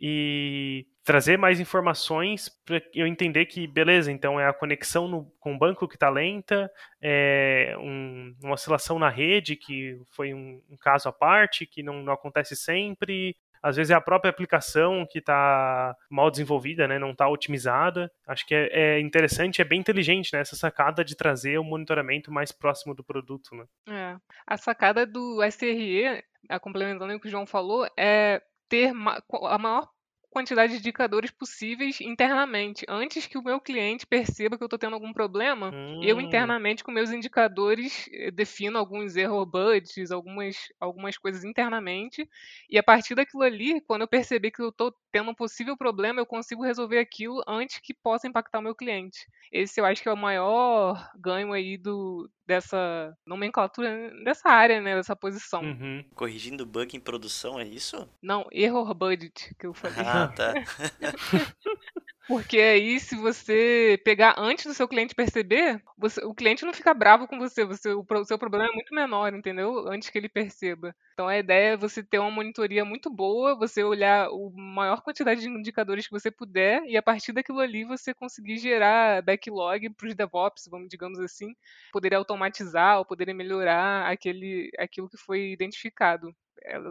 e 0.00 0.86
trazer 1.04 1.38
mais 1.38 1.60
informações 1.60 2.48
para 2.64 2.82
eu 2.94 3.06
entender 3.06 3.46
que 3.46 3.66
beleza, 3.66 4.10
então 4.10 4.40
é 4.40 4.46
a 4.46 4.52
conexão 4.52 5.06
no, 5.06 5.30
com 5.38 5.54
o 5.54 5.58
banco 5.58 5.86
que 5.86 5.96
está 5.96 6.08
lenta, 6.08 6.70
é 7.00 7.76
um, 7.78 8.34
uma 8.42 8.54
oscilação 8.54 8.98
na 8.98 9.08
rede 9.08 9.54
que 9.54 10.00
foi 10.10 10.34
um, 10.34 10.60
um 10.68 10.76
caso 10.76 11.08
à 11.08 11.12
parte 11.12 11.66
que 11.66 11.82
não, 11.82 12.02
não 12.02 12.12
acontece 12.12 12.56
sempre, 12.56 13.36
às 13.64 13.76
vezes 13.76 13.90
é 13.90 13.94
a 13.94 14.00
própria 14.00 14.28
aplicação 14.28 15.06
que 15.10 15.20
está 15.20 15.96
mal 16.10 16.30
desenvolvida, 16.30 16.86
né, 16.86 16.98
não 16.98 17.12
está 17.12 17.26
otimizada. 17.26 18.12
Acho 18.26 18.46
que 18.46 18.54
é, 18.54 18.68
é, 18.70 19.00
interessante, 19.00 19.62
é 19.62 19.64
bem 19.64 19.80
inteligente 19.80 20.34
né, 20.34 20.40
essa 20.40 20.54
sacada 20.54 21.02
de 21.02 21.16
trazer 21.16 21.58
o 21.58 21.64
monitoramento 21.64 22.30
mais 22.30 22.52
próximo 22.52 22.94
do 22.94 23.02
produto. 23.02 23.56
Né? 23.56 23.64
É. 23.88 24.16
A 24.46 24.58
sacada 24.58 25.06
do 25.06 25.42
SRE, 25.50 26.22
complementando 26.60 27.14
o 27.14 27.18
que 27.18 27.26
o 27.26 27.30
João 27.30 27.46
falou, 27.46 27.88
é 27.98 28.42
ter 28.68 28.90
a 28.90 29.58
maior 29.58 29.88
quantidade 30.34 30.72
de 30.72 30.80
indicadores 30.80 31.30
possíveis 31.30 32.00
internamente. 32.00 32.84
Antes 32.88 33.24
que 33.24 33.38
o 33.38 33.42
meu 33.42 33.60
cliente 33.60 34.04
perceba 34.04 34.56
que 34.56 34.64
eu 34.64 34.66
estou 34.66 34.78
tendo 34.78 34.94
algum 34.94 35.12
problema, 35.12 35.70
hum. 35.72 36.00
eu 36.02 36.20
internamente 36.20 36.82
com 36.82 36.90
meus 36.90 37.12
indicadores 37.12 38.10
eh, 38.12 38.32
defino 38.32 38.76
alguns 38.76 39.14
error 39.14 39.46
budgets, 39.46 40.10
algumas, 40.10 40.56
algumas 40.80 41.16
coisas 41.16 41.44
internamente, 41.44 42.28
e 42.68 42.76
a 42.76 42.82
partir 42.82 43.14
daquilo 43.14 43.44
ali, 43.44 43.80
quando 43.82 44.02
eu 44.02 44.08
perceber 44.08 44.50
que 44.50 44.60
eu 44.60 44.70
estou 44.70 44.92
tendo 45.14 45.30
um 45.30 45.34
possível 45.34 45.76
problema, 45.76 46.20
eu 46.20 46.26
consigo 46.26 46.64
resolver 46.64 46.98
aquilo 46.98 47.40
antes 47.46 47.78
que 47.78 47.94
possa 47.94 48.26
impactar 48.26 48.58
o 48.58 48.62
meu 48.62 48.74
cliente. 48.74 49.28
Esse 49.52 49.80
eu 49.80 49.84
acho 49.84 50.02
que 50.02 50.08
é 50.08 50.12
o 50.12 50.16
maior 50.16 51.08
ganho 51.14 51.52
aí 51.52 51.78
do, 51.78 52.28
dessa 52.44 53.16
nomenclatura, 53.24 54.10
dessa 54.24 54.48
área, 54.48 54.80
né, 54.80 54.96
dessa 54.96 55.14
posição. 55.14 55.62
Uhum. 55.62 56.04
Corrigindo 56.16 56.66
bug 56.66 56.96
em 56.96 57.00
produção, 57.00 57.60
é 57.60 57.64
isso? 57.64 58.08
Não, 58.20 58.44
error 58.50 58.92
budget 58.92 59.54
que 59.56 59.68
eu 59.68 59.72
falei. 59.72 60.04
Ah, 60.04 60.26
tá. 60.26 60.52
Porque 62.26 62.58
aí, 62.58 62.98
se 62.98 63.14
você 63.16 64.00
pegar 64.04 64.34
antes 64.38 64.64
do 64.64 64.74
seu 64.74 64.88
cliente 64.88 65.14
perceber, 65.14 65.82
você, 65.96 66.24
o 66.24 66.34
cliente 66.34 66.64
não 66.64 66.72
fica 66.72 66.94
bravo 66.94 67.28
com 67.28 67.38
você, 67.38 67.64
você 67.64 67.92
o, 67.92 68.04
o, 68.08 68.24
seu 68.24 68.38
problema 68.38 68.66
é 68.66 68.72
muito 68.72 68.94
menor, 68.94 69.34
entendeu? 69.34 69.86
Antes 69.88 70.08
que 70.08 70.16
ele 70.16 70.28
perceba. 70.28 70.94
Então 71.12 71.28
a 71.28 71.38
ideia 71.38 71.74
é 71.74 71.76
você 71.76 72.02
ter 72.02 72.18
uma 72.18 72.30
monitoria 72.30 72.84
muito 72.84 73.10
boa, 73.10 73.54
você 73.54 73.84
olhar 73.84 74.26
a 74.26 74.30
maior 74.54 75.02
quantidade 75.02 75.42
de 75.42 75.48
indicadores 75.48 76.06
que 76.06 76.12
você 76.12 76.30
puder, 76.30 76.82
e 76.86 76.96
a 76.96 77.02
partir 77.02 77.32
daquilo 77.32 77.60
ali 77.60 77.84
você 77.84 78.14
conseguir 78.14 78.56
gerar 78.56 79.22
backlog 79.22 79.90
para 79.90 80.08
os 80.08 80.14
DevOps, 80.14 80.68
vamos 80.70 80.88
digamos 80.88 81.18
assim, 81.18 81.54
poder 81.92 82.14
automatizar 82.14 82.98
ou 82.98 83.04
poder 83.04 83.32
melhorar 83.34 84.10
aquele, 84.10 84.70
aquilo 84.78 85.08
que 85.08 85.18
foi 85.18 85.50
identificado. 85.52 86.34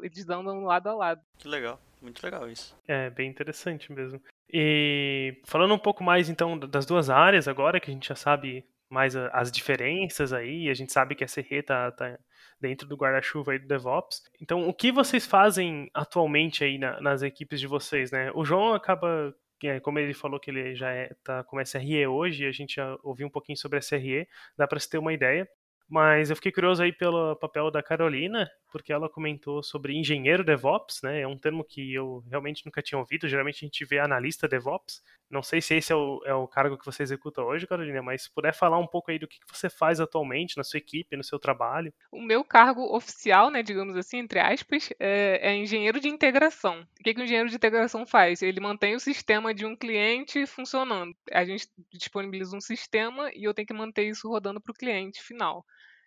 Eles 0.03 0.29
andam 0.29 0.65
lado 0.65 0.89
a 0.89 0.93
lado. 0.93 1.21
Que 1.39 1.47
legal, 1.47 1.81
muito 2.01 2.23
legal 2.23 2.47
isso. 2.49 2.77
É, 2.87 3.09
bem 3.09 3.29
interessante 3.29 3.91
mesmo. 3.91 4.21
E 4.53 5.41
falando 5.45 5.73
um 5.73 5.79
pouco 5.79 6.03
mais 6.03 6.29
então 6.29 6.57
das 6.59 6.85
duas 6.85 7.09
áreas 7.09 7.47
agora, 7.47 7.79
que 7.79 7.89
a 7.89 7.93
gente 7.93 8.07
já 8.07 8.15
sabe 8.15 8.63
mais 8.87 9.15
as 9.15 9.51
diferenças 9.51 10.31
aí, 10.31 10.69
a 10.69 10.73
gente 10.75 10.93
sabe 10.93 11.15
que 11.15 11.23
a 11.23 11.27
SRE 11.27 11.63
tá, 11.63 11.91
tá 11.91 12.19
dentro 12.61 12.87
do 12.87 12.95
guarda-chuva 12.95 13.53
aí 13.53 13.59
do 13.59 13.67
DevOps. 13.67 14.21
Então, 14.39 14.69
o 14.69 14.73
que 14.73 14.91
vocês 14.91 15.25
fazem 15.25 15.89
atualmente 15.91 16.63
aí 16.63 16.77
na, 16.77 17.01
nas 17.01 17.23
equipes 17.23 17.59
de 17.59 17.65
vocês, 17.65 18.11
né? 18.11 18.31
O 18.35 18.45
João 18.45 18.73
acaba 18.73 19.35
como 19.81 19.97
ele 19.97 20.13
falou 20.13 20.39
que 20.39 20.51
ele 20.51 20.75
já 20.75 20.91
é, 20.91 21.15
tá 21.23 21.43
com 21.43 21.59
SRE 21.61 22.05
hoje, 22.05 22.45
a 22.45 22.51
gente 22.51 22.75
já 22.75 22.97
ouviu 23.01 23.27
um 23.27 23.29
pouquinho 23.29 23.57
sobre 23.57 23.79
SRE, 23.79 24.27
dá 24.57 24.67
para 24.67 24.79
se 24.79 24.89
ter 24.89 24.97
uma 24.97 25.13
ideia. 25.13 25.47
Mas 25.87 26.29
eu 26.29 26.35
fiquei 26.35 26.51
curioso 26.51 26.83
aí 26.83 26.91
pelo 26.91 27.35
papel 27.37 27.71
da 27.71 27.81
Carolina, 27.81 28.49
porque 28.73 28.91
ela 28.91 29.07
comentou 29.07 29.61
sobre 29.61 29.95
engenheiro 29.95 30.43
DevOps, 30.43 31.03
né? 31.03 31.21
É 31.21 31.27
um 31.27 31.37
termo 31.37 31.63
que 31.63 31.93
eu 31.93 32.23
realmente 32.27 32.65
nunca 32.65 32.81
tinha 32.81 32.97
ouvido. 32.97 33.29
Geralmente 33.29 33.57
a 33.57 33.67
gente 33.67 33.85
vê 33.85 33.99
analista 33.99 34.47
DevOps. 34.47 35.03
Não 35.29 35.43
sei 35.43 35.61
se 35.61 35.75
esse 35.75 35.93
é 35.93 35.95
o, 35.95 36.21
é 36.25 36.33
o 36.33 36.47
cargo 36.47 36.75
que 36.75 36.85
você 36.85 37.03
executa 37.03 37.43
hoje, 37.43 37.67
Carolina, 37.67 38.01
mas 38.01 38.23
se 38.23 38.31
puder 38.33 38.51
falar 38.51 38.79
um 38.79 38.87
pouco 38.87 39.11
aí 39.11 39.19
do 39.19 39.27
que 39.27 39.37
você 39.47 39.69
faz 39.69 39.99
atualmente 39.99 40.57
na 40.57 40.63
sua 40.63 40.79
equipe, 40.79 41.15
no 41.15 41.23
seu 41.23 41.37
trabalho. 41.37 41.93
O 42.11 42.19
meu 42.19 42.43
cargo 42.43 42.81
oficial, 42.95 43.51
né, 43.51 43.61
digamos 43.61 43.95
assim, 43.95 44.17
entre 44.17 44.39
aspas, 44.39 44.89
é, 44.99 45.51
é 45.51 45.55
engenheiro 45.55 45.99
de 45.99 46.07
integração. 46.07 46.81
O 46.99 47.03
que, 47.03 47.13
que 47.13 47.21
o 47.21 47.23
engenheiro 47.23 47.49
de 47.49 47.55
integração 47.55 48.07
faz? 48.07 48.41
Ele 48.41 48.59
mantém 48.59 48.95
o 48.95 48.99
sistema 48.99 49.53
de 49.53 49.67
um 49.67 49.75
cliente 49.75 50.47
funcionando. 50.47 51.15
A 51.31 51.45
gente 51.45 51.67
disponibiliza 51.91 52.57
um 52.57 52.61
sistema 52.61 53.29
e 53.35 53.43
eu 53.43 53.53
tenho 53.53 53.67
que 53.67 53.73
manter 53.73 54.07
isso 54.07 54.27
rodando 54.27 54.59
para 54.59 54.71
o 54.71 54.75
cliente 54.75 55.21
final. 55.21 55.63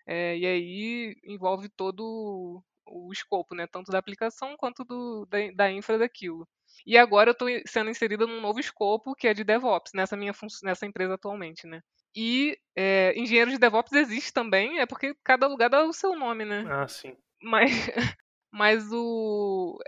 É, 0.06 0.36
e 0.36 0.46
aí 0.46 1.16
envolve 1.24 1.68
todo 1.68 2.62
o 2.86 3.12
escopo, 3.12 3.54
né? 3.54 3.66
Tanto 3.66 3.90
da 3.90 3.98
aplicação 3.98 4.56
quanto 4.56 4.84
do, 4.84 5.26
da, 5.26 5.38
da 5.54 5.70
infra 5.72 5.98
daquilo. 5.98 6.48
E 6.86 6.96
agora 6.96 7.30
eu 7.30 7.32
estou 7.32 7.48
sendo 7.66 7.90
inserida 7.90 8.26
num 8.26 8.40
novo 8.40 8.60
escopo 8.60 9.14
que 9.14 9.26
é 9.28 9.34
de 9.34 9.44
DevOps 9.44 9.92
nessa 9.94 10.16
minha 10.16 10.32
nessa 10.62 10.86
empresa 10.86 11.14
atualmente, 11.14 11.66
né? 11.66 11.80
E 12.14 12.58
é, 12.74 13.12
engenheiro 13.18 13.50
de 13.50 13.58
DevOps 13.58 13.92
existe 13.92 14.32
também, 14.32 14.78
é 14.78 14.86
porque 14.86 15.14
cada 15.22 15.46
lugar 15.46 15.68
dá 15.68 15.84
o 15.84 15.92
seu 15.92 16.16
nome, 16.16 16.44
né? 16.44 16.64
Ah, 16.68 16.88
sim. 16.88 17.16
Mas, 17.42 17.70
mas 18.50 18.90
o, 18.92 19.78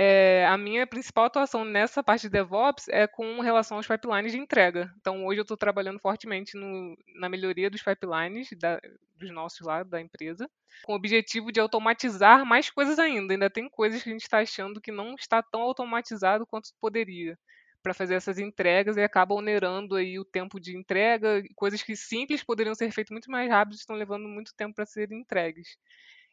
é, 0.00 0.46
a 0.46 0.56
minha 0.56 0.86
principal 0.86 1.24
atuação 1.24 1.64
nessa 1.64 2.04
parte 2.04 2.22
de 2.22 2.28
DevOps 2.28 2.86
é 2.86 3.08
com 3.08 3.40
relação 3.40 3.78
aos 3.78 3.86
pipelines 3.88 4.30
de 4.30 4.38
entrega. 4.38 4.94
Então, 5.00 5.26
hoje 5.26 5.40
eu 5.40 5.42
estou 5.42 5.56
trabalhando 5.56 5.98
fortemente 5.98 6.56
no, 6.56 6.96
na 7.16 7.28
melhoria 7.28 7.68
dos 7.68 7.82
pipelines 7.82 8.48
da, 8.56 8.80
dos 9.16 9.28
nossos 9.32 9.66
lá 9.66 9.82
da 9.82 10.00
empresa, 10.00 10.48
com 10.84 10.92
o 10.92 10.94
objetivo 10.94 11.50
de 11.50 11.58
automatizar 11.58 12.46
mais 12.46 12.70
coisas 12.70 12.96
ainda. 13.00 13.34
Ainda 13.34 13.50
tem 13.50 13.68
coisas 13.68 14.00
que 14.00 14.08
a 14.08 14.12
gente 14.12 14.22
está 14.22 14.38
achando 14.38 14.80
que 14.80 14.92
não 14.92 15.16
está 15.16 15.42
tão 15.42 15.62
automatizado 15.62 16.46
quanto 16.46 16.70
poderia, 16.80 17.36
para 17.82 17.92
fazer 17.92 18.14
essas 18.14 18.38
entregas 18.38 18.96
e 18.96 19.02
acaba 19.02 19.34
onerando 19.34 19.96
aí 19.96 20.16
o 20.16 20.24
tempo 20.24 20.60
de 20.60 20.76
entrega, 20.76 21.42
coisas 21.56 21.82
que 21.82 21.96
simples 21.96 22.44
poderiam 22.44 22.74
ser 22.76 22.92
feitas 22.92 23.10
muito 23.10 23.32
mais 23.32 23.50
rápido 23.50 23.74
estão 23.74 23.96
levando 23.96 24.28
muito 24.28 24.54
tempo 24.54 24.76
para 24.76 24.86
serem 24.86 25.22
entregues. 25.22 25.76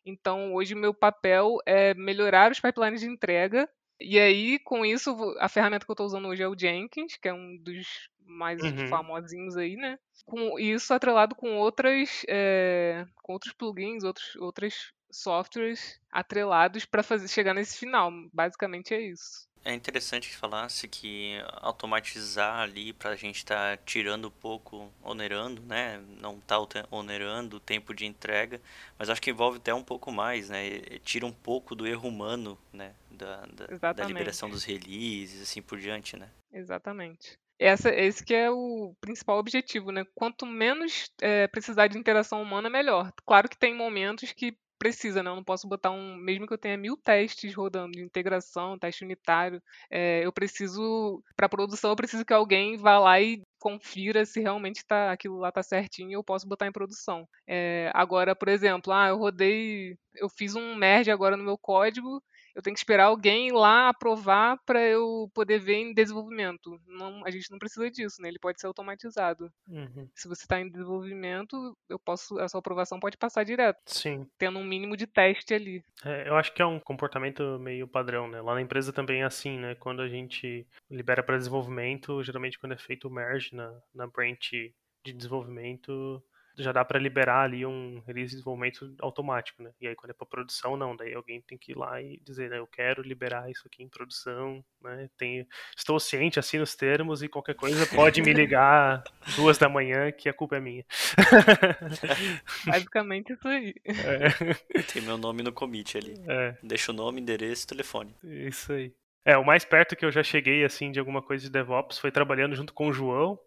Então, 0.05 0.53
hoje 0.53 0.75
meu 0.75 0.93
papel 0.93 1.57
é 1.65 1.93
melhorar 1.93 2.51
os 2.51 2.59
pipelines 2.59 3.01
de 3.01 3.07
entrega 3.07 3.67
e 3.99 4.19
aí, 4.19 4.59
com 4.59 4.85
isso, 4.85 5.15
a 5.39 5.47
ferramenta 5.47 5.85
que 5.85 5.91
eu 5.91 5.93
estou 5.93 6.05
usando 6.05 6.27
hoje 6.27 6.43
é 6.43 6.47
o 6.47 6.57
Jenkins, 6.57 7.15
que 7.15 7.29
é 7.29 7.33
um 7.33 7.57
dos 7.57 8.09
mais 8.19 8.61
uhum. 8.61 8.87
famosinhos 8.87 9.55
aí, 9.55 9.75
né? 9.75 9.97
Com 10.25 10.59
isso 10.59 10.93
atrelado 10.93 11.35
com 11.35 11.55
outras, 11.57 12.25
é, 12.27 13.05
com 13.21 13.33
outros 13.33 13.53
plugins, 13.53 14.03
outros, 14.03 14.35
outras 14.37 14.91
softwares 15.09 15.99
atrelados 16.11 16.83
para 16.85 17.03
fazer 17.03 17.27
chegar 17.27 17.53
nesse 17.53 17.77
final. 17.77 18.11
Basicamente 18.33 18.93
é 18.93 19.01
isso. 19.01 19.47
É 19.65 19.73
interessante 19.73 20.30
que 20.30 20.36
falasse 20.36 20.88
que 20.88 21.41
automatizar 21.54 22.60
ali 22.60 22.93
para 22.93 23.10
a 23.10 23.15
gente 23.15 23.38
estar 23.38 23.75
tá 23.75 23.84
tirando 23.84 24.28
um 24.28 24.32
pouco, 24.32 24.93
onerando, 25.04 25.60
né? 25.63 25.99
Não 26.21 26.39
tá 26.39 26.56
onerando 26.91 27.58
o 27.58 27.60
tempo 27.60 27.91
de 27.91 28.06
entrega, 28.06 28.62
mas 28.97 29.10
acho 29.10 29.19
que 29.19 29.32
envolve 29.32 29.58
até 29.58 29.73
um 29.73 29.84
pouco 29.84 30.12
mais, 30.12 30.49
né? 30.49 30.80
Tira 31.04 31.25
um 31.25 31.32
pouco 31.32 31.73
do 31.73 31.88
erro 31.88 32.08
humano, 32.08 32.56
né? 32.71 32.93
Da, 33.10 33.43
da, 33.47 33.93
da 33.93 34.06
liberação 34.06 34.47
dos 34.47 34.63
releases, 34.63 35.41
assim 35.41 35.63
por 35.63 35.80
diante, 35.80 36.15
né? 36.15 36.30
Exatamente. 36.54 37.36
Essa, 37.58 37.89
esse 37.89 38.23
que 38.23 38.36
é 38.36 38.51
o 38.51 38.93
principal 39.01 39.39
objetivo, 39.39 39.91
né? 39.91 40.06
Quanto 40.13 40.45
menos 40.45 41.10
é, 41.19 41.47
precisar 41.47 41.88
de 41.88 41.97
interação 41.97 42.39
humana, 42.39 42.69
melhor. 42.69 43.12
Claro 43.25 43.49
que 43.49 43.58
tem 43.58 43.73
momentos 43.73 44.32
que 44.32 44.56
precisa, 44.85 45.23
né? 45.23 45.31
Eu 45.31 45.35
não 45.35 45.43
posso 45.43 45.67
botar 45.67 45.89
um. 45.89 46.15
Mesmo 46.15 46.45
que 46.45 46.53
eu 46.53 46.57
tenha 46.57 46.77
mil 46.77 46.95
testes 46.95 47.53
rodando 47.55 47.93
de 47.93 48.03
integração, 48.03 48.77
teste 48.77 49.03
unitário, 49.03 49.61
é, 49.89 50.23
eu 50.23 50.31
preciso. 50.31 51.23
Para 51.35 51.49
produção, 51.49 51.89
eu 51.89 51.95
preciso 51.95 52.23
que 52.23 52.33
alguém 52.33 52.77
vá 52.77 52.99
lá 52.99 53.19
e 53.19 53.41
confira 53.59 54.25
se 54.25 54.39
realmente 54.39 54.85
tá, 54.85 55.11
aquilo 55.11 55.37
lá 55.37 55.51
tá 55.51 55.63
certinho 55.63 56.11
e 56.11 56.13
eu 56.13 56.23
posso 56.23 56.47
botar 56.47 56.67
em 56.67 56.71
produção. 56.71 57.27
É, 57.47 57.89
agora, 57.95 58.35
por 58.35 58.47
exemplo, 58.47 58.93
ah, 58.93 59.07
eu 59.07 59.17
rodei. 59.17 59.97
Eu 60.15 60.29
fiz 60.29 60.55
um 60.55 60.75
merge 60.75 61.09
agora 61.09 61.35
no 61.35 61.43
meu 61.43 61.57
código 61.57 62.21
eu 62.55 62.61
tenho 62.61 62.73
que 62.73 62.79
esperar 62.79 63.05
alguém 63.05 63.51
lá 63.51 63.89
aprovar 63.89 64.57
para 64.65 64.81
eu 64.81 65.29
poder 65.33 65.59
ver 65.59 65.75
em 65.75 65.93
desenvolvimento. 65.93 66.79
Não, 66.87 67.25
a 67.25 67.29
gente 67.29 67.51
não 67.51 67.59
precisa 67.59 67.91
disso, 67.91 68.21
né? 68.21 68.29
Ele 68.29 68.39
pode 68.39 68.61
ser 68.61 68.67
automatizado. 68.67 69.51
Uhum. 69.67 70.07
Se 70.15 70.27
você 70.29 70.43
está 70.43 70.61
em 70.61 70.69
desenvolvimento, 70.69 71.77
eu 71.89 71.99
posso, 71.99 72.39
a 72.39 72.47
sua 72.47 72.59
aprovação 72.59 72.97
pode 72.97 73.17
passar 73.17 73.43
direto. 73.43 73.77
Sim. 73.85 74.25
Tendo 74.37 74.57
um 74.57 74.63
mínimo 74.63 74.95
de 74.95 75.05
teste 75.05 75.53
ali. 75.53 75.83
É, 76.05 76.29
eu 76.29 76.35
acho 76.37 76.53
que 76.53 76.61
é 76.61 76.65
um 76.65 76.79
comportamento 76.79 77.59
meio 77.59 77.87
padrão, 77.87 78.27
né? 78.27 78.41
Lá 78.41 78.53
na 78.53 78.61
empresa 78.61 78.93
também 78.93 79.21
é 79.21 79.25
assim, 79.25 79.59
né? 79.59 79.75
Quando 79.75 80.01
a 80.01 80.07
gente 80.07 80.65
libera 80.89 81.21
para 81.21 81.37
desenvolvimento, 81.37 82.23
geralmente 82.23 82.57
quando 82.57 82.71
é 82.71 82.77
feito 82.77 83.09
o 83.09 83.11
merge 83.11 83.53
na, 83.53 83.77
na 83.93 84.07
branch 84.07 84.73
de 85.03 85.13
desenvolvimento, 85.13 86.23
já 86.57 86.71
dá 86.71 86.83
para 86.83 86.99
liberar 86.99 87.43
ali 87.43 87.65
um 87.65 88.01
release 88.05 88.29
de 88.29 88.35
desenvolvimento 88.37 88.95
automático, 88.99 89.61
né? 89.61 89.71
E 89.79 89.87
aí 89.87 89.95
quando 89.95 90.11
é 90.11 90.13
para 90.13 90.25
produção, 90.25 90.77
não, 90.77 90.95
daí 90.95 91.13
alguém 91.13 91.41
tem 91.41 91.57
que 91.57 91.71
ir 91.71 91.77
lá 91.77 92.01
e 92.01 92.19
dizer, 92.23 92.49
né, 92.49 92.59
eu 92.59 92.67
quero 92.67 93.01
liberar 93.01 93.49
isso 93.49 93.63
aqui 93.65 93.83
em 93.83 93.89
produção, 93.89 94.63
né? 94.81 95.09
Tenho, 95.17 95.45
estou 95.75 95.99
ciente 95.99 96.39
assim 96.39 96.57
nos 96.57 96.75
termos 96.75 97.23
e 97.23 97.27
qualquer 97.27 97.55
coisa 97.55 97.85
pode 97.95 98.21
me 98.21 98.33
ligar 98.33 99.03
duas 99.35 99.57
da 99.57 99.69
manhã 99.69 100.11
que 100.11 100.29
a 100.29 100.33
culpa 100.33 100.57
é 100.57 100.59
minha. 100.59 100.85
Basicamente 102.65 103.33
isso 103.33 103.47
aí. 103.47 103.73
É. 103.85 104.83
Tem 104.93 105.01
meu 105.01 105.17
nome 105.17 105.43
no 105.43 105.51
commit 105.51 105.97
ali. 105.97 106.15
É. 106.27 106.55
Deixa 106.63 106.91
o 106.91 106.95
nome, 106.95 107.21
endereço, 107.21 107.67
telefone. 107.67 108.15
Isso 108.23 108.71
aí. 108.73 108.93
É, 109.25 109.35
o 109.37 109.43
mais 109.43 109.65
perto 109.65 109.95
que 109.95 110.05
eu 110.05 110.11
já 110.11 110.21
cheguei 110.21 110.63
assim 110.63 110.91
de 110.91 110.99
alguma 110.99 111.19
coisa 111.19 111.43
de 111.43 111.49
DevOps 111.49 111.97
foi 111.97 112.11
trabalhando 112.11 112.55
junto 112.55 112.71
com 112.71 112.87
o 112.87 112.93
João 112.93 113.39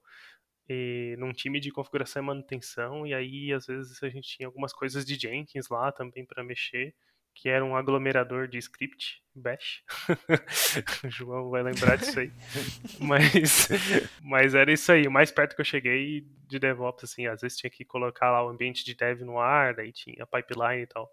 e, 0.69 1.17
num 1.19 1.33
time 1.33 1.61
de 1.61 1.71
configuração 1.71 2.23
e 2.23 2.27
manutenção, 2.27 3.07
e 3.07 3.15
aí 3.15 3.53
às 3.53 3.67
vezes 3.67 4.03
a 4.03 4.09
gente 4.09 4.29
tinha 4.29 4.47
algumas 4.47 4.73
coisas 4.73 5.05
de 5.05 5.15
Jenkins 5.15 5.69
lá 5.69 5.91
também 5.91 6.25
para 6.25 6.45
mexer, 6.45 6.95
que 7.35 7.49
era 7.49 7.65
um 7.65 7.77
aglomerador 7.77 8.49
de 8.49 8.59
script, 8.59 9.23
bash. 9.35 9.83
o 11.05 11.09
João 11.09 11.51
vai 11.51 11.63
lembrar 11.63 11.97
disso 11.97 12.19
aí. 12.19 12.33
mas, 12.99 13.69
mas 14.23 14.55
era 14.55 14.73
isso 14.73 14.91
aí, 14.91 15.07
o 15.07 15.11
mais 15.11 15.31
perto 15.31 15.55
que 15.55 15.61
eu 15.61 15.65
cheguei 15.65 16.27
de 16.49 16.59
DevOps, 16.59 17.05
assim, 17.05 17.27
às 17.27 17.41
vezes 17.41 17.57
tinha 17.57 17.71
que 17.71 17.85
colocar 17.85 18.31
lá 18.31 18.45
o 18.45 18.49
ambiente 18.49 18.85
de 18.85 18.95
dev 18.95 19.21
no 19.23 19.39
ar, 19.39 19.75
daí 19.75 19.93
tinha 19.93 20.27
pipeline 20.27 20.83
e 20.83 20.87
tal 20.87 21.09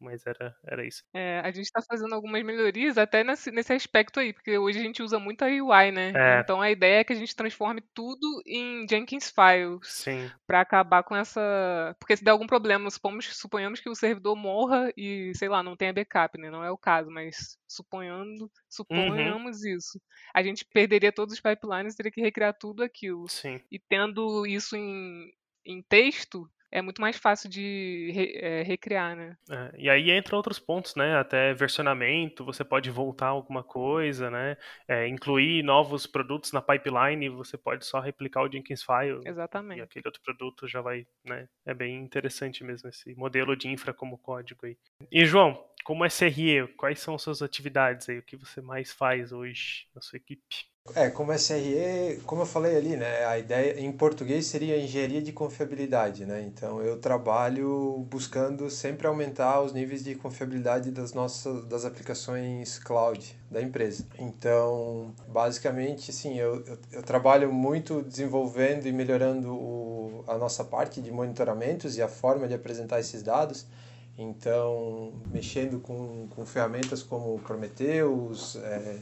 mas 0.00 0.26
era, 0.26 0.54
era 0.64 0.86
isso. 0.86 1.02
É, 1.14 1.40
a 1.40 1.50
gente 1.50 1.64
está 1.64 1.80
fazendo 1.82 2.14
algumas 2.14 2.42
melhorias 2.42 2.98
até 2.98 3.24
nesse, 3.24 3.50
nesse 3.50 3.72
aspecto 3.72 4.20
aí, 4.20 4.32
porque 4.32 4.58
hoje 4.58 4.78
a 4.78 4.82
gente 4.82 5.02
usa 5.02 5.18
muito 5.18 5.42
a 5.42 5.46
UI, 5.46 5.90
né? 5.90 6.12
É. 6.14 6.40
Então 6.40 6.60
a 6.60 6.70
ideia 6.70 7.00
é 7.00 7.04
que 7.04 7.12
a 7.12 7.16
gente 7.16 7.34
transforme 7.34 7.82
tudo 7.94 8.42
em 8.46 8.86
Jenkins 8.88 9.30
Files. 9.30 10.04
Para 10.46 10.60
acabar 10.60 11.02
com 11.02 11.16
essa. 11.16 11.96
Porque 11.98 12.16
se 12.16 12.24
der 12.24 12.30
algum 12.30 12.46
problema, 12.46 12.90
supomos, 12.90 13.36
suponhamos 13.36 13.80
que 13.80 13.88
o 13.88 13.94
servidor 13.94 14.36
morra 14.36 14.92
e, 14.96 15.32
sei 15.34 15.48
lá, 15.48 15.62
não 15.62 15.76
tenha 15.76 15.92
backup, 15.92 16.38
né? 16.38 16.50
Não 16.50 16.62
é 16.62 16.70
o 16.70 16.78
caso, 16.78 17.10
mas 17.10 17.58
suponhando, 17.68 18.50
suponhamos 18.68 19.62
uhum. 19.62 19.76
isso. 19.76 20.00
A 20.34 20.42
gente 20.42 20.64
perderia 20.64 21.12
todos 21.12 21.34
os 21.34 21.40
pipelines 21.40 21.94
e 21.94 21.96
teria 21.96 22.12
que 22.12 22.20
recriar 22.20 22.54
tudo 22.58 22.82
aquilo. 22.82 23.28
Sim. 23.28 23.60
E 23.70 23.78
tendo 23.78 24.46
isso 24.46 24.76
em, 24.76 25.32
em 25.64 25.82
texto, 25.82 26.48
é 26.76 26.82
muito 26.82 27.00
mais 27.00 27.16
fácil 27.16 27.48
de 27.48 28.10
re, 28.14 28.32
é, 28.36 28.62
recriar, 28.62 29.16
né? 29.16 29.34
É, 29.48 29.72
e 29.78 29.88
aí 29.88 30.10
entra 30.10 30.36
outros 30.36 30.58
pontos, 30.58 30.94
né? 30.94 31.16
Até 31.16 31.54
versionamento, 31.54 32.44
você 32.44 32.62
pode 32.62 32.90
voltar 32.90 33.28
alguma 33.28 33.64
coisa, 33.64 34.30
né? 34.30 34.58
É, 34.86 35.08
incluir 35.08 35.62
novos 35.62 36.06
produtos 36.06 36.52
na 36.52 36.60
pipeline, 36.60 37.30
você 37.30 37.56
pode 37.56 37.86
só 37.86 37.98
replicar 37.98 38.42
o 38.42 38.52
Jenkins 38.52 38.82
file. 38.82 39.22
Exatamente. 39.24 39.78
E 39.78 39.82
aquele 39.82 40.06
outro 40.06 40.20
produto 40.22 40.68
já 40.68 40.82
vai, 40.82 41.06
né? 41.24 41.48
É 41.64 41.72
bem 41.72 41.96
interessante 41.96 42.62
mesmo 42.62 42.90
esse 42.90 43.14
modelo 43.14 43.56
de 43.56 43.68
infra 43.68 43.94
como 43.94 44.18
código 44.18 44.66
aí. 44.66 44.76
E 45.10 45.24
João, 45.24 45.58
como 45.82 46.04
SRE, 46.04 46.68
quais 46.76 47.00
são 47.00 47.16
suas 47.16 47.40
atividades 47.40 48.06
aí? 48.10 48.18
O 48.18 48.22
que 48.22 48.36
você 48.36 48.60
mais 48.60 48.92
faz 48.92 49.32
hoje 49.32 49.86
na 49.94 50.02
sua 50.02 50.18
equipe? 50.18 50.75
É, 50.94 51.10
como 51.10 51.32
SRE, 51.32 52.20
como 52.24 52.42
eu 52.42 52.46
falei 52.46 52.76
ali, 52.76 52.96
né, 52.96 53.24
a 53.26 53.38
ideia 53.38 53.80
em 53.80 53.90
português 53.92 54.46
seria 54.46 54.78
engenharia 54.78 55.20
de 55.20 55.32
confiabilidade, 55.32 56.24
né? 56.24 56.42
Então 56.42 56.80
eu 56.80 56.98
trabalho 56.98 58.06
buscando 58.08 58.70
sempre 58.70 59.06
aumentar 59.06 59.60
os 59.62 59.72
níveis 59.72 60.04
de 60.04 60.14
confiabilidade 60.14 60.90
das 60.90 61.12
nossas 61.12 61.64
das 61.66 61.84
aplicações 61.84 62.78
cloud 62.78 63.36
da 63.50 63.60
empresa. 63.60 64.06
Então, 64.18 65.14
basicamente, 65.28 66.12
sim, 66.12 66.38
eu, 66.38 66.64
eu, 66.66 66.78
eu 66.92 67.02
trabalho 67.02 67.52
muito 67.52 68.02
desenvolvendo 68.02 68.86
e 68.86 68.92
melhorando 68.92 69.52
o, 69.52 70.24
a 70.26 70.36
nossa 70.38 70.64
parte 70.64 71.00
de 71.00 71.10
monitoramentos 71.10 71.96
e 71.96 72.02
a 72.02 72.08
forma 72.08 72.46
de 72.48 72.54
apresentar 72.54 73.00
esses 73.00 73.22
dados. 73.22 73.66
Então, 74.18 75.12
mexendo 75.30 75.78
com, 75.78 76.26
com 76.34 76.46
ferramentas 76.46 77.02
como 77.02 77.38
Prometheus, 77.40 78.56
é, 78.56 78.98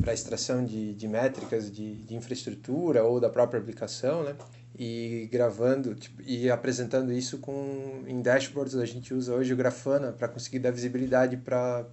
para 0.00 0.12
extração 0.12 0.64
de, 0.64 0.94
de 0.94 1.08
métricas 1.08 1.70
de, 1.70 1.94
de 1.94 2.14
infraestrutura 2.14 3.04
ou 3.04 3.20
da 3.20 3.28
própria 3.28 3.60
aplicação, 3.60 4.22
né? 4.22 4.34
E 4.78 5.28
gravando 5.30 5.94
tipo, 5.94 6.22
e 6.22 6.50
apresentando 6.50 7.12
isso 7.12 7.38
com 7.38 8.02
em 8.06 8.22
dashboards. 8.22 8.76
A 8.76 8.86
gente 8.86 9.12
usa 9.12 9.34
hoje 9.34 9.52
o 9.52 9.56
Grafana 9.56 10.12
para 10.12 10.28
conseguir 10.28 10.60
dar 10.60 10.70
visibilidade 10.70 11.36
para 11.36 11.84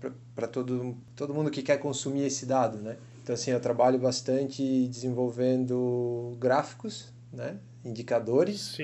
todo, 0.51 0.95
todo 1.15 1.33
mundo 1.33 1.51
que 1.51 1.61
quer 1.61 1.77
consumir 1.77 2.25
esse 2.25 2.45
dado, 2.45 2.77
né? 2.77 2.97
Então, 3.21 3.33
assim, 3.33 3.51
eu 3.51 3.59
trabalho 3.59 3.99
bastante 3.99 4.87
desenvolvendo 4.87 6.37
gráficos, 6.39 7.11
né? 7.33 7.57
indicadores 7.83 8.77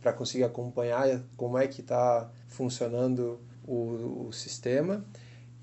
para 0.00 0.12
conseguir 0.12 0.44
acompanhar 0.44 1.22
como 1.36 1.56
é 1.56 1.66
que 1.66 1.80
está 1.80 2.28
funcionando 2.48 3.38
o, 3.66 4.26
o 4.28 4.32
sistema 4.32 5.04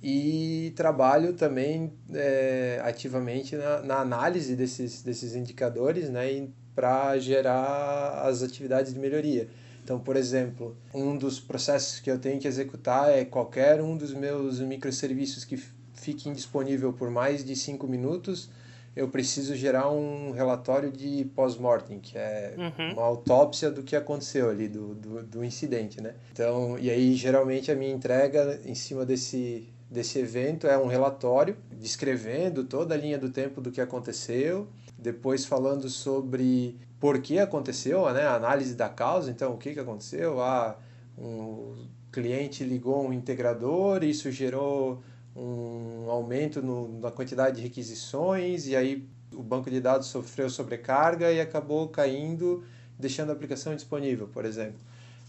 e 0.02 0.72
trabalho 0.76 1.34
também 1.34 1.92
é, 2.14 2.80
ativamente 2.84 3.56
na, 3.56 3.82
na, 3.82 4.00
análise 4.00 4.56
desses, 4.56 5.02
desses 5.02 5.36
indicadores 5.36 6.10
né, 6.10 6.48
para 6.74 7.18
gerar 7.20 8.22
as 8.26 8.42
atividades 8.42 8.94
de 8.94 9.00
melhoria. 9.00 9.50
Então, 9.84 10.00
por 10.00 10.16
exemplo, 10.16 10.78
um 10.94 11.18
dos 11.18 11.40
processos 11.40 12.00
que 12.00 12.10
eu 12.10 12.20
tenho 12.20 12.40
que 12.40 12.48
executar 12.48 13.10
é 13.10 13.26
qualquer 13.26 13.82
um 13.82 13.98
dos 13.98 14.14
meus 14.14 14.60
microserviços 14.60 15.44
que 15.44 15.58
fique 15.94 16.30
indisponível 16.30 16.94
por 16.94 17.10
mais 17.10 17.44
de 17.44 17.56
cinco 17.56 17.88
minutos, 17.88 18.50
eu 18.96 19.08
preciso 19.08 19.56
gerar 19.56 19.90
um 19.90 20.32
relatório 20.32 20.92
de 20.92 21.26
pós-mortem, 21.36 22.00
que 22.00 22.18
é 22.18 22.54
uhum. 22.58 22.94
uma 22.94 23.04
autópsia 23.04 23.70
do 23.70 23.84
que 23.84 23.96
aconteceu 23.96 24.50
ali, 24.50 24.68
do, 24.68 24.94
do, 24.96 25.24
do 25.24 25.44
incidente, 25.44 26.02
né? 26.02 26.16
Então, 26.32 26.78
e 26.78 26.90
aí 26.90 27.16
geralmente 27.16 27.72
a 27.72 27.76
minha 27.76 27.92
entrega 27.92 28.60
em 28.66 28.76
cima 28.76 29.06
desse, 29.06 29.70
desse 29.90 30.20
evento 30.20 30.68
é 30.68 30.78
um 30.78 30.88
relatório 30.88 31.58
descrevendo 31.72 32.64
toda 32.64 32.94
a 32.94 32.98
linha 32.98 33.18
do 33.18 33.30
tempo 33.30 33.60
do 33.60 33.72
que 33.72 33.82
aconteceu, 33.82 34.68
depois 34.98 35.46
falando 35.46 35.90
sobre 35.90 36.78
por 37.00 37.20
que 37.20 37.40
aconteceu, 37.40 38.12
né, 38.14 38.24
a 38.24 38.36
análise 38.36 38.76
da 38.76 38.90
causa, 38.90 39.32
então 39.32 39.54
o 39.54 39.58
que, 39.58 39.74
que 39.74 39.80
aconteceu, 39.80 40.42
ah, 40.42 40.78
um 41.18 41.88
cliente 42.12 42.64
ligou 42.64 43.08
um 43.08 43.14
integrador, 43.14 44.04
isso 44.04 44.32
gerou 44.32 45.02
um 45.36 46.10
aumento 46.10 46.62
no, 46.62 47.00
na 47.00 47.12
quantidade 47.12 47.58
de 47.58 47.62
requisições 47.62 48.68
e 48.68 48.76
aí 48.76 49.08
o 49.34 49.42
banco 49.42 49.70
de 49.70 49.80
dados 49.80 50.08
sofreu 50.08 50.50
sobrecarga 50.50 51.32
e 51.32 51.40
acabou 51.40 51.88
caindo, 51.88 52.64
deixando 52.98 53.30
a 53.30 53.34
aplicação 53.34 53.74
disponível, 53.76 54.28
por 54.28 54.44
exemplo. 54.44 54.80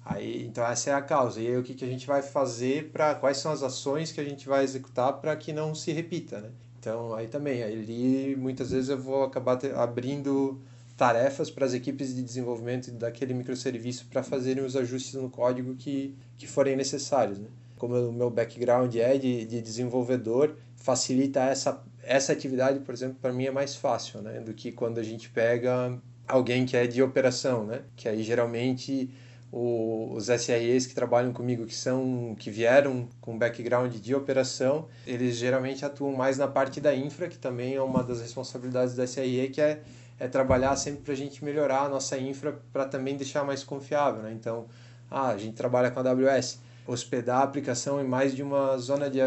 Aí, 0.05 0.47
então 0.47 0.67
essa 0.67 0.91
é 0.91 0.95
a 0.95 1.03
causa. 1.03 1.41
E 1.41 1.47
aí 1.47 1.57
o 1.57 1.63
que, 1.63 1.75
que 1.75 1.85
a 1.85 1.89
gente 1.89 2.07
vai 2.07 2.23
fazer 2.23 2.91
para 2.91 3.15
quais 3.15 3.37
são 3.37 3.53
as 3.53 3.63
ações 3.63 4.13
que 4.13 4.21
a 4.21 4.25
gente 4.25 4.49
vai 4.49 4.65
executar 4.65 5.13
para 5.15 5.37
que 5.37 5.53
não 5.53 5.75
se 5.75 5.93
repita, 5.93 6.41
né? 6.41 6.51
Então 6.79 7.15
aí 7.15 7.29
também, 7.29 7.63
ali 7.63 8.35
muitas 8.37 8.71
vezes 8.71 8.89
eu 8.89 8.99
vou 8.99 9.23
acabar 9.23 9.57
te, 9.57 9.69
abrindo 9.69 10.59
tarefas 10.97 11.51
para 11.51 11.67
as 11.67 11.75
equipes 11.75 12.15
de 12.15 12.23
desenvolvimento 12.23 12.91
daquele 12.93 13.35
microserviço 13.35 14.07
para 14.11 14.23
fazerem 14.23 14.65
os 14.65 14.77
ajustes 14.77 15.15
no 15.15 15.31
código 15.31 15.75
que, 15.75 16.15
que 16.37 16.47
forem 16.47 16.77
necessários, 16.77 17.39
né? 17.39 17.49
Como 17.77 17.95
o 17.97 18.13
meu 18.13 18.31
background 18.31 18.95
é 18.97 19.17
de, 19.17 19.47
de 19.47 19.63
desenvolvedor, 19.63 20.57
facilita 20.77 21.41
essa, 21.41 21.83
essa 22.03 22.33
atividade, 22.33 22.81
por 22.81 22.93
exemplo, 22.93 23.17
para 23.21 23.33
mim 23.33 23.45
é 23.45 23.51
mais 23.51 23.75
fácil, 23.75 24.21
né? 24.21 24.41
Do 24.41 24.53
que 24.55 24.73
quando 24.73 24.99
a 24.99 25.03
gente 25.03 25.31
pega 25.31 25.99
alguém 26.27 26.65
que 26.67 26.77
é 26.77 26.87
de 26.87 27.03
operação, 27.03 27.65
né? 27.65 27.83
Que 27.97 28.09
aí 28.09 28.23
geralmente 28.23 29.11
os 29.53 30.29
SREs 30.29 30.87
que 30.87 30.95
trabalham 30.95 31.33
comigo, 31.33 31.67
que 31.67 31.75
são 31.75 32.37
que 32.39 32.51
vieram 32.51 33.09
com 33.21 33.37
background 33.37 33.95
de 33.97 34.15
operação, 34.15 34.89
eles 35.07 35.37
geralmente 35.37 35.85
atuam 35.85 36.13
mais 36.13 36.39
na 36.39 36.47
parte 36.47 36.81
da 36.81 36.95
infra, 36.95 37.29
que 37.29 37.39
também 37.39 37.75
é 37.75 37.83
uma 37.83 38.03
das 38.03 38.21
responsabilidades 38.21 38.95
da 38.95 39.05
SRE, 39.05 39.49
que 39.49 39.61
é, 39.61 39.83
é 40.19 40.29
trabalhar 40.29 40.77
sempre 40.77 41.03
para 41.03 41.15
a 41.15 41.17
gente 41.17 41.45
melhorar 41.45 41.83
a 41.83 41.89
nossa 41.89 42.17
infra 42.17 42.61
para 42.73 42.85
também 42.85 43.17
deixar 43.17 43.45
mais 43.45 43.65
confiável. 43.65 44.23
Né? 44.23 44.33
Então, 44.33 44.67
ah, 45.11 45.29
a 45.29 45.37
gente 45.37 45.57
trabalha 45.57 45.91
com 45.91 45.99
a 45.99 46.03
AWS, 46.03 46.61
hospedar 46.87 47.41
a 47.41 47.45
aplicação 47.45 48.01
em 48.01 48.07
mais 48.07 48.35
de 48.35 48.45
uma 48.45 48.79
zona 48.79 49.11
de 49.11 49.19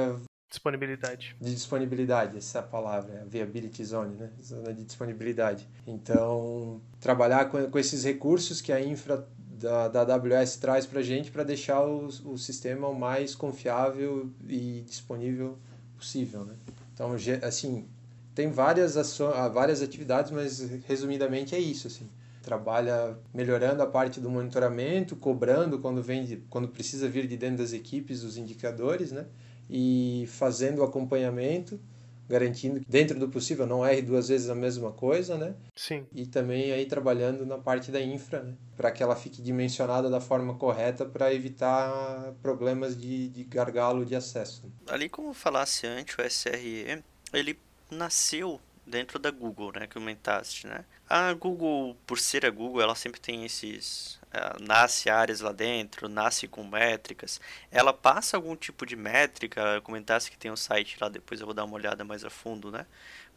disponibilidade. 0.50 1.36
De 1.42 1.54
disponibilidade, 1.54 2.38
essa 2.38 2.60
é 2.60 2.62
palavra, 2.62 3.24
a 3.24 3.26
viability 3.26 3.84
zone, 3.84 4.16
né? 4.16 4.30
Zona 4.42 4.74
de 4.74 4.84
disponibilidade. 4.84 5.68
Então, 5.86 6.80
trabalhar 7.00 7.46
com, 7.50 7.70
com 7.70 7.80
esses 7.80 8.04
recursos 8.04 8.62
que 8.62 8.72
a 8.72 8.80
infra 8.80 9.28
da, 9.63 9.88
da 9.88 10.15
AWS 10.15 10.58
traz 10.58 10.86
para 10.86 10.99
a 10.99 11.04
gente 11.04 11.32
para 11.32 11.43
deixar 11.43 11.82
o, 11.86 12.08
o 12.26 12.38
sistema 12.38 12.88
o 12.88 12.93
mais 12.93 13.34
confiável 13.34 14.30
e 14.47 14.84
disponível 14.86 15.58
possível. 15.97 16.43
Né? 16.43 16.54
Então, 16.93 17.15
assim, 17.41 17.88
tem 18.36 18.52
várias, 18.52 18.97
ah, 19.21 19.47
várias 19.47 19.82
atividades, 19.82 20.32
mas 20.32 20.60
resumidamente 20.88 21.56
é 21.56 21.60
isso. 21.60 21.88
Assim. 21.88 22.10
Trabalha 22.41 23.17
melhorando 23.34 23.82
a 23.82 23.88
parte 23.88 24.19
do 24.19 24.30
monitoramento, 24.30 25.15
cobrando 25.15 25.80
quando, 25.80 26.04
vem 26.04 26.26
de, 26.26 26.38
quando 26.49 26.67
precisa 26.67 27.08
vir 27.08 27.26
de 27.26 27.38
dentro 27.38 27.58
das 27.58 27.71
equipes 27.71 28.23
os 28.23 28.36
indicadores, 28.36 29.12
né? 29.12 29.26
e 29.69 30.26
fazendo 30.28 30.80
o 30.80 30.84
acompanhamento 30.84 31.80
garantindo 32.28 32.80
que 32.80 32.86
dentro 32.90 33.20
do 33.20 33.30
possível 33.30 33.66
não 33.66 33.86
erre 33.86 34.02
duas 34.02 34.30
vezes 34.30 34.50
a 34.50 34.56
mesma 34.56 34.92
coisa, 34.92 35.38
né? 35.38 35.56
Sim. 35.76 36.06
E 36.14 36.26
também 36.26 36.72
aí 36.72 36.86
trabalhando 36.86 37.46
na 37.46 37.58
parte 37.58 37.92
da 37.92 38.02
infra, 38.02 38.44
né? 38.44 38.56
Para 38.76 38.92
que 38.92 39.04
ela 39.04 39.16
fique 39.16 39.42
dimensionada 39.42 40.10
da 40.10 40.20
forma 40.20 40.56
correta 40.56 41.06
para 41.06 41.34
evitar 41.34 42.34
problemas 42.42 43.00
de, 43.00 43.30
de 43.30 43.44
gargalo 43.44 44.06
de 44.06 44.16
acesso. 44.16 44.72
Ali 44.88 45.10
como 45.10 45.34
falasse 45.34 45.86
antes, 45.86 46.18
o 46.18 46.22
SRE, 46.30 47.04
ele 47.34 47.60
nasceu 47.92 48.60
dentro 48.86 49.17
da 49.17 49.32
Google, 49.32 49.72
né, 49.74 49.88
que 49.88 49.93
comentaste, 49.93 50.67
né? 50.67 50.86
A 51.10 51.34
Google, 51.34 51.96
por 52.06 52.19
ser 52.19 52.46
a 52.46 52.50
Google, 52.50 52.82
ela 52.82 52.96
sempre 52.96 53.19
tem 53.19 53.46
esses 53.46 54.19
uh, 54.34 54.62
nasce 54.62 55.10
áreas 55.10 55.41
lá 55.41 55.52
dentro, 55.52 56.10
nasce 56.10 56.48
com 56.48 56.63
métricas. 56.63 57.39
Ela 57.72 57.93
passa 57.93 58.36
algum 58.38 58.56
tipo 58.56 58.86
de 58.86 58.96
métrica, 58.96 59.82
comentasse 59.82 60.30
que 60.30 60.38
tem 60.38 60.52
um 60.52 60.56
site 60.56 60.98
lá, 61.00 61.10
depois 61.10 61.39
eu 61.39 61.46
vou 61.46 61.54
dar 61.54 61.65
uma 61.65 61.76
olhada 61.76 62.04
mais 62.04 62.26
a 62.26 62.30
fundo, 62.30 62.72
né? 62.72 62.86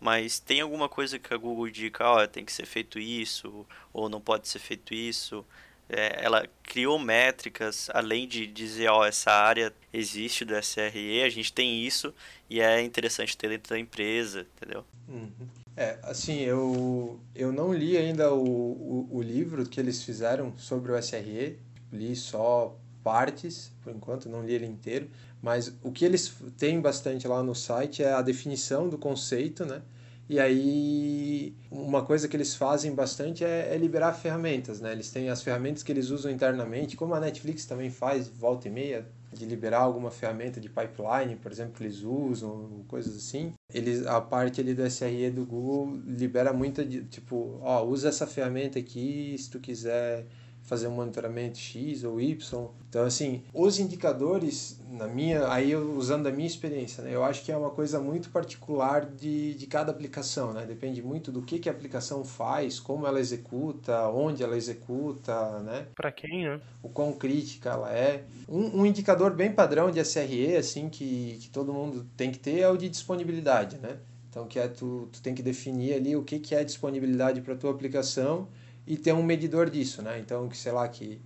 Mas 0.01 0.39
tem 0.39 0.61
alguma 0.61 0.89
coisa 0.89 1.19
que 1.19 1.33
a 1.33 1.37
Google 1.37 1.69
indica, 1.69 2.05
ó, 2.05 2.23
oh, 2.23 2.29
tem 2.29 2.45
que 2.45 2.53
ser 2.53 2.67
feito 2.67 2.99
isso, 2.99 3.67
ou 3.93 4.09
não 4.09 4.21
pode 4.21 4.49
ser 4.49 4.59
feito 4.59 4.93
isso. 4.95 5.45
É, 5.89 6.25
ela 6.25 6.47
criou 6.63 6.99
métricas, 6.99 7.89
além 7.95 8.27
de 8.27 8.47
dizer, 8.47 8.89
ó, 8.89 9.05
essa 9.05 9.31
área 9.31 9.73
existe 9.93 10.45
do 10.45 10.55
SRE, 10.57 11.23
a 11.23 11.29
gente 11.29 11.53
tem 11.53 11.85
isso 11.85 12.13
e 12.51 12.61
é 12.61 12.83
interessante 12.83 13.37
ter 13.37 13.49
dentro 13.49 13.71
da 13.71 13.79
empresa, 13.79 14.47
entendeu? 14.57 14.85
Uhum. 15.09 15.31
É, 15.77 15.99
assim, 16.03 16.41
eu, 16.41 17.21
eu 17.35 17.53
não 17.53 17.73
li 17.73 17.97
ainda 17.97 18.33
o, 18.33 18.43
o, 18.43 19.09
o, 19.13 19.23
livro 19.23 19.65
que 19.67 19.79
eles 19.79 20.03
fizeram 20.03 20.57
sobre 20.57 20.91
o 20.91 20.99
SRE, 21.01 21.59
li 21.93 22.17
só 22.17 22.77
partes, 23.05 23.71
por 23.85 23.95
enquanto, 23.95 24.29
não 24.29 24.45
li 24.45 24.55
ele 24.55 24.67
inteiro, 24.67 25.09
mas 25.41 25.73
o 25.83 25.93
que 25.93 26.05
eles 26.05 26.35
têm 26.57 26.81
bastante 26.81 27.29
lá 27.29 27.43
no 27.43 27.55
site 27.55 28.03
é 28.03 28.13
a 28.13 28.23
definição 28.23 28.89
do 28.89 28.99
conceito, 28.99 29.65
né? 29.65 29.83
E 30.29 30.41
aí, 30.41 31.55
uma 31.71 32.05
coisa 32.05 32.27
que 32.27 32.37
eles 32.37 32.57
fazem 32.57 32.93
bastante 32.93 33.45
é, 33.45 33.73
é, 33.73 33.79
liberar 33.79 34.13
ferramentas, 34.13 34.81
né? 34.81 34.91
Eles 34.91 35.11
têm 35.11 35.29
as 35.29 35.41
ferramentas 35.41 35.85
que 35.85 35.93
eles 35.93 36.11
usam 36.11 36.33
internamente, 36.33 36.97
como 36.97 37.15
a 37.15 37.21
Netflix 37.21 37.65
também 37.65 37.91
faz, 37.91 38.29
volta 38.29 38.67
e 38.67 38.71
meia, 38.71 39.07
de 39.33 39.45
liberar 39.45 39.81
alguma 39.81 40.11
ferramenta 40.11 40.61
de 40.61 40.69
pipeline, 40.69 41.37
por 41.37 41.53
exemplo, 41.53 41.75
que 41.75 41.85
eles 41.85 42.03
usam, 42.03 42.85
coisas 42.89 43.17
assim. 43.17 43.53
Eles, 43.73 44.05
a 44.05 44.21
parte 44.21 44.61
ali 44.61 44.75
do 44.75 44.85
SRE 44.91 45.31
do 45.31 45.45
Google 45.45 45.97
libera 46.05 46.53
muita, 46.53 46.85
de, 46.85 47.05
tipo, 47.05 47.61
ó, 47.63 47.85
usa 47.85 48.09
essa 48.09 48.27
ferramenta 48.27 48.81
aqui 48.81 49.37
se 49.39 49.49
tu 49.49 49.61
quiser 49.61 50.27
fazer 50.67 50.89
um 50.89 50.91
monitoramento 50.91 51.57
X 51.59 52.05
ou 52.05 52.21
Y. 52.21 52.69
Então, 52.89 53.05
assim, 53.05 53.43
os 53.55 53.79
indicadores, 53.79 54.81
na 54.91 55.07
minha, 55.07 55.49
aí 55.49 55.71
eu, 55.71 55.93
usando 55.93 56.27
a 56.27 56.33
minha 56.33 56.47
experiência, 56.47 57.05
né, 57.05 57.15
eu 57.15 57.25
acho 57.25 57.45
que 57.45 57.53
é 57.53 57.57
uma 57.57 57.71
coisa 57.71 58.01
muito 58.01 58.31
particular 58.31 59.07
de, 59.07 59.55
de 59.55 59.67
cada 59.67 59.93
aplicação, 59.93 60.53
né? 60.53 60.67
Depende 60.67 61.01
muito 61.01 61.31
do 61.31 61.41
que, 61.41 61.61
que 61.61 61.69
a 61.69 61.73
aplicação 61.73 62.25
faz, 62.25 62.81
como 62.81 63.07
ela 63.07 63.21
executa, 63.21 64.09
onde 64.09 64.43
ela 64.43 64.57
executa, 64.57 65.61
né? 65.61 65.87
Para 65.95 66.11
quem, 66.11 66.45
né? 66.45 66.61
O 66.83 66.89
quão 66.89 67.13
crítica 67.13 67.71
ela 67.71 67.93
é. 67.93 68.25
Um, 68.49 68.81
um 68.81 68.87
indicador 68.87 69.33
bem 69.33 69.53
padrão 69.53 69.91
de 69.91 70.01
SRE, 70.05 70.57
assim, 70.57 70.89
que, 70.89 71.39
que 71.41 71.49
todo 71.49 71.73
mundo 71.73 72.05
tem 72.17 72.33
que 72.33 72.39
ter 72.39 72.61
é 72.61 72.69
o 72.69 72.77
de 72.77 72.89
disponibilidade, 72.89 73.79
né? 73.79 73.99
Então, 74.29 74.47
que 74.47 74.59
é 74.59 74.67
tu, 74.67 75.09
tu 75.13 75.23
tem 75.23 75.35
que 75.35 75.43
definir 75.43 75.95
ali 75.95 76.17
o 76.17 76.23
que, 76.23 76.39
que 76.39 76.55
é 76.55 76.65
disponibilidade 76.65 77.41
para 77.41 77.55
tua 77.55 77.71
aplicação 77.71 78.49
e 78.87 78.97
ter 78.97 79.13
um 79.13 79.23
medidor 79.23 79.69
disso, 79.69 80.03
né? 80.03 80.19
Então, 80.19 80.49
que 80.49 80.57
sei 80.57 80.73
lá, 80.73 80.87
que, 80.89 81.21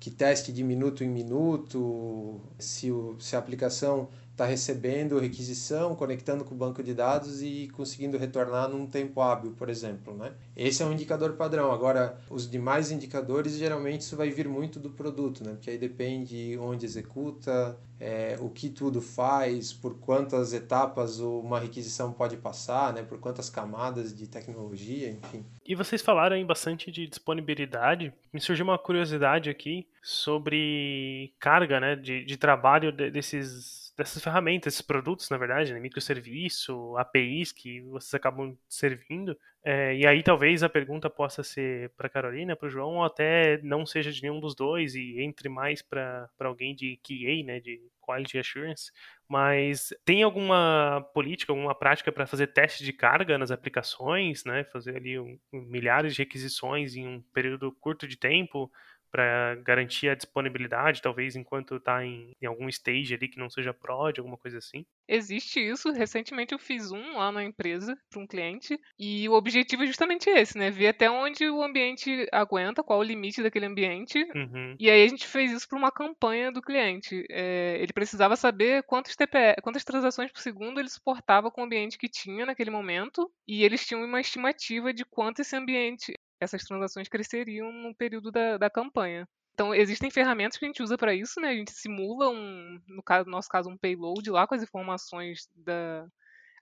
que 0.00 0.10
teste 0.10 0.52
de 0.52 0.62
minuto 0.62 1.04
em 1.04 1.08
minuto, 1.08 2.40
se, 2.58 2.90
o, 2.90 3.16
se 3.20 3.36
a 3.36 3.38
aplicação 3.38 4.08
está 4.42 4.44
recebendo 4.44 5.18
requisição, 5.18 5.94
conectando 5.94 6.44
com 6.44 6.54
o 6.54 6.58
banco 6.58 6.82
de 6.82 6.92
dados 6.92 7.42
e 7.42 7.68
conseguindo 7.72 8.18
retornar 8.18 8.68
num 8.68 8.86
tempo 8.86 9.20
hábil, 9.20 9.52
por 9.52 9.68
exemplo. 9.68 10.14
Né? 10.14 10.32
Esse 10.56 10.82
é 10.82 10.86
um 10.86 10.92
indicador 10.92 11.34
padrão. 11.34 11.70
Agora, 11.70 12.18
os 12.28 12.50
demais 12.50 12.90
indicadores, 12.90 13.56
geralmente 13.56 14.02
isso 14.02 14.16
vai 14.16 14.30
vir 14.30 14.48
muito 14.48 14.80
do 14.80 14.90
produto, 14.90 15.44
né? 15.44 15.52
porque 15.52 15.70
aí 15.70 15.78
depende 15.78 16.58
onde 16.58 16.84
executa, 16.84 17.78
é, 18.00 18.36
o 18.40 18.50
que 18.50 18.68
tudo 18.68 19.00
faz, 19.00 19.72
por 19.72 19.94
quantas 19.98 20.52
etapas 20.52 21.20
uma 21.20 21.60
requisição 21.60 22.12
pode 22.12 22.36
passar, 22.36 22.92
né? 22.92 23.02
por 23.02 23.18
quantas 23.18 23.48
camadas 23.48 24.14
de 24.14 24.26
tecnologia, 24.26 25.10
enfim. 25.10 25.44
E 25.64 25.74
vocês 25.74 26.02
falaram 26.02 26.34
aí 26.34 26.44
bastante 26.44 26.90
de 26.90 27.06
disponibilidade. 27.06 28.12
Me 28.32 28.40
surgiu 28.40 28.64
uma 28.64 28.78
curiosidade 28.78 29.48
aqui 29.48 29.86
sobre 30.02 31.32
carga 31.38 31.78
né, 31.78 31.94
de, 31.94 32.24
de 32.24 32.36
trabalho 32.36 32.90
desses 32.90 33.91
dessas 33.96 34.22
ferramentas, 34.22 34.74
esses 34.74 34.86
produtos, 34.86 35.28
na 35.30 35.36
verdade, 35.36 35.72
né? 35.72 35.80
microserviço, 35.80 36.96
APIs 36.96 37.52
que 37.52 37.80
vocês 37.82 38.14
acabam 38.14 38.56
servindo. 38.68 39.36
É, 39.64 39.94
e 39.94 40.06
aí 40.06 40.22
talvez 40.22 40.62
a 40.62 40.68
pergunta 40.68 41.08
possa 41.08 41.42
ser 41.42 41.90
para 41.90 42.08
Carolina, 42.08 42.56
para 42.56 42.66
o 42.66 42.70
João, 42.70 42.96
ou 42.96 43.04
até 43.04 43.60
não 43.62 43.86
seja 43.86 44.10
de 44.10 44.22
nenhum 44.22 44.40
dos 44.40 44.54
dois 44.54 44.94
e 44.94 45.20
entre 45.20 45.48
mais 45.48 45.82
para 45.82 46.28
alguém 46.40 46.74
de 46.74 46.98
QA, 47.02 47.44
né, 47.44 47.60
de 47.60 47.80
Quality 48.00 48.38
Assurance. 48.38 48.90
Mas 49.28 49.94
tem 50.04 50.22
alguma 50.22 51.08
política, 51.14 51.52
alguma 51.52 51.74
prática 51.74 52.10
para 52.10 52.26
fazer 52.26 52.48
teste 52.48 52.84
de 52.84 52.92
carga 52.92 53.38
nas 53.38 53.50
aplicações, 53.50 54.44
né? 54.44 54.64
Fazer 54.64 54.96
ali 54.96 55.18
um, 55.18 55.38
milhares 55.52 56.14
de 56.14 56.22
requisições 56.22 56.96
em 56.96 57.06
um 57.06 57.22
período 57.32 57.72
curto 57.72 58.06
de 58.06 58.18
tempo? 58.18 58.70
Para 59.12 59.56
garantir 59.56 60.08
a 60.08 60.14
disponibilidade, 60.14 61.02
talvez 61.02 61.36
enquanto 61.36 61.76
está 61.76 62.02
em, 62.02 62.32
em, 62.40 62.46
algum 62.46 62.66
stage 62.70 63.14
ali 63.14 63.28
que 63.28 63.38
não 63.38 63.50
seja 63.50 63.74
prod, 63.74 64.18
alguma 64.18 64.38
coisa 64.38 64.56
assim? 64.56 64.86
Existe 65.06 65.60
isso. 65.60 65.92
Recentemente 65.92 66.54
eu 66.54 66.58
fiz 66.58 66.90
um 66.90 67.18
lá 67.18 67.30
na 67.30 67.44
empresa 67.44 67.94
para 68.10 68.20
um 68.20 68.26
cliente 68.26 68.80
e 68.98 69.28
o 69.28 69.34
objetivo 69.34 69.82
é 69.82 69.86
justamente 69.86 70.30
esse, 70.30 70.56
né? 70.56 70.70
Ver 70.70 70.88
até 70.88 71.10
onde 71.10 71.48
o 71.48 71.62
ambiente 71.62 72.26
aguenta, 72.32 72.82
qual 72.82 73.00
o 73.00 73.02
limite 73.02 73.42
daquele 73.42 73.66
ambiente. 73.66 74.18
Uhum. 74.34 74.74
E 74.80 74.88
aí 74.88 75.04
a 75.04 75.08
gente 75.08 75.26
fez 75.26 75.52
isso 75.52 75.68
para 75.68 75.78
uma 75.78 75.92
campanha 75.92 76.50
do 76.50 76.62
cliente. 76.62 77.26
É, 77.30 77.76
ele 77.80 77.92
precisava 77.92 78.34
saber 78.34 78.82
quantos 78.84 79.14
quantas 79.62 79.84
transações 79.84 80.32
por 80.32 80.40
segundo 80.40 80.80
ele 80.80 80.88
suportava 80.88 81.50
com 81.50 81.60
o 81.60 81.64
ambiente 81.64 81.98
que 81.98 82.08
tinha 82.08 82.46
naquele 82.46 82.70
momento 82.70 83.30
e 83.46 83.62
eles 83.62 83.86
tinham 83.86 84.02
uma 84.02 84.20
estimativa 84.20 84.92
de 84.92 85.04
quanto 85.04 85.40
esse 85.40 85.54
ambiente 85.54 86.14
essas 86.42 86.64
transações 86.64 87.08
cresceriam 87.08 87.72
no 87.72 87.94
período 87.94 88.30
da, 88.30 88.58
da 88.58 88.70
campanha. 88.70 89.28
Então, 89.54 89.74
existem 89.74 90.10
ferramentas 90.10 90.58
que 90.58 90.64
a 90.64 90.68
gente 90.68 90.82
usa 90.82 90.96
para 90.96 91.14
isso, 91.14 91.40
né? 91.40 91.50
A 91.50 91.54
gente 91.54 91.72
simula, 91.72 92.28
um, 92.30 92.80
no 92.88 93.02
caso, 93.02 93.28
nosso 93.28 93.48
caso, 93.48 93.68
um 93.68 93.76
payload 93.76 94.30
lá 94.30 94.46
com 94.46 94.54
as 94.54 94.62
informações 94.62 95.48
da. 95.54 96.06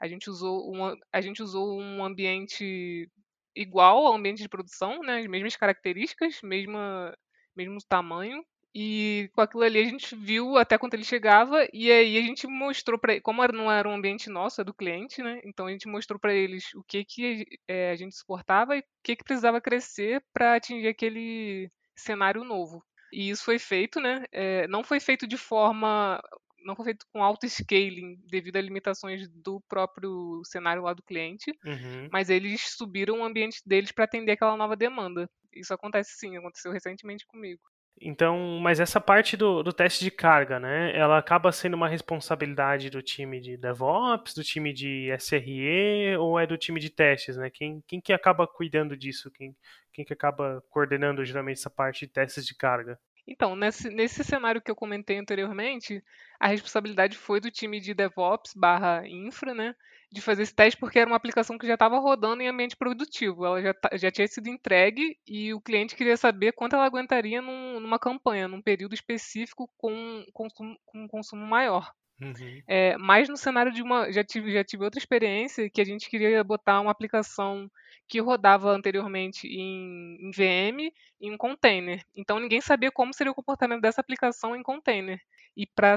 A 0.00 0.08
gente 0.08 0.28
usou 0.28 0.74
um, 0.74 0.96
a 1.12 1.20
gente 1.20 1.42
usou 1.42 1.80
um 1.80 2.04
ambiente 2.04 3.08
igual 3.54 4.06
ao 4.06 4.14
ambiente 4.14 4.42
de 4.42 4.48
produção, 4.48 5.00
né? 5.00 5.20
As 5.20 5.26
mesmas 5.26 5.56
características, 5.56 6.40
mesma, 6.42 7.16
mesmo 7.56 7.78
tamanho. 7.88 8.42
E 8.74 9.28
com 9.34 9.40
aquilo 9.40 9.64
ali 9.64 9.80
a 9.80 9.84
gente 9.84 10.14
viu 10.14 10.56
até 10.56 10.78
quando 10.78 10.94
ele 10.94 11.02
chegava 11.02 11.66
e 11.72 11.90
aí 11.90 12.16
a 12.16 12.22
gente 12.22 12.46
mostrou 12.46 12.98
para 12.98 13.20
como 13.20 13.44
não 13.48 13.70
era 13.70 13.88
um 13.88 13.94
ambiente 13.94 14.30
nosso, 14.30 14.60
é 14.60 14.64
do 14.64 14.72
cliente, 14.72 15.22
né? 15.22 15.40
Então 15.44 15.66
a 15.66 15.70
gente 15.70 15.88
mostrou 15.88 16.20
para 16.20 16.32
eles 16.32 16.72
o 16.74 16.84
que 16.84 17.04
que 17.04 17.46
é, 17.66 17.90
a 17.90 17.96
gente 17.96 18.14
suportava 18.14 18.76
e 18.76 18.80
o 18.80 18.84
que 19.02 19.16
que 19.16 19.24
precisava 19.24 19.60
crescer 19.60 20.22
para 20.32 20.54
atingir 20.54 20.86
aquele 20.86 21.68
cenário 21.96 22.44
novo. 22.44 22.84
E 23.12 23.30
isso 23.30 23.44
foi 23.44 23.58
feito, 23.58 24.00
né? 24.00 24.24
É, 24.30 24.68
não 24.68 24.84
foi 24.84 25.00
feito 25.00 25.26
de 25.26 25.36
forma 25.36 26.22
não 26.64 26.76
foi 26.76 26.84
feito 26.84 27.06
com 27.12 27.24
auto 27.24 27.46
scaling 27.48 28.20
devido 28.28 28.56
a 28.56 28.60
limitações 28.60 29.28
do 29.28 29.60
próprio 29.62 30.42
cenário 30.44 30.82
lá 30.82 30.92
do 30.92 31.02
cliente, 31.02 31.50
uhum. 31.64 32.08
mas 32.12 32.28
eles 32.28 32.74
subiram 32.76 33.20
o 33.20 33.24
ambiente 33.24 33.62
deles 33.64 33.90
para 33.90 34.04
atender 34.04 34.32
aquela 34.32 34.56
nova 34.56 34.76
demanda. 34.76 35.28
Isso 35.52 35.72
acontece 35.72 36.12
sim, 36.16 36.36
aconteceu 36.36 36.70
recentemente 36.70 37.26
comigo. 37.26 37.60
Então, 38.02 38.58
mas 38.62 38.80
essa 38.80 38.98
parte 38.98 39.36
do, 39.36 39.62
do 39.62 39.72
teste 39.74 40.02
de 40.02 40.10
carga, 40.10 40.58
né? 40.58 40.96
Ela 40.96 41.18
acaba 41.18 41.52
sendo 41.52 41.74
uma 41.74 41.86
responsabilidade 41.88 42.88
do 42.88 43.02
time 43.02 43.38
de 43.40 43.58
DevOps, 43.58 44.34
do 44.34 44.42
time 44.42 44.72
de 44.72 45.10
SRE 45.18 46.16
ou 46.18 46.38
é 46.40 46.46
do 46.46 46.56
time 46.56 46.80
de 46.80 46.88
testes, 46.88 47.36
né? 47.36 47.50
Quem, 47.50 47.82
quem 47.86 48.00
que 48.00 48.12
acaba 48.14 48.46
cuidando 48.46 48.96
disso? 48.96 49.30
Quem, 49.30 49.54
quem 49.92 50.02
que 50.04 50.14
acaba 50.14 50.62
coordenando 50.70 51.22
geralmente 51.26 51.58
essa 51.58 51.68
parte 51.68 52.06
de 52.06 52.12
testes 52.12 52.46
de 52.46 52.54
carga? 52.54 52.98
Então, 53.30 53.54
nesse, 53.54 53.88
nesse 53.88 54.24
cenário 54.24 54.60
que 54.60 54.70
eu 54.70 54.76
comentei 54.76 55.16
anteriormente, 55.16 56.02
a 56.38 56.48
responsabilidade 56.48 57.16
foi 57.16 57.40
do 57.40 57.50
time 57.50 57.80
de 57.80 57.94
DevOps 57.94 58.52
barra 58.54 59.06
infra, 59.06 59.54
né? 59.54 59.74
de 60.12 60.20
fazer 60.20 60.42
esse 60.42 60.54
teste 60.54 60.78
porque 60.78 60.98
era 60.98 61.08
uma 61.08 61.16
aplicação 61.16 61.56
que 61.56 61.66
já 61.66 61.74
estava 61.74 61.98
rodando 61.98 62.42
em 62.42 62.48
ambiente 62.48 62.76
produtivo. 62.76 63.46
Ela 63.46 63.62
já, 63.62 63.74
já 63.94 64.10
tinha 64.10 64.26
sido 64.26 64.48
entregue 64.48 65.16
e 65.26 65.54
o 65.54 65.60
cliente 65.60 65.94
queria 65.94 66.16
saber 66.16 66.52
quanto 66.52 66.74
ela 66.74 66.84
aguentaria 66.84 67.40
num, 67.40 67.78
numa 67.78 67.98
campanha, 67.98 68.48
num 68.48 68.60
período 68.60 68.92
específico 68.92 69.70
com, 69.78 70.24
com 70.32 70.48
um 70.94 71.06
consumo 71.06 71.46
maior. 71.46 71.92
Uhum. 72.20 72.62
É, 72.66 72.98
mas 72.98 73.28
no 73.28 73.36
cenário 73.36 73.72
de 73.72 73.82
uma. 73.82 74.12
Já 74.12 74.22
tive, 74.22 74.52
já 74.52 74.62
tive 74.62 74.84
outra 74.84 74.98
experiência 74.98 75.70
que 75.70 75.80
a 75.80 75.84
gente 75.84 76.08
queria 76.08 76.44
botar 76.44 76.80
uma 76.80 76.90
aplicação 76.90 77.70
que 78.06 78.20
rodava 78.20 78.70
anteriormente 78.70 79.46
em, 79.46 80.18
em 80.20 80.30
VM 80.30 80.92
em 81.20 81.32
um 81.32 81.38
container. 81.38 82.04
Então 82.14 82.38
ninguém 82.38 82.60
sabia 82.60 82.90
como 82.90 83.14
seria 83.14 83.30
o 83.30 83.34
comportamento 83.34 83.80
dessa 83.80 84.00
aplicação 84.00 84.54
em 84.54 84.62
container. 84.62 85.20
E 85.56 85.66
para 85.66 85.96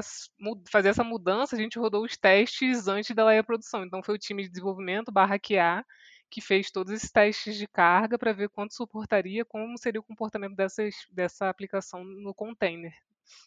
fazer 0.70 0.88
essa 0.88 1.04
mudança, 1.04 1.56
a 1.56 1.58
gente 1.58 1.78
rodou 1.78 2.04
os 2.04 2.16
testes 2.16 2.88
antes 2.88 3.14
dela 3.14 3.34
ir 3.34 3.38
à 3.38 3.44
produção. 3.44 3.84
Então 3.84 4.02
foi 4.02 4.14
o 4.14 4.18
time 4.18 4.42
de 4.44 4.48
desenvolvimento 4.48 5.12
barra 5.12 5.38
QA 5.38 5.84
que 6.30 6.40
fez 6.40 6.70
todos 6.70 6.92
esses 6.92 7.10
testes 7.10 7.56
de 7.56 7.66
carga 7.68 8.18
para 8.18 8.32
ver 8.32 8.48
quanto 8.48 8.74
suportaria, 8.74 9.44
como 9.44 9.78
seria 9.78 10.00
o 10.00 10.04
comportamento 10.04 10.56
dessas, 10.56 10.94
dessa 11.10 11.48
aplicação 11.48 12.02
no 12.02 12.34
container. 12.34 12.92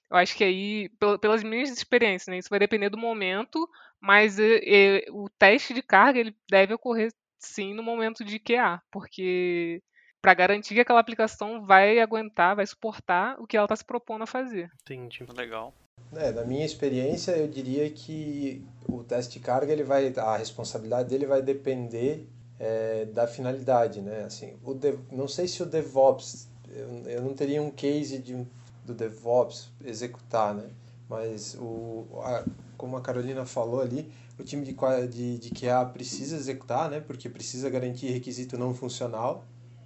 Eu 0.09 0.17
acho 0.17 0.36
que 0.36 0.43
aí, 0.43 0.89
pelas 1.19 1.43
minhas 1.43 1.69
experiências, 1.69 2.28
né, 2.28 2.38
isso 2.38 2.49
vai 2.49 2.59
depender 2.59 2.89
do 2.89 2.97
momento, 2.97 3.67
mas 3.99 4.39
e, 4.39 4.61
e, 4.63 5.05
o 5.11 5.30
teste 5.38 5.73
de 5.73 5.82
carga 5.82 6.19
ele 6.19 6.36
deve 6.49 6.73
ocorrer 6.73 7.11
sim 7.38 7.73
no 7.73 7.84
momento 7.84 8.23
de 8.23 8.39
QA, 8.39 8.82
porque 8.91 9.82
para 10.21 10.34
garantir 10.34 10.73
que 10.73 10.82
aquela 10.82 10.99
aplicação 10.99 11.65
vai 11.65 11.99
aguentar, 11.99 12.55
vai 12.55 12.65
suportar 12.65 13.39
o 13.39 13.45
que 13.45 13.55
ela 13.55 13.65
está 13.65 13.75
se 13.75 13.86
propondo 13.86 14.23
a 14.23 14.28
fazer. 14.28 14.71
Entendi. 14.82 15.25
Legal. 15.36 15.73
É, 16.15 16.32
na 16.32 16.43
minha 16.43 16.65
experiência, 16.65 17.32
eu 17.32 17.47
diria 17.47 17.89
que 17.89 18.63
o 18.88 19.03
teste 19.03 19.39
de 19.39 19.45
carga, 19.45 19.71
ele 19.71 19.84
vai, 19.84 20.13
a 20.15 20.38
responsabilidade 20.38 21.09
dele 21.09 21.25
vai 21.25 21.41
depender 21.41 22.28
é, 22.59 23.05
da 23.05 23.28
finalidade, 23.28 24.01
né? 24.01 24.23
Assim, 24.23 24.57
o 24.63 24.73
dev, 24.73 24.99
não 25.11 25.28
sei 25.28 25.47
se 25.47 25.61
o 25.61 25.65
DevOps, 25.65 26.47
eu, 26.69 27.11
eu 27.11 27.21
não 27.21 27.34
teria 27.34 27.61
um 27.61 27.71
case 27.71 28.19
de, 28.19 28.45
do 28.88 28.95
DevOps 28.95 29.69
executar, 29.85 30.55
né? 30.55 30.69
Mas 31.07 31.55
o, 31.59 32.07
a, 32.23 32.43
como 32.75 32.97
a 32.97 33.01
Carolina 33.01 33.45
falou 33.45 33.81
ali, 33.81 34.11
o 34.39 34.43
time 34.43 34.65
de, 34.65 34.75
de, 35.07 35.38
de 35.38 35.49
QA 35.51 35.85
precisa 35.85 36.35
executar, 36.35 36.89
né? 36.89 36.99
Porque 36.99 37.29
precisa 37.29 37.69
garantir 37.69 38.07
requisito 38.07 38.57
não 38.57 38.73
funcional 38.73 39.45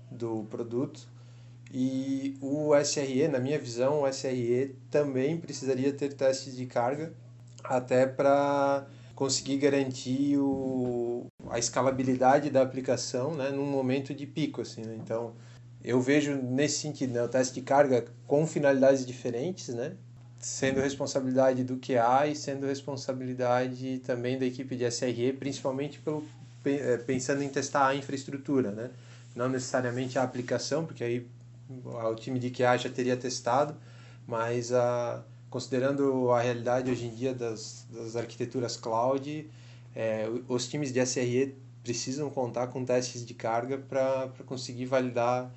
do 0.10 0.46
produto 0.50 1.08
e 1.74 2.38
o 2.42 2.76
SRE, 2.84 3.30
na 3.30 3.40
minha 3.40 3.58
visão, 3.58 4.02
o 4.02 4.12
SRE 4.12 4.76
também 4.90 5.38
precisaria 5.38 5.94
ter 5.94 6.14
testes 6.14 6.56
de 6.56 6.66
carga 6.66 7.14
até 7.64 8.06
para 8.06 8.86
conseguir 9.16 9.58
garantir 9.58 10.38
o, 10.38 11.28
a 11.50 11.58
escalabilidade 11.58 12.50
da 12.50 12.62
aplicação 12.62 13.36
né, 13.36 13.52
num 13.52 13.66
momento 13.66 14.14
de 14.14 14.26
pico. 14.28 14.62
Assim, 14.62 14.82
né? 14.82 14.98
Então, 15.02 15.34
eu 15.84 16.02
vejo 16.02 16.36
nesse 16.36 16.80
sentido 16.80 17.14
né, 17.14 17.24
o 17.24 17.28
teste 17.28 17.54
de 17.56 17.62
carga 17.62 18.06
com 18.28 18.46
finalidades 18.46 19.06
diferentes, 19.06 19.70
né, 19.70 19.94
sendo 20.40 20.80
responsabilidade 20.80 21.64
do 21.64 21.78
QA 21.78 22.28
e 22.28 22.36
sendo 22.36 22.66
responsabilidade 22.66 24.00
também 24.00 24.38
da 24.38 24.46
equipe 24.46 24.76
de 24.76 24.90
SRE, 24.90 25.34
principalmente 25.34 26.00
pelo, 26.00 26.24
eh, 26.66 26.98
pensando 26.98 27.44
em 27.44 27.50
testar 27.50 27.88
a 27.88 27.96
infraestrutura, 27.96 28.72
né? 28.72 28.90
não 29.36 29.48
necessariamente 29.50 30.20
a 30.20 30.24
aplicação, 30.24 30.86
porque 30.86 31.04
aí 31.04 31.28
o 31.86 32.16
time 32.16 32.38
de 32.40 32.50
QA 32.50 32.78
já 32.78 32.90
teria 32.90 33.16
testado, 33.16 33.76
mas 34.28 34.74
a, 34.74 35.24
considerando 35.50 36.32
a 36.32 36.42
realidade 36.42 36.92
hoje 36.92 37.06
em 37.06 37.16
dia 37.16 37.34
das, 37.34 37.86
das 37.92 38.16
arquiteturas 38.16 38.76
cloud, 38.76 39.50
é, 39.96 40.28
os 40.48 40.68
times 40.68 40.92
de 40.92 41.06
SRE 41.06 41.56
precisam 41.84 42.30
contar 42.30 42.68
com 42.68 42.84
testes 42.84 43.26
de 43.26 43.34
carga 43.34 43.78
para 43.78 44.30
conseguir 44.46 44.86
validar 44.86 45.52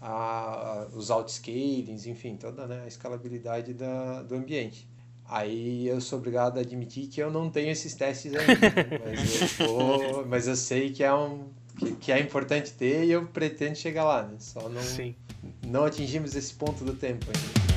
a, 0.00 0.86
os 0.94 1.10
outscalings, 1.10 2.06
enfim, 2.06 2.36
toda 2.36 2.66
né, 2.66 2.82
a 2.84 2.86
escalabilidade 2.86 3.74
da, 3.74 4.22
do 4.22 4.34
ambiente. 4.34 4.88
Aí 5.24 5.86
eu 5.86 6.00
sou 6.00 6.18
obrigado 6.18 6.58
a 6.58 6.60
admitir 6.60 7.08
que 7.08 7.20
eu 7.20 7.30
não 7.30 7.50
tenho 7.50 7.70
esses 7.70 7.94
testes 7.94 8.34
ainda, 8.34 8.54
né? 8.54 9.00
mas, 9.04 9.60
eu 9.60 9.66
vou, 9.66 10.26
mas 10.26 10.48
eu 10.48 10.56
sei 10.56 10.90
que 10.90 11.04
é, 11.04 11.12
um, 11.12 11.48
que, 11.78 11.92
que, 11.96 12.12
é 12.12 12.18
importante 12.18 12.72
ter 12.72 13.04
e 13.04 13.12
eu 13.12 13.26
pretendo 13.26 13.76
chegar 13.76 14.04
lá, 14.04 14.22
né? 14.22 14.36
Só 14.38 14.68
não, 14.70 14.80
Sim 14.80 15.14
não 15.66 15.84
atingimos 15.84 16.34
esse 16.34 16.54
ponto 16.54 16.84
do 16.84 16.94
tempo 16.94 17.26
ainda. 17.26 17.68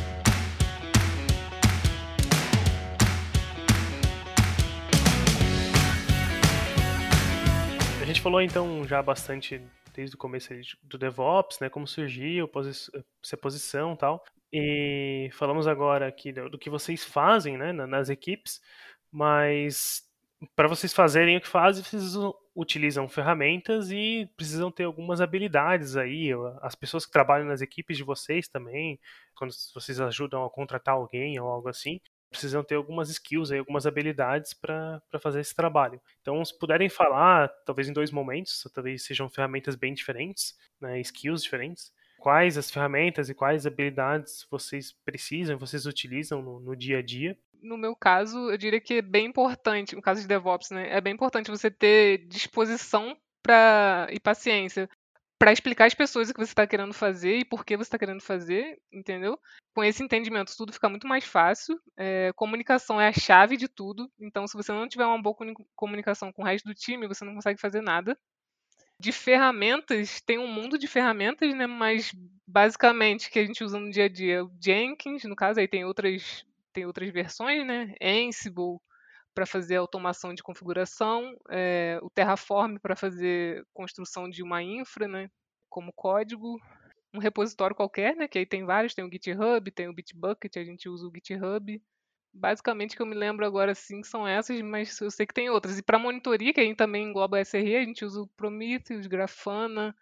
A 8.02 8.06
gente 8.06 8.22
falou 8.22 8.42
então 8.42 8.86
já 8.88 9.02
bastante 9.02 9.62
desde 9.94 10.16
o 10.16 10.20
começo 10.20 10.54
do 10.84 10.98
DevOps, 10.98 11.60
né, 11.60 11.70
como 11.70 11.88
surgiu, 11.88 12.50
essa 13.24 13.38
posição, 13.38 13.96
tal. 13.96 14.24
E 14.52 15.30
falamos 15.34 15.68
agora 15.68 16.08
aqui 16.08 16.32
do, 16.32 16.58
que 16.58 16.70
vocês 16.70 17.04
fazem, 17.04 17.58
né, 17.58 17.72
nas 17.72 18.10
equipes, 18.10 18.62
mas 19.12 20.04
para 20.56 20.68
vocês 20.68 20.94
fazerem 20.94 21.38
o 21.38 21.42
que 21.42 21.48
fazem, 21.48 21.84
vocês 21.84 22.14
utilizam 22.56 23.08
ferramentas 23.08 23.92
e 23.92 24.30
precisam 24.36 24.72
ter 24.72 24.84
algumas 24.84 25.22
habilidades 25.22 25.96
aí. 25.96 26.32
As 26.62 26.76
pessoas 26.76 27.06
que 27.06 27.12
trabalham 27.12 27.48
nas 27.48 27.62
equipes 27.62 27.96
de 27.96 28.04
vocês 28.04 28.48
também, 28.48 29.00
quando 29.36 29.54
vocês 29.74 30.00
ajudam 30.02 30.44
a 30.44 30.50
contratar 30.50 30.96
alguém 30.96 31.40
ou 31.40 31.48
algo 31.48 31.70
assim, 31.70 32.02
precisam 32.32 32.64
ter 32.64 32.76
algumas 32.76 33.10
skills 33.10 33.52
aí, 33.52 33.60
algumas 33.60 33.86
habilidades 33.86 34.54
para 34.54 35.02
fazer 35.20 35.42
esse 35.42 35.54
trabalho. 35.54 36.02
Então, 36.22 36.44
se 36.44 36.58
puderem 36.58 36.90
falar, 36.90 37.50
talvez 37.66 37.88
em 37.88 37.94
dois 37.94 38.10
momentos, 38.10 38.68
talvez 38.74 39.04
sejam 39.04 39.30
ferramentas 39.30 39.76
bem 39.76 39.94
diferentes, 39.94 40.58
né, 40.80 41.00
skills 41.02 41.44
diferentes. 41.44 41.94
Quais 42.18 42.58
as 42.58 42.72
ferramentas 42.72 43.30
e 43.30 43.34
quais 43.34 43.66
habilidades 43.66 44.48
vocês 44.50 44.94
precisam, 45.04 45.58
vocês 45.58 45.86
utilizam 45.86 46.42
no, 46.42 46.60
no 46.60 46.76
dia 46.76 47.00
a 47.00 47.02
dia 47.02 47.38
no 47.62 47.78
meu 47.78 47.96
caso, 47.96 48.50
eu 48.50 48.58
diria 48.58 48.82
que 48.82 48.96
é 48.96 49.02
bem 49.04 49.28
importante, 49.28 49.96
no 49.96 50.02
caso 50.02 50.20
de 50.20 50.28
DevOps, 50.28 50.72
né? 50.72 50.90
É 50.90 51.00
bem 51.00 51.14
importante 51.14 51.52
você 51.52 51.70
ter 51.70 52.26
disposição 52.28 53.16
pra, 53.44 54.08
e 54.10 54.20
paciência 54.20 54.90
para 55.42 55.52
explicar 55.52 55.88
às 55.88 55.96
pessoas 55.96 56.30
o 56.30 56.34
que 56.36 56.40
você 56.40 56.52
está 56.52 56.68
querendo 56.68 56.94
fazer 56.94 57.40
e 57.40 57.44
por 57.44 57.66
que 57.66 57.76
você 57.76 57.88
está 57.88 57.98
querendo 57.98 58.22
fazer, 58.22 58.80
entendeu? 58.94 59.40
Com 59.74 59.84
esse 59.84 60.04
entendimento, 60.04 60.56
tudo 60.56 60.72
fica 60.72 60.88
muito 60.88 61.08
mais 61.08 61.26
fácil. 61.26 61.82
É, 61.98 62.32
comunicação 62.36 63.02
é 63.02 63.08
a 63.08 63.12
chave 63.12 63.58
de 63.58 63.68
tudo. 63.68 64.08
Então, 64.20 64.46
se 64.46 64.56
você 64.56 64.72
não 64.72 64.88
tiver 64.88 65.04
uma 65.04 65.20
boa 65.20 65.36
comunicação 65.76 66.32
com 66.32 66.44
o 66.44 66.46
resto 66.46 66.66
do 66.66 66.76
time, 66.76 67.08
você 67.08 67.26
não 67.26 67.34
consegue 67.34 67.60
fazer 67.60 67.82
nada. 67.82 68.16
De 69.00 69.12
ferramentas, 69.12 70.22
tem 70.22 70.38
um 70.38 70.46
mundo 70.46 70.78
de 70.78 70.88
ferramentas, 70.88 71.52
né? 71.56 71.66
Mas 71.66 72.12
basicamente 72.46 73.32
que 73.32 73.40
a 73.40 73.44
gente 73.44 73.64
usa 73.64 73.80
no 73.80 73.90
dia 73.90 74.06
a 74.06 74.10
dia, 74.10 74.46
o 74.46 74.52
Jenkins, 74.64 75.24
no 75.24 75.36
caso, 75.36 75.60
aí 75.60 75.68
tem 75.68 75.84
outras 75.84 76.46
tem 76.72 76.86
outras 76.86 77.12
versões, 77.12 77.66
né? 77.66 77.96
Ansible 78.00 78.78
para 79.34 79.46
fazer 79.46 79.78
automação 79.78 80.34
de 80.34 80.44
configuração, 80.44 81.36
é, 81.50 82.00
o 82.02 82.10
Terraform 82.10 82.78
para 82.78 82.96
fazer 82.96 83.66
construção 83.74 84.30
de 84.30 84.44
uma 84.44 84.62
infra, 84.62 85.08
né? 85.08 85.30
Como 85.70 85.94
código, 85.94 86.60
um 87.14 87.20
repositório 87.20 87.76
qualquer, 87.76 88.16
né? 88.16 88.28
Que 88.28 88.40
aí 88.40 88.46
tem 88.46 88.66
vários, 88.66 88.94
tem 88.94 89.06
o 89.06 89.12
GitHub, 89.12 89.72
tem 89.72 89.88
o 89.88 89.94
Bitbucket, 89.94 90.58
a 90.58 90.64
gente 90.64 90.90
usa 90.90 91.08
o 91.08 91.12
GitHub. 91.14 91.82
Basicamente, 92.34 92.96
que 92.96 93.02
eu 93.02 93.06
me 93.06 93.16
lembro 93.16 93.46
agora 93.46 93.76
sim 93.76 94.04
são 94.04 94.28
essas, 94.28 94.62
mas 94.62 95.00
eu 95.02 95.12
sei 95.12 95.26
que 95.26 95.34
tem 95.34 95.50
outras. 95.50 95.78
E 95.78 95.84
para 95.84 96.00
monitoria, 96.00 96.54
que 96.54 96.62
a 96.62 96.64
gente 96.64 96.78
também 96.78 97.04
engloba 97.06 97.38
a 97.38 97.42
SRE, 97.42 97.76
a 97.76 97.84
gente 97.84 98.06
usa 98.06 98.22
o 98.22 98.28
Prometheus, 98.38 99.08
Grafana, 99.08 99.96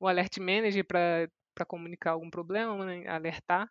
o 0.00 0.06
Alert 0.06 0.38
Manager 0.38 0.84
para 0.84 1.66
comunicar 1.66 2.12
algum 2.12 2.30
problema, 2.30 2.84
né? 2.84 3.06
alertar. 3.08 3.68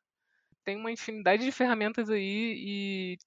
Tem 0.64 0.78
uma 0.78 0.92
infinidade 0.92 1.44
de 1.44 1.52
ferramentas 1.52 2.10
aí 2.10 2.56
e 2.58 3.18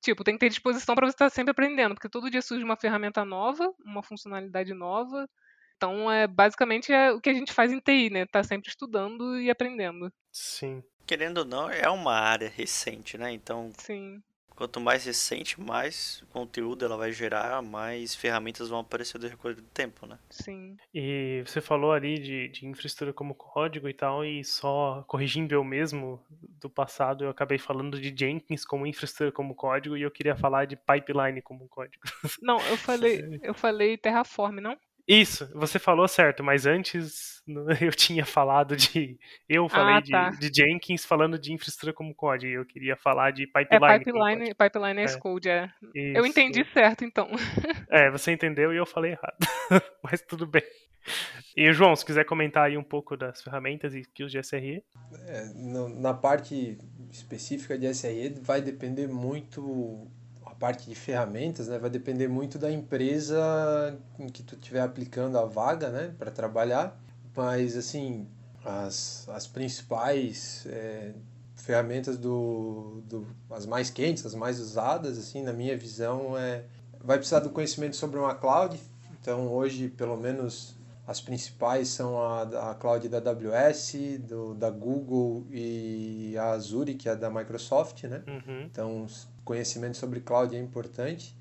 tipo, 0.00 0.24
tem 0.24 0.34
que 0.34 0.40
ter 0.40 0.48
disposição 0.48 0.94
para 0.94 1.06
você 1.06 1.14
estar 1.14 1.30
sempre 1.30 1.50
aprendendo, 1.50 1.94
porque 1.94 2.08
todo 2.08 2.30
dia 2.30 2.42
surge 2.42 2.64
uma 2.64 2.76
ferramenta 2.76 3.24
nova, 3.24 3.72
uma 3.84 4.02
funcionalidade 4.02 4.72
nova. 4.74 5.28
Então, 5.76 6.10
é 6.10 6.26
basicamente 6.26 6.92
é 6.92 7.10
o 7.12 7.20
que 7.20 7.30
a 7.30 7.34
gente 7.34 7.52
faz 7.52 7.72
em 7.72 7.80
TI, 7.80 8.10
né? 8.10 8.26
Tá 8.26 8.42
sempre 8.42 8.68
estudando 8.68 9.40
e 9.40 9.50
aprendendo. 9.50 10.12
Sim. 10.30 10.82
Querendo 11.06 11.38
ou 11.38 11.44
não, 11.44 11.70
é 11.70 11.88
uma 11.88 12.14
área 12.14 12.48
recente, 12.48 13.16
né? 13.16 13.32
Então, 13.32 13.72
Sim. 13.78 14.22
Quanto 14.60 14.78
mais 14.78 15.06
recente, 15.06 15.58
mais 15.58 16.22
conteúdo 16.28 16.84
ela 16.84 16.94
vai 16.94 17.10
gerar, 17.12 17.62
mais 17.62 18.14
ferramentas 18.14 18.68
vão 18.68 18.80
aparecer 18.80 19.16
do 19.16 19.26
decorrer 19.26 19.56
do 19.56 19.62
tempo, 19.62 20.06
né? 20.06 20.18
Sim. 20.28 20.76
E 20.92 21.42
você 21.46 21.62
falou 21.62 21.92
ali 21.92 22.18
de, 22.18 22.48
de 22.48 22.66
infraestrutura 22.66 23.10
como 23.10 23.34
código 23.34 23.88
e 23.88 23.94
tal, 23.94 24.22
e 24.22 24.44
só 24.44 25.02
corrigindo 25.08 25.54
eu 25.54 25.64
mesmo 25.64 26.22
do 26.60 26.68
passado, 26.68 27.24
eu 27.24 27.30
acabei 27.30 27.56
falando 27.56 27.98
de 27.98 28.14
Jenkins 28.14 28.62
como 28.62 28.86
infraestrutura 28.86 29.32
como 29.32 29.54
código 29.54 29.96
e 29.96 30.02
eu 30.02 30.10
queria 30.10 30.36
falar 30.36 30.66
de 30.66 30.76
pipeline 30.76 31.40
como 31.40 31.66
código. 31.66 32.02
Não, 32.42 32.60
eu 32.66 32.76
falei, 32.76 33.40
eu 33.42 33.54
falei 33.54 33.96
Terraform, 33.96 34.60
não? 34.60 34.76
Isso, 35.12 35.50
você 35.54 35.78
falou 35.78 36.06
certo, 36.06 36.44
mas 36.44 36.66
antes 36.66 37.42
eu 37.80 37.90
tinha 37.90 38.24
falado 38.24 38.76
de. 38.76 39.18
Eu 39.48 39.68
falei 39.68 39.94
Ah, 39.96 40.02
tá. 40.02 40.30
de, 40.30 40.50
de 40.50 40.62
Jenkins 40.62 41.04
falando 41.04 41.38
de 41.38 41.52
infraestrutura 41.52 41.92
como 41.92 42.14
código. 42.14 42.52
Eu 42.52 42.64
queria 42.64 42.96
falar 42.96 43.32
de 43.32 43.42
É 43.42 43.46
pipeline. 43.46 44.04
como 44.04 44.24
pipeline, 44.24 44.54
pipeline 44.54 45.02
as 45.02 45.14
É. 45.14 45.18
code, 45.18 45.48
é. 45.48 45.60
código. 45.68 45.90
Eu 45.94 46.22
Isso. 46.24 46.26
entendi 46.26 46.64
certo, 46.72 47.04
então. 47.04 47.28
É, 47.90 48.08
você 48.10 48.30
entendeu 48.30 48.72
e 48.72 48.76
eu 48.76 48.86
falei 48.86 49.12
errado. 49.12 49.36
mas 50.02 50.22
tudo 50.22 50.46
bem. 50.46 50.62
E 51.56 51.72
João, 51.72 51.96
se 51.96 52.04
quiser 52.04 52.24
comentar 52.24 52.66
aí 52.68 52.76
um 52.76 52.84
pouco 52.84 53.16
das 53.16 53.42
ferramentas 53.42 53.94
e 53.94 54.00
skills 54.00 54.30
de 54.30 54.38
SRE. 54.44 54.84
É, 55.26 55.44
na 55.98 56.14
parte 56.14 56.78
específica 57.10 57.76
de 57.76 57.92
SRE 57.92 58.34
vai 58.42 58.60
depender 58.62 59.08
muito 59.08 60.06
parte 60.60 60.86
de 60.86 60.94
ferramentas, 60.94 61.68
né? 61.68 61.78
Vai 61.78 61.88
depender 61.88 62.28
muito 62.28 62.58
da 62.58 62.70
empresa 62.70 63.98
em 64.18 64.28
que 64.28 64.42
tu 64.42 64.54
estiver 64.54 64.82
aplicando 64.82 65.38
a 65.38 65.46
vaga, 65.46 65.88
né, 65.88 66.14
para 66.18 66.30
trabalhar. 66.30 67.00
Mas 67.34 67.76
assim, 67.76 68.28
as, 68.62 69.26
as 69.30 69.46
principais 69.46 70.66
é, 70.68 71.14
ferramentas 71.56 72.18
do, 72.18 73.02
do 73.06 73.26
as 73.50 73.64
mais 73.64 73.88
quentes, 73.88 74.26
as 74.26 74.34
mais 74.34 74.60
usadas, 74.60 75.18
assim, 75.18 75.42
na 75.42 75.52
minha 75.52 75.76
visão, 75.76 76.36
é 76.36 76.64
vai 77.02 77.16
precisar 77.16 77.40
do 77.40 77.48
conhecimento 77.48 77.96
sobre 77.96 78.18
uma 78.18 78.34
cloud. 78.34 78.78
Então 79.18 79.48
hoje, 79.48 79.88
pelo 79.88 80.16
menos 80.18 80.76
as 81.06 81.20
principais 81.20 81.88
são 81.88 82.20
a, 82.22 82.70
a 82.70 82.74
cloud 82.74 83.08
da 83.08 83.18
AWS, 83.18 83.94
do, 84.20 84.54
da 84.54 84.70
Google 84.70 85.46
e 85.50 86.36
a 86.38 86.50
Azure, 86.50 86.94
que 86.94 87.08
é 87.08 87.16
da 87.16 87.30
Microsoft, 87.30 88.04
né? 88.04 88.22
Uhum. 88.28 88.62
Então, 88.62 89.06
conhecimento 89.50 89.96
sobre 89.96 90.20
cloud 90.20 90.54
é 90.54 90.60
importante. 90.60 91.36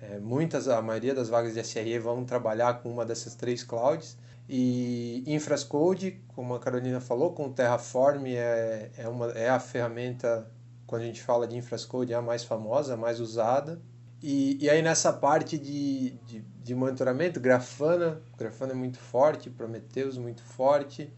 É, 0.00 0.18
muitas, 0.18 0.66
a 0.66 0.80
maioria 0.80 1.14
das 1.14 1.28
vagas 1.28 1.52
de 1.52 1.62
SRE 1.62 1.98
vão 1.98 2.24
trabalhar 2.24 2.80
com 2.80 2.90
uma 2.90 3.04
dessas 3.04 3.34
três 3.34 3.62
clouds. 3.62 4.16
E 4.48 5.22
Infrascode, 5.26 6.22
como 6.28 6.54
a 6.54 6.58
Carolina 6.58 7.02
falou, 7.02 7.34
com 7.34 7.52
Terraform 7.52 8.24
é, 8.28 8.90
é, 8.96 9.06
uma, 9.06 9.26
é 9.32 9.50
a 9.50 9.60
ferramenta, 9.60 10.50
quando 10.86 11.02
a 11.02 11.04
gente 11.04 11.22
fala 11.22 11.46
de 11.46 11.54
Infrascode, 11.54 12.14
é 12.14 12.16
a 12.16 12.22
mais 12.22 12.42
famosa, 12.44 12.94
a 12.94 12.96
mais 12.96 13.20
usada. 13.20 13.78
E, 14.22 14.56
e 14.58 14.70
aí 14.70 14.80
nessa 14.80 15.12
parte 15.12 15.58
de, 15.58 16.12
de, 16.26 16.40
de 16.40 16.74
monitoramento, 16.74 17.38
Grafana, 17.38 18.22
Grafana 18.38 18.72
é 18.72 18.74
muito 18.74 18.98
forte, 18.98 19.50
Prometheus 19.50 20.16
muito 20.16 20.42
forte. 20.42 21.12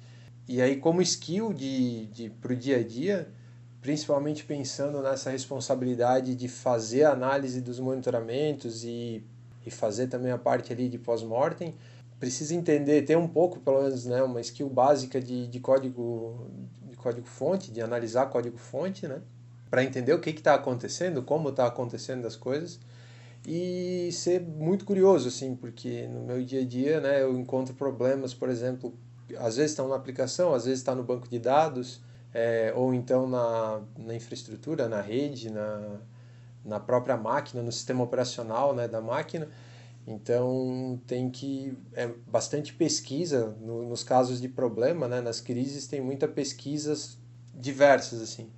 E 0.48 0.60
aí 0.60 0.76
como 0.76 1.00
skill 1.02 1.52
de, 1.52 2.06
de, 2.06 2.30
para 2.30 2.52
o 2.52 2.56
dia 2.56 2.78
a 2.78 2.82
dia, 2.82 3.32
principalmente 3.82 4.44
pensando 4.44 5.02
nessa 5.02 5.30
responsabilidade 5.30 6.36
de 6.36 6.48
fazer 6.48 7.02
a 7.02 7.10
análise 7.10 7.60
dos 7.60 7.80
monitoramentos 7.80 8.84
e, 8.84 9.24
e 9.66 9.70
fazer 9.70 10.06
também 10.06 10.30
a 10.30 10.38
parte 10.38 10.72
ali 10.72 10.88
de 10.88 10.98
pós-mortem, 10.98 11.74
precisa 12.20 12.54
entender, 12.54 13.02
ter 13.02 13.18
um 13.18 13.26
pouco, 13.26 13.58
pelo 13.58 13.82
menos, 13.82 14.06
né, 14.06 14.22
uma 14.22 14.40
skill 14.40 14.68
básica 14.70 15.20
de, 15.20 15.48
de 15.48 15.58
código 15.58 16.46
de 16.88 16.96
código 16.96 17.26
fonte, 17.26 17.72
de 17.72 17.80
analisar 17.80 18.26
código 18.26 18.56
fonte, 18.56 19.08
né, 19.08 19.20
para 19.68 19.82
entender 19.82 20.12
o 20.12 20.20
que 20.20 20.30
está 20.30 20.54
acontecendo, 20.54 21.22
como 21.22 21.48
está 21.48 21.66
acontecendo 21.66 22.24
as 22.26 22.36
coisas 22.36 22.78
e 23.46 24.10
ser 24.12 24.40
muito 24.40 24.84
curioso, 24.84 25.26
assim, 25.26 25.56
porque 25.56 26.06
no 26.06 26.20
meu 26.20 26.44
dia 26.44 26.60
a 26.60 26.64
dia, 26.64 27.00
né, 27.00 27.22
eu 27.22 27.36
encontro 27.36 27.74
problemas, 27.74 28.32
por 28.32 28.48
exemplo, 28.48 28.94
às 29.38 29.56
vezes 29.56 29.72
estão 29.72 29.88
na 29.88 29.96
aplicação, 29.96 30.54
às 30.54 30.64
vezes 30.64 30.78
está 30.78 30.94
no 30.94 31.02
banco 31.02 31.28
de 31.28 31.40
dados, 31.40 32.00
é, 32.34 32.72
ou 32.74 32.94
então 32.94 33.28
na, 33.28 33.82
na 33.96 34.14
infraestrutura, 34.14 34.88
na 34.88 35.00
rede, 35.00 35.50
na, 35.50 36.00
na 36.64 36.80
própria 36.80 37.16
máquina, 37.16 37.62
no 37.62 37.72
sistema 37.72 38.02
operacional 38.02 38.74
né, 38.74 38.88
da 38.88 39.00
máquina. 39.00 39.48
Então 40.06 41.00
tem 41.06 41.30
que 41.30 41.76
é 41.92 42.08
bastante 42.26 42.72
pesquisa 42.74 43.56
no, 43.60 43.88
nos 43.88 44.02
casos 44.02 44.40
de 44.40 44.48
problema, 44.48 45.06
né? 45.06 45.20
Nas 45.20 45.40
crises 45.40 45.86
tem 45.86 46.00
muita 46.00 46.26
pesquisas 46.26 47.18
diversas 47.54 48.20
assim. 48.20 48.50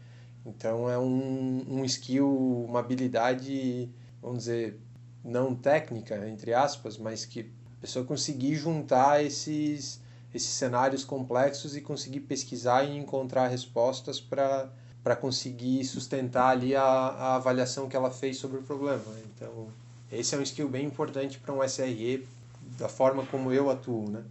Então 0.47 0.89
é 0.89 0.99
um, 0.99 1.64
um 1.68 1.85
skill, 1.85 2.64
uma 2.66 2.81
habilidade, 2.81 3.91
vamos 4.22 4.39
dizer, 4.41 4.81
não 5.22 5.55
técnica 5.55 6.27
entre 6.29 6.55
aspas, 6.55 6.97
mas 6.97 7.27
que 7.27 7.53
a 7.77 7.81
pessoa 7.83 8.07
conseguir 8.07 8.55
juntar 8.55 9.22
esses 9.22 10.01
esses 10.35 10.51
cenários 10.51 11.05
complexos 11.05 11.76
e 11.76 11.80
conseguir 11.80 12.20
pesquisar 12.20 12.85
e 12.85 12.97
encontrar 12.97 13.49
respostas 13.49 14.20
para 14.20 14.70
para 15.03 15.14
conseguir 15.14 15.85
sustentar 15.85 16.49
ali 16.49 16.74
a, 16.74 16.82
a 16.82 17.35
avaliação 17.37 17.91
que 17.91 17.95
ela 17.95 18.11
fez 18.11 18.39
sobre 18.39 18.57
o 18.57 18.62
problema. 18.62 19.05
Então 19.26 19.68
esse 20.11 20.35
é 20.35 20.39
um 20.39 20.43
skill 20.43 20.68
bem 20.68 20.87
importante 20.87 21.39
para 21.39 21.53
um 21.53 21.62
SRE, 21.62 22.26
da 22.78 22.89
forma 22.89 23.26
como 23.26 23.53
eu 23.53 23.68
atuo, 23.68 24.11
né? 24.11 24.24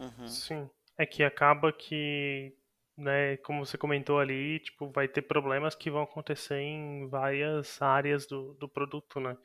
Uhum. 0.00 0.28
Sim. 0.28 0.70
É 0.96 1.06
que 1.06 1.22
acaba 1.22 1.72
que, 1.72 2.52
né, 2.96 3.36
como 3.38 3.64
você 3.64 3.76
comentou 3.76 4.18
ali, 4.18 4.58
tipo, 4.60 4.90
vai 4.90 5.06
ter 5.06 5.22
problemas 5.22 5.74
que 5.74 5.90
vão 5.90 6.02
acontecer 6.02 6.58
em 6.58 7.06
várias 7.08 7.80
áreas 7.80 8.26
do, 8.26 8.54
do 8.54 8.68
produto, 8.68 9.20
né? 9.20 9.36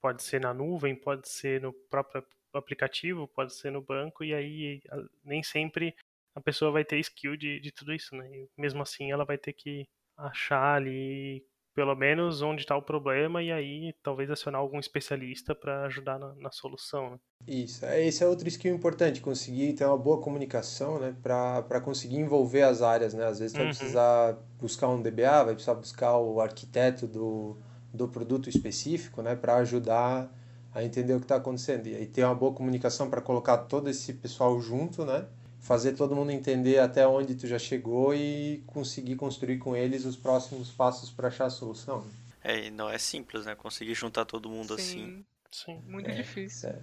Pode 0.00 0.22
ser 0.22 0.40
na 0.40 0.52
nuvem, 0.54 0.94
pode 0.94 1.28
ser 1.28 1.60
no 1.60 1.72
próprio 1.72 2.24
aplicativo, 2.58 3.28
pode 3.28 3.54
ser 3.54 3.70
no 3.70 3.82
banco, 3.82 4.24
e 4.24 4.34
aí 4.34 4.80
nem 5.24 5.42
sempre 5.42 5.94
a 6.34 6.40
pessoa 6.40 6.70
vai 6.70 6.84
ter 6.84 6.98
skill 7.00 7.36
de, 7.36 7.60
de 7.60 7.72
tudo 7.72 7.92
isso, 7.94 8.14
né? 8.16 8.28
E 8.30 8.48
mesmo 8.56 8.82
assim 8.82 9.10
ela 9.12 9.24
vai 9.24 9.38
ter 9.38 9.52
que 9.52 9.88
achar 10.16 10.74
ali 10.76 11.44
pelo 11.74 11.94
menos 11.94 12.40
onde 12.42 12.62
está 12.62 12.76
o 12.76 12.82
problema 12.82 13.42
e 13.42 13.52
aí 13.52 13.94
talvez 14.02 14.30
acionar 14.30 14.60
algum 14.60 14.78
especialista 14.78 15.54
para 15.54 15.84
ajudar 15.86 16.18
na, 16.18 16.34
na 16.36 16.50
solução, 16.50 17.10
né? 17.10 17.18
Isso, 17.46 17.84
é- 17.84 18.04
esse 18.04 18.24
é 18.24 18.26
outro 18.26 18.48
skill 18.48 18.74
importante, 18.74 19.20
conseguir 19.20 19.72
ter 19.74 19.84
uma 19.84 19.96
boa 19.96 20.20
comunicação, 20.20 20.98
né, 20.98 21.14
para 21.22 21.80
conseguir 21.80 22.16
envolver 22.16 22.62
as 22.62 22.82
áreas, 22.82 23.14
né? 23.14 23.24
Às 23.24 23.38
vezes 23.38 23.56
vai 23.56 23.66
Uhum. 23.66 23.66
precisar 23.66 24.32
buscar 24.58 24.88
um 24.88 25.00
DBA, 25.00 25.44
vai 25.44 25.54
precisar 25.54 25.74
buscar 25.74 26.16
o 26.18 26.40
arquiteto 26.40 27.06
do, 27.06 27.56
do 27.94 28.08
produto 28.08 28.48
específico, 28.48 29.22
né, 29.22 29.36
para 29.36 29.56
ajudar 29.58 30.32
a 30.76 30.84
entender 30.84 31.14
o 31.14 31.18
que 31.18 31.24
está 31.24 31.36
acontecendo. 31.36 31.86
E 31.86 31.96
aí 31.96 32.06
ter 32.06 32.22
uma 32.22 32.34
boa 32.34 32.52
comunicação 32.52 33.08
para 33.08 33.22
colocar 33.22 33.56
todo 33.56 33.88
esse 33.88 34.12
pessoal 34.12 34.60
junto, 34.60 35.06
né? 35.06 35.26
Fazer 35.58 35.94
todo 35.94 36.14
mundo 36.14 36.30
entender 36.30 36.78
até 36.78 37.08
onde 37.08 37.34
tu 37.34 37.46
já 37.46 37.58
chegou 37.58 38.14
e 38.14 38.62
conseguir 38.66 39.16
construir 39.16 39.56
com 39.56 39.74
eles 39.74 40.04
os 40.04 40.16
próximos 40.16 40.70
passos 40.70 41.10
para 41.10 41.28
achar 41.28 41.46
a 41.46 41.50
solução. 41.50 42.04
É, 42.44 42.66
e 42.66 42.70
não 42.70 42.90
é 42.90 42.98
simples, 42.98 43.46
né? 43.46 43.54
Conseguir 43.54 43.94
juntar 43.94 44.26
todo 44.26 44.50
mundo 44.50 44.74
assim. 44.74 45.24
Sim. 45.50 45.82
Muito 45.86 46.12
difícil. 46.12 46.68
É. 46.68 46.78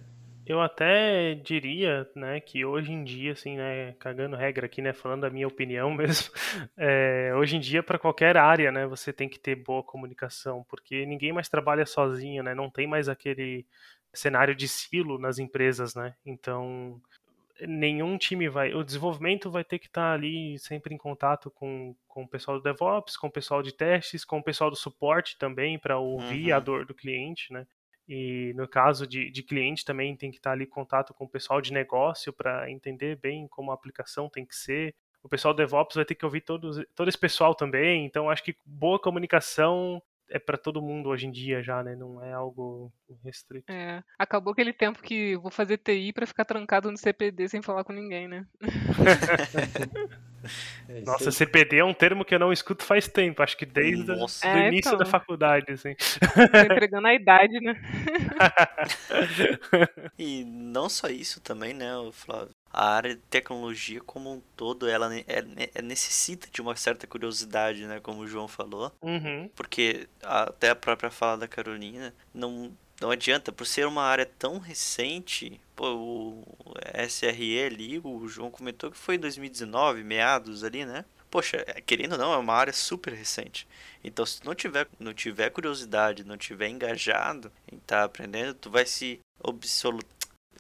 Eu 0.46 0.60
até 0.62 1.36
diria, 1.36 2.10
né, 2.16 2.42
que 2.42 2.66
hoje 2.66 2.92
em 2.92 3.04
dia, 3.04 3.32
assim, 3.32 3.56
né, 3.56 3.94
cagando 3.94 4.36
regra 4.36 4.66
aqui, 4.66 4.82
né, 4.82 4.92
falando 4.92 5.22
da 5.22 5.30
minha 5.30 5.48
opinião 5.48 5.90
mesmo, 5.96 6.34
é, 6.76 7.32
hoje 7.36 7.56
em 7.56 7.60
dia 7.62 7.82
para 7.82 7.98
qualquer 7.98 8.36
área, 8.36 8.70
né, 8.72 8.86
você 8.86 9.14
tem 9.14 9.30
que 9.30 9.40
ter 9.40 9.56
boa 9.56 9.82
comunicação, 9.82 10.66
porque 10.68 11.06
ninguém 11.06 11.32
mais 11.32 11.48
trabalha 11.48 11.86
sozinho, 11.86 12.44
né, 12.44 12.54
não 12.54 12.70
tem 12.70 12.86
mais 12.86 13.08
aquele 13.08 13.66
cenário 14.14 14.54
de 14.54 14.68
silo 14.68 15.18
nas 15.18 15.40
empresas, 15.40 15.96
né, 15.96 16.14
então 16.26 17.02
nenhum 17.62 18.18
time 18.18 18.50
vai, 18.50 18.74
o 18.74 18.84
desenvolvimento 18.84 19.50
vai 19.50 19.64
ter 19.64 19.80
que 19.80 19.88
estar 19.88 20.14
ali 20.14 20.58
sempre 20.60 20.94
em 20.94 20.98
contato 20.98 21.52
com, 21.52 21.96
com 22.08 22.24
o 22.24 22.28
pessoal 22.28 22.58
do 22.58 22.64
DevOps, 22.64 23.16
com 23.16 23.28
o 23.28 23.32
pessoal 23.32 23.62
de 23.64 23.72
testes, 23.74 24.26
com 24.26 24.40
o 24.40 24.44
pessoal 24.44 24.70
do 24.70 24.76
suporte 24.76 25.38
também 25.38 25.80
para 25.80 25.98
ouvir 26.00 26.50
Uhum. 26.50 26.56
a 26.58 26.60
dor 26.60 26.86
do 26.86 26.94
cliente, 26.94 27.54
né? 27.54 27.66
E 28.08 28.54
no 28.56 28.68
caso 28.68 29.08
de, 29.08 29.30
de 29.30 29.44
cliente 29.44 29.86
também 29.86 30.16
tem 30.16 30.30
que 30.30 30.38
estar 30.38 30.52
ali 30.52 30.66
em 30.66 30.70
contato 30.70 31.14
com 31.14 31.26
o 31.26 31.30
pessoal 31.30 31.62
de 31.62 31.72
negócio 31.72 32.34
para 32.34 32.70
entender 32.70 33.18
bem 33.18 33.48
como 33.48 33.72
a 33.72 33.74
aplicação 33.74 34.30
tem 34.30 34.46
que 34.46 34.56
ser. 34.56 34.94
O 35.22 35.30
pessoal 35.30 35.54
do 35.54 35.58
DevOps 35.58 35.96
vai 35.96 36.04
ter 36.04 36.16
que 36.16 36.26
ouvir 36.26 36.42
todos, 36.42 36.84
todo 36.94 37.08
esse 37.08 37.18
pessoal 37.18 37.56
também. 37.56 38.06
Então 38.06 38.30
acho 38.30 38.44
que 38.44 38.58
boa 38.66 39.00
comunicação 39.00 40.02
é 40.30 40.38
para 40.38 40.58
todo 40.58 40.82
mundo 40.82 41.10
hoje 41.10 41.28
em 41.28 41.32
dia 41.32 41.64
já, 41.64 41.82
né? 41.82 41.96
Não 41.96 42.22
é 42.22 42.34
algo 42.34 42.92
restrito. 43.24 43.72
É, 43.72 44.04
acabou 44.20 44.52
aquele 44.52 44.74
tempo 44.74 45.02
que 45.02 45.38
vou 45.38 45.52
fazer 45.52 45.78
TI 45.78 46.12
para 46.12 46.26
ficar 46.26 46.44
trancado 46.44 46.92
no 46.92 46.98
CPD 46.98 47.48
sem 47.48 47.62
falar 47.62 47.84
com 47.84 47.94
ninguém, 47.94 48.28
né? 48.28 48.46
É 50.90 51.02
Nossa, 51.02 51.32
CPD 51.32 51.78
é 51.78 51.86
um 51.86 51.94
termo 51.94 52.26
que 52.26 52.36
eu 52.36 52.40
não 52.40 52.52
escuto 52.52 52.84
faz 52.84 53.08
tempo, 53.08 53.42
acho 53.42 53.58
que 53.58 53.66
desde 53.66 54.12
o 54.12 54.26
é, 54.44 54.68
início 54.68 54.90
então. 54.90 54.98
da 54.98 55.06
faculdade, 55.06 55.72
assim. 55.72 55.96
Tô 55.96 56.58
entregando 56.58 57.08
a 57.08 57.14
idade, 57.14 57.60
né? 57.60 57.80
e 60.18 60.44
não 60.44 60.90
só 60.90 61.08
isso 61.08 61.40
também, 61.42 61.74
né, 61.74 61.92
Flávio? 62.12 62.50
A 62.72 62.96
área 62.96 63.16
de 63.16 63.22
tecnologia 63.30 64.02
como 64.02 64.34
um 64.34 64.42
todo, 64.56 64.90
ela 64.90 65.14
é, 65.16 65.24
é, 65.76 65.82
necessita 65.82 66.48
de 66.52 66.62
uma 66.62 66.76
certa 66.76 67.06
curiosidade, 67.06 67.86
né, 67.86 68.00
como 68.02 68.22
o 68.22 68.28
João 68.28 68.48
falou. 68.48 68.92
Uhum. 69.02 69.50
Porque 69.56 70.08
até 70.24 70.72
a 70.72 70.76
própria 70.76 71.12
fala 71.12 71.38
da 71.38 71.48
Carolina, 71.48 72.14
não 72.34 72.72
não 73.04 73.12
adianta, 73.12 73.52
por 73.52 73.68
ser 73.68 73.86
uma 73.86 74.04
área 74.04 74.26
tão 74.26 74.60
recente, 74.60 75.60
pô, 75.76 75.94
o 75.94 76.74
SRE 77.10 77.62
ali, 77.62 78.00
o 78.02 78.26
João 78.30 78.50
comentou 78.50 78.90
que 78.90 78.98
foi 78.98 79.16
em 79.16 79.20
2019, 79.20 80.06
meados 80.06 80.64
ali, 80.64 80.86
né? 80.86 81.04
Poxa, 81.30 81.66
é, 81.68 81.82
querendo 81.82 82.14
ou 82.14 82.18
não, 82.18 82.34
é 82.34 82.38
uma 82.38 82.54
área 82.54 82.72
super 82.72 83.12
recente. 83.12 83.68
Então, 84.02 84.26
se 84.26 84.40
tu 84.40 84.46
não 84.46 84.56
tiver, 84.56 84.88
não 84.98 85.14
tiver 85.14 85.50
curiosidade, 85.50 86.24
não 86.24 86.38
tiver 86.38 86.70
engajado 86.70 87.52
em 87.70 87.76
estar 87.76 87.98
tá 87.98 88.04
aprendendo, 88.06 88.54
tu 88.54 88.70
vai 88.70 88.86
se 88.86 89.20
obsoleto, 89.38 90.08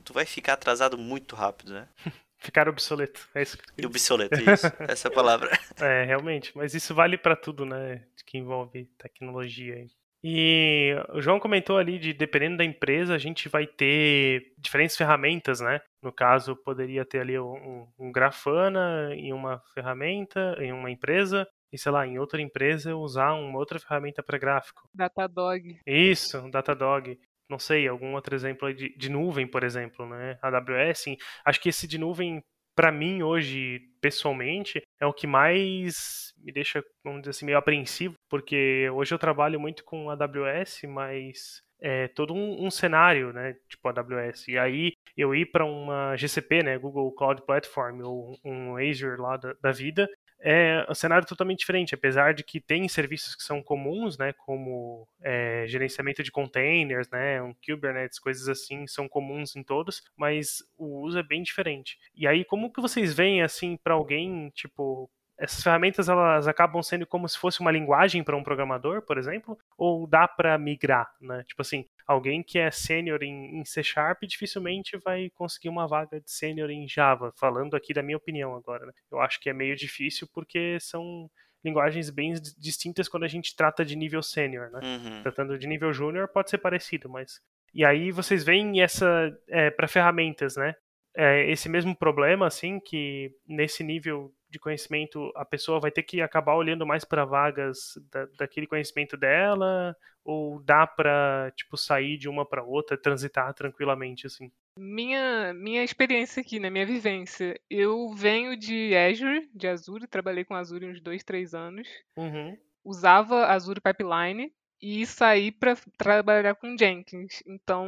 tu 0.03 0.11
vai 0.11 0.25
ficar 0.25 0.53
atrasado 0.53 0.97
muito 0.97 1.37
rápido, 1.37 1.73
né? 1.73 1.87
Ficar 2.39 2.67
obsoleto, 2.67 3.25
é 3.33 3.41
isso. 3.41 3.57
Que 3.57 3.85
obsoleto, 3.85 4.35
isso. 4.35 4.67
Essa 4.79 5.07
é 5.07 5.09
a 5.09 5.13
palavra. 5.13 5.49
É, 5.79 6.03
realmente. 6.03 6.51
Mas 6.53 6.73
isso 6.73 6.93
vale 6.93 7.17
para 7.17 7.37
tudo, 7.37 7.65
né? 7.65 8.03
Que 8.25 8.37
envolve 8.37 8.83
tecnologia. 8.97 9.87
E 10.23 10.95
o 11.09 11.21
João 11.21 11.39
comentou 11.39 11.77
ali 11.77 11.99
de 11.99 12.13
dependendo 12.13 12.57
da 12.57 12.63
empresa, 12.63 13.13
a 13.13 13.17
gente 13.17 13.49
vai 13.49 13.67
ter 13.67 14.53
diferentes 14.57 14.95
ferramentas, 14.95 15.59
né? 15.59 15.81
No 16.01 16.13
caso, 16.13 16.55
poderia 16.55 17.03
ter 17.03 17.19
ali 17.19 17.37
um, 17.37 17.87
um 17.99 18.11
Grafana 18.11 19.13
em 19.13 19.33
uma 19.33 19.61
ferramenta, 19.73 20.55
em 20.59 20.71
uma 20.71 20.89
empresa, 20.89 21.45
e 21.73 21.77
sei 21.77 21.91
lá, 21.91 22.07
em 22.07 22.19
outra 22.19 22.41
empresa 22.41 22.95
usar 22.95 23.33
uma 23.33 23.57
outra 23.57 23.79
ferramenta 23.79 24.21
para 24.21 24.37
gráfico. 24.37 24.87
Datadog. 24.93 25.79
Isso, 25.85 26.49
Datadog. 26.49 27.19
Não 27.49 27.59
sei, 27.59 27.87
algum 27.87 28.13
outro 28.13 28.33
exemplo 28.35 28.73
de, 28.73 28.95
de 28.95 29.09
nuvem, 29.09 29.45
por 29.45 29.63
exemplo, 29.63 30.07
né? 30.07 30.37
AWS. 30.41 31.17
Acho 31.43 31.59
que 31.59 31.69
esse 31.69 31.87
de 31.87 31.97
nuvem 31.97 32.41
para 32.75 32.91
mim 32.91 33.21
hoje, 33.23 33.81
pessoalmente, 34.01 34.81
é 34.99 35.05
o 35.05 35.13
que 35.13 35.27
mais 35.27 36.33
me 36.37 36.51
deixa, 36.51 36.83
vamos 37.03 37.21
dizer 37.21 37.31
assim, 37.31 37.45
meio 37.45 37.57
apreensivo, 37.57 38.15
porque 38.29 38.89
hoje 38.91 39.13
eu 39.13 39.19
trabalho 39.19 39.59
muito 39.59 39.83
com 39.83 40.09
AWS, 40.09 40.81
mas 40.87 41.61
é 41.81 42.07
todo 42.09 42.33
um, 42.33 42.65
um 42.65 42.71
cenário, 42.71 43.33
né, 43.33 43.55
tipo 43.69 43.87
AWS. 43.87 44.47
E 44.47 44.57
aí 44.57 44.93
eu 45.17 45.35
ir 45.35 45.47
para 45.47 45.65
uma 45.65 46.15
GCP, 46.15 46.63
né, 46.63 46.77
Google 46.77 47.13
Cloud 47.13 47.41
Platform 47.45 48.01
ou 48.01 48.37
um 48.43 48.77
Azure 48.77 49.19
lá 49.19 49.37
da, 49.37 49.53
da 49.61 49.71
vida, 49.71 50.07
é 50.43 50.85
um 50.89 50.93
cenário 50.93 51.25
totalmente 51.25 51.59
diferente, 51.59 51.95
apesar 51.95 52.33
de 52.33 52.43
que 52.43 52.59
tem 52.59 52.87
serviços 52.89 53.33
que 53.33 53.43
são 53.43 53.63
comuns, 53.63 54.17
né, 54.17 54.33
como 54.33 55.07
é, 55.21 55.65
gerenciamento 55.67 56.21
de 56.21 56.31
containers, 56.31 57.09
né, 57.09 57.41
um 57.41 57.55
Kubernetes, 57.65 58.19
coisas 58.19 58.49
assim, 58.49 58.85
são 58.85 59.07
comuns 59.07 59.55
em 59.55 59.63
todos, 59.63 60.03
mas 60.17 60.57
o 60.77 60.99
uso 61.01 61.17
é 61.17 61.23
bem 61.23 61.41
diferente. 61.41 61.97
E 62.13 62.27
aí, 62.27 62.43
como 62.43 62.71
que 62.71 62.81
vocês 62.81 63.13
veem, 63.13 63.41
assim, 63.41 63.77
para 63.81 63.93
alguém, 63.93 64.49
tipo, 64.49 65.09
essas 65.37 65.63
ferramentas 65.63 66.09
elas 66.09 66.47
acabam 66.47 66.81
sendo 66.83 67.07
como 67.07 67.27
se 67.27 67.37
fosse 67.37 67.59
uma 67.59 67.71
linguagem 67.71 68.23
para 68.23 68.35
um 68.35 68.43
programador, 68.43 69.01
por 69.01 69.17
exemplo, 69.17 69.57
ou 69.77 70.05
dá 70.05 70.27
para 70.27 70.57
migrar, 70.57 71.09
né? 71.19 71.43
Tipo 71.47 71.61
assim, 71.61 71.85
alguém 72.07 72.43
que 72.43 72.59
é 72.59 72.69
sênior 72.71 73.23
em, 73.23 73.59
em, 73.59 73.65
C 73.65 73.83
Sharp 73.83 74.23
dificilmente 74.23 74.97
vai 74.97 75.29
conseguir 75.31 75.69
uma 75.69 75.87
vaga 75.87 76.19
de 76.19 76.31
sênior 76.31 76.69
em 76.69 76.87
Java, 76.87 77.31
falando 77.35 77.75
aqui 77.75 77.93
da 77.93 78.03
minha 78.03 78.17
opinião 78.17 78.55
agora, 78.55 78.85
né? 78.85 78.93
Eu 79.11 79.19
acho 79.19 79.39
que 79.39 79.49
é 79.49 79.53
meio 79.53 79.75
difícil 79.75 80.27
porque 80.33 80.77
são 80.79 81.29
linguagens 81.63 82.09
bem 82.09 82.33
distintas 82.57 83.07
quando 83.07 83.23
a 83.23 83.27
gente 83.27 83.55
trata 83.55 83.85
de 83.85 83.95
nível 83.95 84.21
sênior, 84.21 84.69
né? 84.71 84.79
Uhum. 84.83 85.21
Tratando 85.23 85.57
de 85.57 85.67
nível 85.67 85.93
júnior 85.93 86.27
pode 86.27 86.49
ser 86.49 86.57
parecido, 86.57 87.09
mas 87.09 87.39
e 87.73 87.83
aí 87.83 88.11
vocês 88.11 88.43
veem 88.43 88.81
essa 88.81 89.35
é, 89.47 89.71
para 89.71 89.87
ferramentas, 89.87 90.55
né? 90.55 90.75
É, 91.15 91.49
esse 91.49 91.69
mesmo 91.69 91.95
problema, 91.95 92.47
assim, 92.47 92.79
que 92.79 93.31
nesse 93.47 93.83
nível 93.83 94.33
de 94.49 94.59
conhecimento, 94.59 95.31
a 95.35 95.43
pessoa 95.43 95.79
vai 95.79 95.91
ter 95.91 96.03
que 96.03 96.21
acabar 96.21 96.55
olhando 96.55 96.85
mais 96.85 97.03
para 97.03 97.25
vagas 97.25 97.99
da, 98.11 98.25
daquele 98.37 98.67
conhecimento 98.67 99.17
dela 99.17 99.95
ou 100.23 100.61
dá 100.61 100.87
para 100.87 101.51
tipo 101.55 101.75
sair 101.75 102.17
de 102.17 102.29
uma 102.29 102.45
para 102.45 102.63
outra, 102.63 102.95
transitar 102.97 103.53
tranquilamente 103.53 104.27
assim? 104.27 104.51
Minha 104.77 105.53
minha 105.53 105.83
experiência 105.83 106.41
aqui, 106.41 106.59
né, 106.59 106.69
minha 106.69 106.85
vivência, 106.85 107.59
eu 107.69 108.13
venho 108.13 108.55
de 108.55 108.95
Azure, 108.95 109.49
de 109.53 109.67
Azure, 109.67 110.07
trabalhei 110.07 110.45
com 110.45 110.55
Azure 110.55 110.85
uns 110.85 111.01
dois, 111.01 111.23
três 111.23 111.53
anos. 111.53 111.87
Uhum. 112.15 112.57
Usava 112.85 113.47
Azure 113.47 113.81
Pipeline 113.81 114.53
e 114.81 115.05
saí 115.05 115.51
para 115.51 115.75
trabalhar 115.97 116.55
com 116.55 116.77
Jenkins. 116.77 117.41
Então 117.45 117.87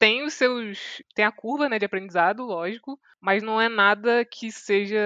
tem 0.00 0.24
os 0.24 0.34
seus. 0.34 1.02
Tem 1.14 1.24
a 1.24 1.30
curva 1.30 1.68
né, 1.68 1.78
de 1.78 1.84
aprendizado, 1.84 2.42
lógico, 2.42 2.98
mas 3.20 3.42
não 3.42 3.60
é 3.60 3.68
nada 3.68 4.24
que 4.24 4.50
seja 4.50 4.98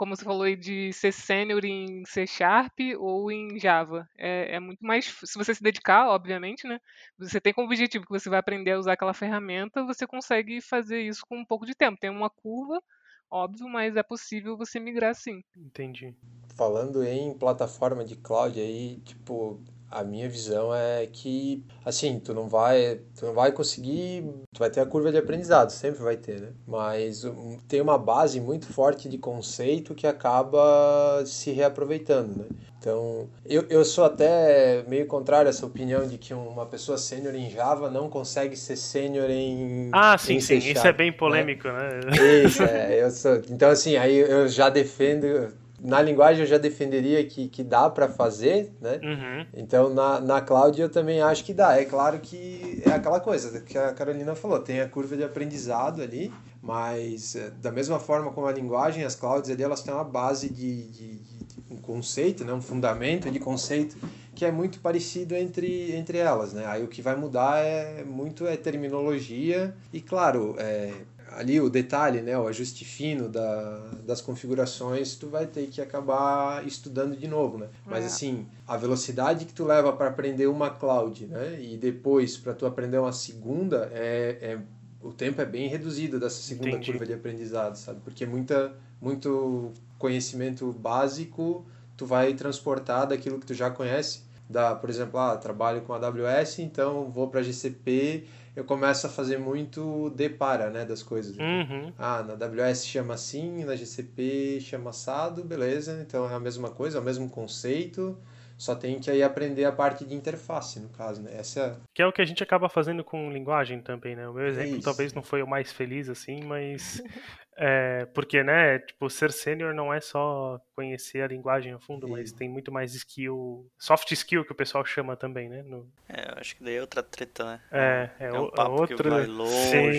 como 0.00 0.16
você 0.16 0.24
falou 0.24 0.44
aí, 0.44 0.56
de 0.56 0.90
ser 0.94 1.12
sênior 1.12 1.62
em 1.62 2.02
C 2.06 2.26
Sharp 2.26 2.72
ou 2.98 3.30
em 3.30 3.58
Java. 3.58 4.08
É, 4.16 4.56
é, 4.56 4.60
muito 4.60 4.82
mais. 4.82 5.14
Se 5.24 5.36
você 5.36 5.54
se 5.54 5.62
dedicar, 5.62 6.08
obviamente, 6.08 6.66
né? 6.66 6.80
Você 7.18 7.38
tem 7.38 7.52
como 7.52 7.66
objetivo 7.66 8.06
que 8.06 8.10
você 8.10 8.30
vai 8.30 8.38
aprender 8.38 8.72
a 8.72 8.78
usar 8.78 8.94
aquela 8.94 9.12
ferramenta, 9.12 9.84
você 9.84 10.06
consegue 10.06 10.62
fazer 10.62 11.02
isso 11.02 11.20
com 11.28 11.36
um 11.36 11.44
pouco 11.44 11.66
de 11.66 11.74
tempo. 11.74 12.00
Tem 12.00 12.08
uma 12.08 12.30
curva, 12.30 12.82
óbvio, 13.30 13.68
mas 13.68 13.94
é 13.94 14.02
possível 14.02 14.56
você 14.56 14.80
migrar 14.80 15.14
sim. 15.14 15.42
Entendi. 15.54 16.14
Falando 16.56 17.04
em 17.04 17.36
plataforma 17.36 18.02
de 18.02 18.16
cloud 18.16 18.58
aí, 18.58 19.02
tipo, 19.04 19.62
a 19.90 20.04
minha 20.04 20.28
visão 20.28 20.72
é 20.72 21.06
que 21.06 21.64
assim 21.84 22.20
tu 22.20 22.32
não 22.32 22.48
vai 22.48 23.00
tu 23.18 23.26
não 23.26 23.34
vai 23.34 23.50
conseguir 23.50 24.22
tu 24.54 24.60
vai 24.60 24.70
ter 24.70 24.80
a 24.80 24.86
curva 24.86 25.10
de 25.10 25.18
aprendizado 25.18 25.70
sempre 25.70 26.00
vai 26.02 26.16
ter 26.16 26.40
né 26.40 26.48
mas 26.66 27.24
tem 27.66 27.80
uma 27.80 27.98
base 27.98 28.40
muito 28.40 28.72
forte 28.72 29.08
de 29.08 29.18
conceito 29.18 29.94
que 29.94 30.06
acaba 30.06 31.22
se 31.26 31.50
reaproveitando 31.50 32.38
né 32.38 32.44
então 32.78 33.28
eu, 33.44 33.66
eu 33.68 33.84
sou 33.84 34.04
até 34.04 34.84
meio 34.86 35.06
contrário 35.06 35.48
a 35.48 35.50
essa 35.50 35.66
opinião 35.66 36.06
de 36.06 36.16
que 36.16 36.32
uma 36.32 36.64
pessoa 36.66 36.96
sênior 36.96 37.34
em 37.34 37.50
Java 37.50 37.90
não 37.90 38.08
consegue 38.08 38.56
ser 38.56 38.76
sênior 38.76 39.28
em 39.28 39.90
ah 39.92 40.16
sim 40.16 40.34
em 40.36 40.40
sim 40.40 40.58
isso 40.58 40.86
é 40.86 40.92
bem 40.92 41.10
né? 41.10 41.16
polêmico 41.16 41.66
né, 41.68 42.00
né? 42.04 42.44
isso 42.44 42.62
é 42.62 43.10
sou 43.10 43.42
então 43.50 43.68
assim 43.70 43.96
aí 43.96 44.16
eu 44.16 44.48
já 44.48 44.70
defendo 44.70 45.52
na 45.82 46.00
linguagem 46.02 46.42
eu 46.42 46.46
já 46.46 46.58
defenderia 46.58 47.24
que, 47.24 47.48
que 47.48 47.62
dá 47.62 47.88
para 47.88 48.08
fazer, 48.08 48.72
né? 48.80 49.00
Uhum. 49.02 49.46
Então 49.54 49.92
na, 49.92 50.20
na 50.20 50.40
cloud 50.40 50.80
eu 50.80 50.88
também 50.88 51.20
acho 51.22 51.44
que 51.44 51.54
dá. 51.54 51.78
É 51.78 51.84
claro 51.84 52.18
que 52.20 52.82
é 52.86 52.90
aquela 52.90 53.20
coisa 53.20 53.60
que 53.60 53.76
a 53.78 53.92
Carolina 53.92 54.34
falou, 54.34 54.58
tem 54.60 54.80
a 54.80 54.88
curva 54.88 55.16
de 55.16 55.24
aprendizado 55.24 56.02
ali, 56.02 56.32
mas 56.62 57.34
eh, 57.36 57.50
da 57.60 57.72
mesma 57.72 57.98
forma 57.98 58.30
como 58.32 58.46
a 58.46 58.52
linguagem, 58.52 59.04
as 59.04 59.14
clouds 59.14 59.50
ali 59.50 59.62
elas 59.62 59.82
têm 59.82 59.94
uma 59.94 60.04
base 60.04 60.52
de, 60.52 60.88
de, 60.88 61.18
de 61.18 61.50
um 61.70 61.76
conceito, 61.76 62.44
né? 62.44 62.52
um 62.52 62.60
fundamento 62.60 63.30
de 63.30 63.38
conceito 63.38 63.96
que 64.34 64.44
é 64.44 64.52
muito 64.52 64.80
parecido 64.80 65.34
entre, 65.34 65.92
entre 65.94 66.18
elas, 66.18 66.52
né? 66.52 66.64
Aí 66.66 66.82
o 66.82 66.88
que 66.88 67.02
vai 67.02 67.16
mudar 67.16 67.58
é 67.58 68.04
muito 68.04 68.46
é 68.46 68.56
terminologia 68.56 69.74
e 69.92 70.00
claro, 70.00 70.54
é, 70.58 70.92
ali 71.36 71.60
o 71.60 71.68
detalhe, 71.70 72.20
né, 72.20 72.38
o 72.38 72.46
ajuste 72.46 72.84
fino 72.84 73.28
da, 73.28 73.90
das 74.06 74.20
configurações, 74.20 75.14
tu 75.14 75.28
vai 75.28 75.46
ter 75.46 75.66
que 75.68 75.80
acabar 75.80 76.66
estudando 76.66 77.16
de 77.16 77.28
novo, 77.28 77.58
né? 77.58 77.68
Mas 77.86 78.04
é. 78.04 78.06
assim, 78.06 78.46
a 78.66 78.76
velocidade 78.76 79.44
que 79.44 79.52
tu 79.52 79.64
leva 79.64 79.92
para 79.92 80.08
aprender 80.08 80.46
uma 80.46 80.70
cloud, 80.70 81.26
né, 81.26 81.58
e 81.60 81.76
depois 81.76 82.36
para 82.36 82.54
tu 82.54 82.66
aprender 82.66 82.98
uma 82.98 83.12
segunda, 83.12 83.90
é, 83.92 84.38
é 84.40 84.58
o 85.02 85.12
tempo 85.12 85.40
é 85.40 85.46
bem 85.46 85.68
reduzido 85.68 86.20
dessa 86.20 86.42
segunda 86.42 86.70
Entendi. 86.70 86.92
curva 86.92 87.06
de 87.06 87.14
aprendizado, 87.14 87.76
sabe? 87.76 88.00
Porque 88.04 88.26
muita 88.26 88.74
muito 89.00 89.72
conhecimento 89.98 90.70
básico 90.72 91.64
tu 91.96 92.04
vai 92.04 92.34
transportar 92.34 93.06
daquilo 93.06 93.38
que 93.38 93.46
tu 93.46 93.54
já 93.54 93.70
conhece, 93.70 94.22
da, 94.48 94.74
por 94.74 94.90
exemplo, 94.90 95.18
ah, 95.18 95.36
trabalho 95.36 95.82
com 95.82 95.92
AWS, 95.92 96.58
então 96.58 97.10
vou 97.10 97.28
para 97.28 97.42
GCP 97.42 98.26
eu 98.54 98.64
começo 98.64 99.06
a 99.06 99.10
fazer 99.10 99.38
muito 99.38 100.10
depara, 100.10 100.70
né, 100.70 100.84
das 100.84 101.02
coisas. 101.02 101.36
Uhum. 101.36 101.92
Ah, 101.98 102.22
na 102.22 102.32
AWS 102.34 102.86
chama 102.86 103.14
assim, 103.14 103.64
na 103.64 103.76
GCP 103.76 104.60
chama 104.60 104.90
assado, 104.90 105.44
beleza, 105.44 106.04
então 106.06 106.28
é 106.28 106.34
a 106.34 106.40
mesma 106.40 106.70
coisa, 106.70 106.98
é 106.98 107.00
o 107.00 107.04
mesmo 107.04 107.28
conceito, 107.30 108.18
só 108.58 108.74
tem 108.74 108.98
que 108.98 109.10
aí 109.10 109.22
aprender 109.22 109.64
a 109.64 109.72
parte 109.72 110.04
de 110.04 110.14
interface, 110.14 110.80
no 110.80 110.88
caso, 110.90 111.22
né, 111.22 111.30
essa 111.34 111.60
é... 111.60 111.76
Que 111.94 112.02
é 112.02 112.06
o 112.06 112.12
que 112.12 112.20
a 112.20 112.26
gente 112.26 112.42
acaba 112.42 112.68
fazendo 112.68 113.04
com 113.04 113.30
linguagem 113.30 113.80
também, 113.80 114.16
né, 114.16 114.28
o 114.28 114.34
meu 114.34 114.46
exemplo 114.46 114.76
Isso. 114.76 114.84
talvez 114.84 115.14
não 115.14 115.22
foi 115.22 115.42
o 115.42 115.46
mais 115.46 115.72
feliz, 115.72 116.08
assim, 116.08 116.42
mas 116.44 117.02
É, 117.62 118.06
porque, 118.14 118.42
né, 118.42 118.78
tipo, 118.78 119.10
ser 119.10 119.30
sênior 119.30 119.74
não 119.74 119.92
é 119.92 120.00
só 120.00 120.58
conhecer 120.74 121.20
a 121.22 121.26
linguagem 121.26 121.74
a 121.74 121.78
fundo, 121.78 122.06
Sim. 122.06 122.12
mas 122.14 122.32
tem 122.32 122.48
muito 122.48 122.72
mais 122.72 122.94
skill, 122.94 123.66
soft 123.78 124.10
skill 124.12 124.46
que 124.46 124.52
o 124.52 124.54
pessoal 124.54 124.82
chama 124.82 125.14
também, 125.14 125.48
né? 125.50 125.62
no- 125.62 125.86
É, 126.08 126.30
eu 126.32 126.38
acho 126.38 126.56
que 126.56 126.64
daí 126.64 126.76
é 126.76 126.80
outra 126.80 127.02
treta, 127.02 127.44
né? 127.44 127.60
é, 127.70 128.10
é, 128.18 128.26
É 128.28 128.32
um 128.32 128.44
o- 128.44 128.50
papo 128.52 128.86
que 128.86 128.94
outro. 128.94 129.10
vai 129.10 129.26
longe. 129.26 129.52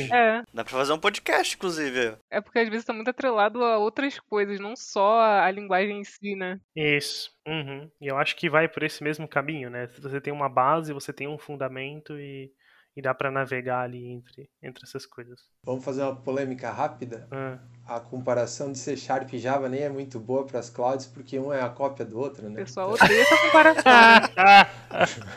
Sim. 0.08 0.14
É, 0.14 0.42
Dá 0.52 0.64
pra 0.64 0.74
fazer 0.74 0.94
um 0.94 1.00
podcast, 1.00 1.56
inclusive. 1.56 2.16
é 2.32 2.42
porque 2.42 2.58
às 2.58 2.68
vezes 2.68 2.84
tá 2.86 2.94
muito 2.94 3.10
atrelado 3.10 3.64
a 3.64 3.78
outras 3.78 4.20
coisas, 4.20 4.60
não 4.60 4.76
só 4.76 5.20
a 5.20 5.46
a 5.46 5.52
linguagem 5.52 6.00
em 6.00 6.04
si, 6.04 6.36
né? 6.36 6.60
Isso. 6.76 7.30
Uhum. 7.48 7.90
E 8.02 8.08
eu 8.08 8.18
acho 8.18 8.36
que 8.36 8.50
vai 8.50 8.68
por 8.68 8.82
esse 8.84 9.04
mesmo 9.04 9.28
caminho, 9.28 9.70
né? 9.70 9.88
Você 10.00 10.20
tem 10.20 10.34
uma 10.34 10.50
base, 10.50 10.94
você 10.94 11.12
tem 11.14 11.28
um 11.28 11.38
fundamento 11.38 12.18
e, 12.20 12.52
e 12.96 13.02
dá 13.02 13.14
pra 13.14 13.32
navegar 13.32 13.82
ali 13.82 14.06
entre, 14.08 14.50
entre 14.62 14.84
essas 14.84 15.06
coisas. 15.06 15.40
Vamos 15.64 15.84
fazer 15.86 16.02
uma 16.04 16.16
polêmica 16.16 16.70
rápida. 16.72 17.28
Ah, 17.32 17.58
A 17.86 18.00
comparação 18.00 18.72
de 18.72 18.78
C 18.78 18.96
Sharp 18.98 19.32
e 19.34 19.40
Java 19.40 19.70
nem 19.70 19.82
é 19.82 19.90
muito 19.90 20.20
boa 20.20 20.46
para 20.46 20.60
as 20.60 20.70
clouds, 20.70 21.06
porque 21.06 21.40
um 21.40 21.54
é 21.54 21.62
a 21.62 21.70
cópia 21.70 22.06
do 22.06 22.20
outro, 22.20 22.48
O 22.48 22.50
né? 22.50 22.62
pessoal 22.64 22.92
odeia 22.94 23.22
essa 23.22 23.38
comparação. 23.38 23.92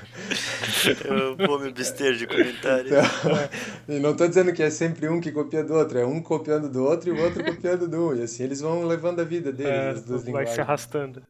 Eu 1.05 1.37
vou 1.47 1.59
me 1.61 1.69
abster 1.69 2.15
de 2.15 2.27
comentários. 2.27 2.93
Então, 2.93 3.97
e 3.97 4.01
não 4.01 4.11
estou 4.13 4.29
dizendo 4.29 4.53
que 4.53 4.63
é 4.63 4.71
sempre 4.71 5.09
um 5.09 5.21
que 5.21 5.33
copia 5.33 5.63
do 5.65 5.75
outro, 5.75 5.99
é 5.99 6.07
um 6.07 6.23
copiando 6.23 6.69
do 6.69 6.85
outro 6.85 7.11
e 7.11 7.13
o 7.19 7.23
outro 7.23 7.45
copiando 7.45 7.89
do 7.89 8.09
um. 8.11 8.17
E 8.17 8.23
assim 8.23 8.45
eles 8.45 8.61
vão 8.61 8.85
levando 8.85 9.21
a 9.21 9.25
vida 9.25 9.53
deles, 9.53 9.73
é, 9.73 9.89
as 9.91 10.03
duas 10.05 10.21
vai 10.23 10.27
linguagens. 10.27 10.55
se 10.55 10.61
arrastando. 10.61 11.23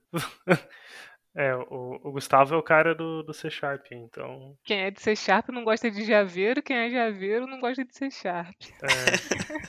É, 1.37 1.55
o, 1.55 2.01
o 2.03 2.13
Gustavo 2.13 2.55
é 2.55 2.57
o 2.57 2.63
cara 2.63 2.95
do, 2.95 3.23
do 3.23 3.35
C 3.35 3.51
Sharp, 3.51 3.87
então. 3.91 4.57
Quem 4.65 4.83
é 4.83 4.91
de 4.91 5.01
C 5.01 5.17
Sharp 5.17 5.49
não 5.49 5.65
gosta 5.65 5.91
de 5.91 6.05
Javeiro, 6.05 6.63
quem 6.63 6.77
é 6.77 6.91
Javeiro 6.91 7.47
não 7.47 7.59
gosta 7.59 7.85
de 7.85 7.95
C 7.95 8.11
Sharp. 8.11 8.55
é, 8.83 9.65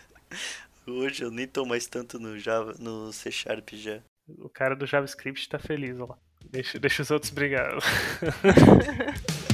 Hoje 0.88 1.24
eu 1.24 1.32
nem 1.32 1.48
tô 1.48 1.66
mais 1.66 1.88
tanto 1.88 2.20
no 2.20 2.38
Java, 2.38 2.76
no 2.80 3.12
C 3.12 3.32
Sharp 3.32 3.70
já. 3.74 4.00
o 4.28 4.48
cara 4.50 4.76
do 4.76 4.86
JavaScript 4.86 5.50
tá 5.50 5.58
feliz, 5.58 6.00
ó 6.00 6.06
lá. 6.06 6.18
Deixa, 6.52 6.78
deixa 6.80 7.02
os 7.02 7.10
outros 7.10 7.32
brigar. 7.32 7.72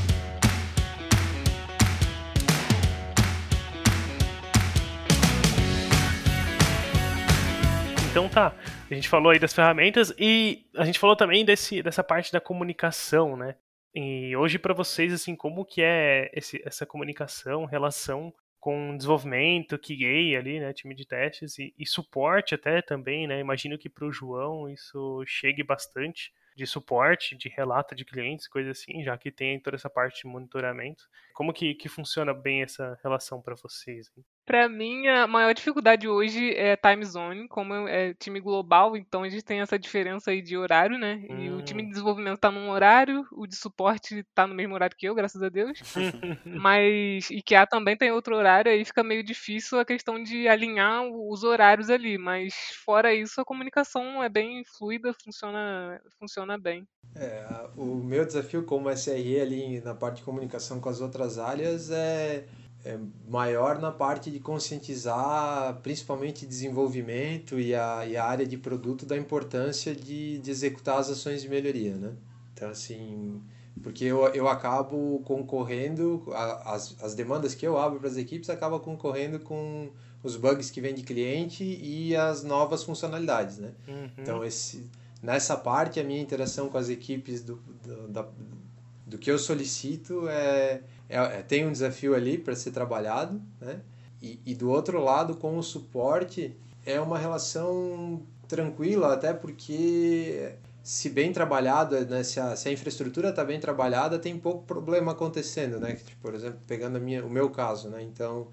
Então 8.12 8.28
tá, 8.28 8.54
a 8.90 8.94
gente 8.94 9.08
falou 9.08 9.32
aí 9.32 9.40
das 9.40 9.54
ferramentas 9.54 10.14
e 10.20 10.66
a 10.76 10.84
gente 10.84 11.00
falou 11.00 11.16
também 11.16 11.46
desse, 11.46 11.82
dessa 11.82 12.04
parte 12.04 12.30
da 12.30 12.42
comunicação, 12.42 13.38
né? 13.38 13.56
E 13.96 14.36
hoje 14.36 14.60
para 14.60 14.74
vocês, 14.74 15.14
assim, 15.14 15.34
como 15.34 15.64
que 15.64 15.82
é 15.82 16.30
esse, 16.34 16.62
essa 16.66 16.86
comunicação, 16.86 17.64
relação 17.64 18.34
com 18.60 18.98
desenvolvimento, 18.98 19.80
QA 19.80 20.38
ali, 20.38 20.60
né, 20.60 20.74
time 20.74 20.94
de 20.94 21.08
testes 21.08 21.58
e, 21.58 21.74
e 21.80 21.88
suporte 21.88 22.54
até 22.54 22.82
também, 22.82 23.28
né? 23.28 23.40
Imagino 23.40 23.78
que 23.78 23.90
para 23.90 24.06
o 24.06 24.12
João 24.12 24.70
isso 24.70 25.24
chegue 25.26 25.64
bastante 25.64 26.34
de 26.54 26.68
suporte, 26.68 27.34
de 27.34 27.48
relato 27.48 27.96
de 27.96 28.04
clientes, 28.04 28.46
coisa 28.46 28.72
assim, 28.72 29.04
já 29.06 29.18
que 29.18 29.32
tem 29.32 29.58
toda 29.58 29.78
essa 29.78 29.90
parte 29.90 30.24
de 30.24 30.28
monitoramento. 30.28 31.06
Como 31.34 31.54
que, 31.54 31.74
que 31.76 31.88
funciona 31.88 32.34
bem 32.34 32.62
essa 32.62 33.00
relação 33.02 33.42
para 33.42 33.56
vocês? 33.56 34.12
hein? 34.18 34.26
Pra 34.46 34.68
mim, 34.68 35.08
a 35.08 35.28
maior 35.28 35.54
dificuldade 35.54 36.08
hoje 36.08 36.54
é 36.56 36.76
time 36.76 37.06
zone, 37.06 37.48
como 37.48 37.74
é 37.88 38.14
time 38.16 38.40
global, 38.40 38.98
então 38.98 39.24
a 39.24 39.30
gente 39.30 39.44
tem 39.44 39.62
essa 39.62 39.78
diferença 39.80 40.32
aí 40.32 40.42
de 40.42 40.58
horário, 40.58 40.98
né? 40.98 41.24
E 41.30 41.50
o 41.52 41.62
time 41.62 41.82
Hum. 41.82 41.86
de 41.86 41.90
desenvolvimento 41.90 42.40
tá 42.40 42.52
num 42.52 42.70
horário, 42.70 43.26
o 43.32 43.46
de 43.48 43.56
suporte 43.56 44.24
tá 44.34 44.48
no 44.48 44.56
mesmo 44.56 44.74
horário 44.74 44.98
que 44.98 45.08
eu, 45.08 45.16
graças 45.16 45.42
a 45.44 45.48
Deus. 45.50 45.80
Mas 46.54 47.30
e 47.32 47.42
que 47.42 47.56
a 47.56 47.66
também 47.68 47.98
tem 47.98 48.12
outro 48.12 48.36
horário, 48.36 48.72
aí 48.72 48.84
fica 48.86 49.04
meio 49.04 49.24
difícil 49.24 49.80
a 49.80 49.86
questão 49.86 50.22
de 50.22 50.48
alinhar 50.48 51.04
os 51.06 51.44
horários 51.44 51.90
ali, 51.90 52.18
mas 52.18 52.54
fora 52.86 53.14
isso 53.14 53.40
a 53.42 53.46
comunicação 53.46 54.24
é 54.24 54.30
bem 54.30 54.64
fluida, 54.66 55.14
funciona 55.24 56.02
funciona 56.20 56.58
bem. 56.58 56.88
É, 57.14 57.44
o 57.76 57.96
meu 57.96 58.26
desafio 58.26 58.66
como 58.66 58.90
SRE 58.90 59.42
ali 59.42 59.82
na 59.82 59.94
parte 59.94 60.18
de 60.18 60.24
comunicação 60.24 60.80
com 60.80 60.88
as 60.88 61.02
outras 61.02 61.38
áreas 61.38 61.92
é, 61.92 62.48
é 62.84 62.98
maior 63.30 63.80
na 63.80 63.92
parte 63.92 64.32
de 64.32 64.40
conscientizar 64.40 65.80
principalmente 65.84 66.46
desenvolvimento 66.46 67.60
e 67.60 67.74
a, 67.76 68.06
e 68.06 68.18
a 68.18 68.26
área 68.26 68.46
de 68.46 68.58
produto 68.58 69.06
da 69.06 69.18
importância 69.18 69.96
de, 69.96 70.40
de 70.40 70.52
executar 70.52 70.98
as 71.00 71.10
ações 71.10 71.42
de 71.42 71.50
melhoria, 71.50 71.96
né? 71.96 72.14
Então, 72.54 72.70
assim, 72.70 73.42
porque 73.82 74.04
eu, 74.06 74.28
eu 74.30 74.48
acabo 74.48 75.22
concorrendo, 75.26 76.24
a- 76.34 76.74
as, 76.74 76.96
as 77.02 77.14
demandas 77.16 77.54
que 77.56 77.66
eu 77.66 77.78
abro 77.78 78.00
para 78.00 78.10
as 78.10 78.18
equipes 78.18 78.50
acabam 78.50 78.80
concorrendo 78.80 79.40
com 79.40 79.90
os 80.24 80.36
bugs 80.36 80.70
que 80.70 80.82
vem 80.82 80.94
de 80.94 81.04
cliente 81.04 81.64
e 81.64 82.16
as 82.16 82.44
novas 82.44 82.84
funcionalidades, 82.84 83.58
né? 83.58 83.72
Uhum. 83.88 84.10
Então, 84.18 84.44
esse, 84.44 84.88
nessa 85.22 85.56
parte, 85.56 86.00
a 86.00 86.04
minha 86.04 86.22
interação 86.22 86.70
com 86.70 86.78
as 86.78 86.90
equipes 86.90 87.42
do, 87.42 87.56
do, 87.84 88.08
da- 88.08 88.28
do 89.08 89.18
que 89.18 89.32
eu 89.32 89.38
solicito 89.40 90.28
é, 90.28 90.82
é, 91.12 91.40
é- 91.40 91.44
tem 91.44 91.66
um 91.68 91.72
desafio 91.72 92.16
ali 92.16 92.38
para 92.38 92.56
ser 92.56 92.72
trabalhado, 92.72 93.42
né? 93.60 93.82
E, 94.22 94.40
e 94.46 94.56
do 94.56 94.70
outro 94.70 95.04
lado, 95.04 95.36
com 95.36 95.58
o 95.58 95.64
suporte, 95.64 96.56
é 96.86 97.00
uma 97.00 97.18
relação 97.18 98.22
tranquila, 98.48 99.14
até 99.14 99.34
porque 99.34 100.54
se 100.84 101.10
bem 101.10 101.32
trabalhado, 101.32 102.00
né, 102.06 102.24
se, 102.24 102.40
a, 102.40 102.56
se 102.56 102.70
a 102.70 102.72
infraestrutura 102.72 103.30
está 103.30 103.44
bem 103.44 103.60
trabalhada, 103.60 104.18
tem 104.20 104.38
pouco 104.38 104.64
problema 104.64 105.12
acontecendo, 105.12 105.80
né? 105.80 105.98
Por 106.22 106.34
exemplo, 106.34 106.60
pegando 106.68 106.98
a 106.98 107.00
minha, 107.00 107.26
o 107.26 107.30
meu 107.30 107.50
caso, 107.50 107.90
né? 107.90 108.02
Então, 108.04 108.48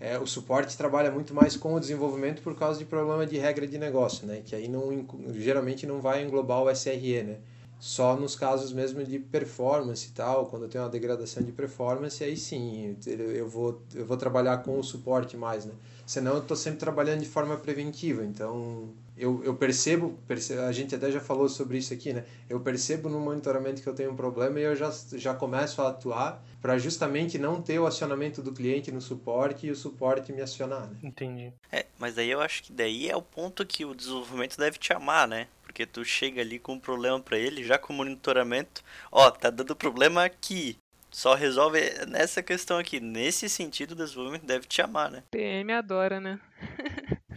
é, 0.00 0.18
o 0.18 0.26
suporte 0.26 0.76
trabalha 0.76 1.10
muito 1.10 1.34
mais 1.34 1.56
com 1.56 1.74
o 1.74 1.80
desenvolvimento 1.80 2.42
por 2.42 2.56
causa 2.56 2.78
de 2.78 2.84
problema 2.84 3.26
de 3.26 3.38
regra 3.38 3.66
de 3.66 3.78
negócio, 3.78 4.26
né? 4.26 4.42
Que 4.44 4.54
aí 4.54 4.68
não, 4.68 5.06
geralmente 5.34 5.86
não 5.86 6.00
vai 6.00 6.22
englobar 6.24 6.62
o 6.62 6.70
SRE, 6.70 7.22
né? 7.22 7.36
Só 7.84 8.14
nos 8.14 8.36
casos 8.36 8.72
mesmo 8.72 9.02
de 9.02 9.18
performance 9.18 10.06
e 10.06 10.12
tal, 10.12 10.46
quando 10.46 10.68
tem 10.68 10.80
uma 10.80 10.88
degradação 10.88 11.42
de 11.42 11.50
performance, 11.50 12.22
aí 12.22 12.36
sim, 12.36 12.96
eu- 13.04 13.32
eu 13.32 13.48
vou, 13.48 13.82
eu 13.92 14.06
vou 14.06 14.16
trabalhar 14.16 14.58
com 14.58 14.78
o 14.78 14.84
suporte 14.84 15.36
mais, 15.36 15.64
né? 15.64 15.72
Senão 16.06 16.34
eu 16.34 16.38
estou 16.42 16.56
sempre 16.56 16.78
trabalhando 16.78 17.18
de 17.22 17.28
forma 17.28 17.56
preventiva, 17.56 18.24
então 18.24 18.88
eu, 19.16 19.42
eu 19.42 19.56
percebo, 19.56 20.16
perce- 20.28 20.52
a 20.54 20.70
gente 20.70 20.94
até 20.94 21.10
já 21.10 21.18
falou 21.20 21.48
sobre 21.48 21.76
isso 21.78 21.92
aqui, 21.92 22.12
né? 22.12 22.24
Eu 22.48 22.60
percebo 22.60 23.08
no 23.08 23.18
monitoramento 23.18 23.82
que 23.82 23.88
eu 23.88 23.94
tenho 23.94 24.12
um 24.12 24.16
problema 24.16 24.60
e 24.60 24.62
eu 24.62 24.76
já, 24.76 24.92
já 25.14 25.34
começo 25.34 25.82
a 25.82 25.88
atuar 25.88 26.40
para 26.60 26.78
justamente 26.78 27.36
não 27.36 27.60
ter 27.60 27.80
o 27.80 27.86
acionamento 27.86 28.40
do 28.40 28.52
cliente 28.52 28.92
no 28.92 29.00
suporte 29.00 29.66
e 29.66 29.70
o 29.72 29.76
suporte 29.76 30.32
me 30.32 30.40
acionar, 30.40 30.82
né? 30.88 30.96
Entendi. 31.02 31.52
É, 31.72 31.84
mas 31.98 32.14
daí 32.14 32.30
eu 32.30 32.40
acho 32.40 32.62
que 32.62 32.72
daí 32.72 33.08
é 33.10 33.16
o 33.16 33.22
ponto 33.22 33.66
que 33.66 33.84
o 33.84 33.92
desenvolvimento 33.92 34.56
deve 34.56 34.78
te 34.78 34.92
amar, 34.92 35.26
né? 35.26 35.48
Porque 35.72 35.86
tu 35.86 36.04
chega 36.04 36.42
ali 36.42 36.58
com 36.58 36.74
um 36.74 36.78
problema 36.78 37.18
pra 37.18 37.38
ele, 37.38 37.64
já 37.64 37.78
com 37.78 37.94
o 37.94 37.96
monitoramento, 37.96 38.82
ó, 39.10 39.30
tá 39.30 39.48
dando 39.48 39.74
problema 39.74 40.22
aqui. 40.22 40.76
Só 41.10 41.34
resolve 41.34 41.80
nessa 42.06 42.42
questão 42.42 42.76
aqui. 42.76 43.00
Nesse 43.00 43.48
sentido, 43.48 43.92
o 43.92 43.94
desenvolvimento 43.94 44.44
deve 44.44 44.66
te 44.66 44.82
amar, 44.82 45.10
né? 45.10 45.22
PM 45.30 45.72
adora, 45.72 46.20
né? 46.20 46.38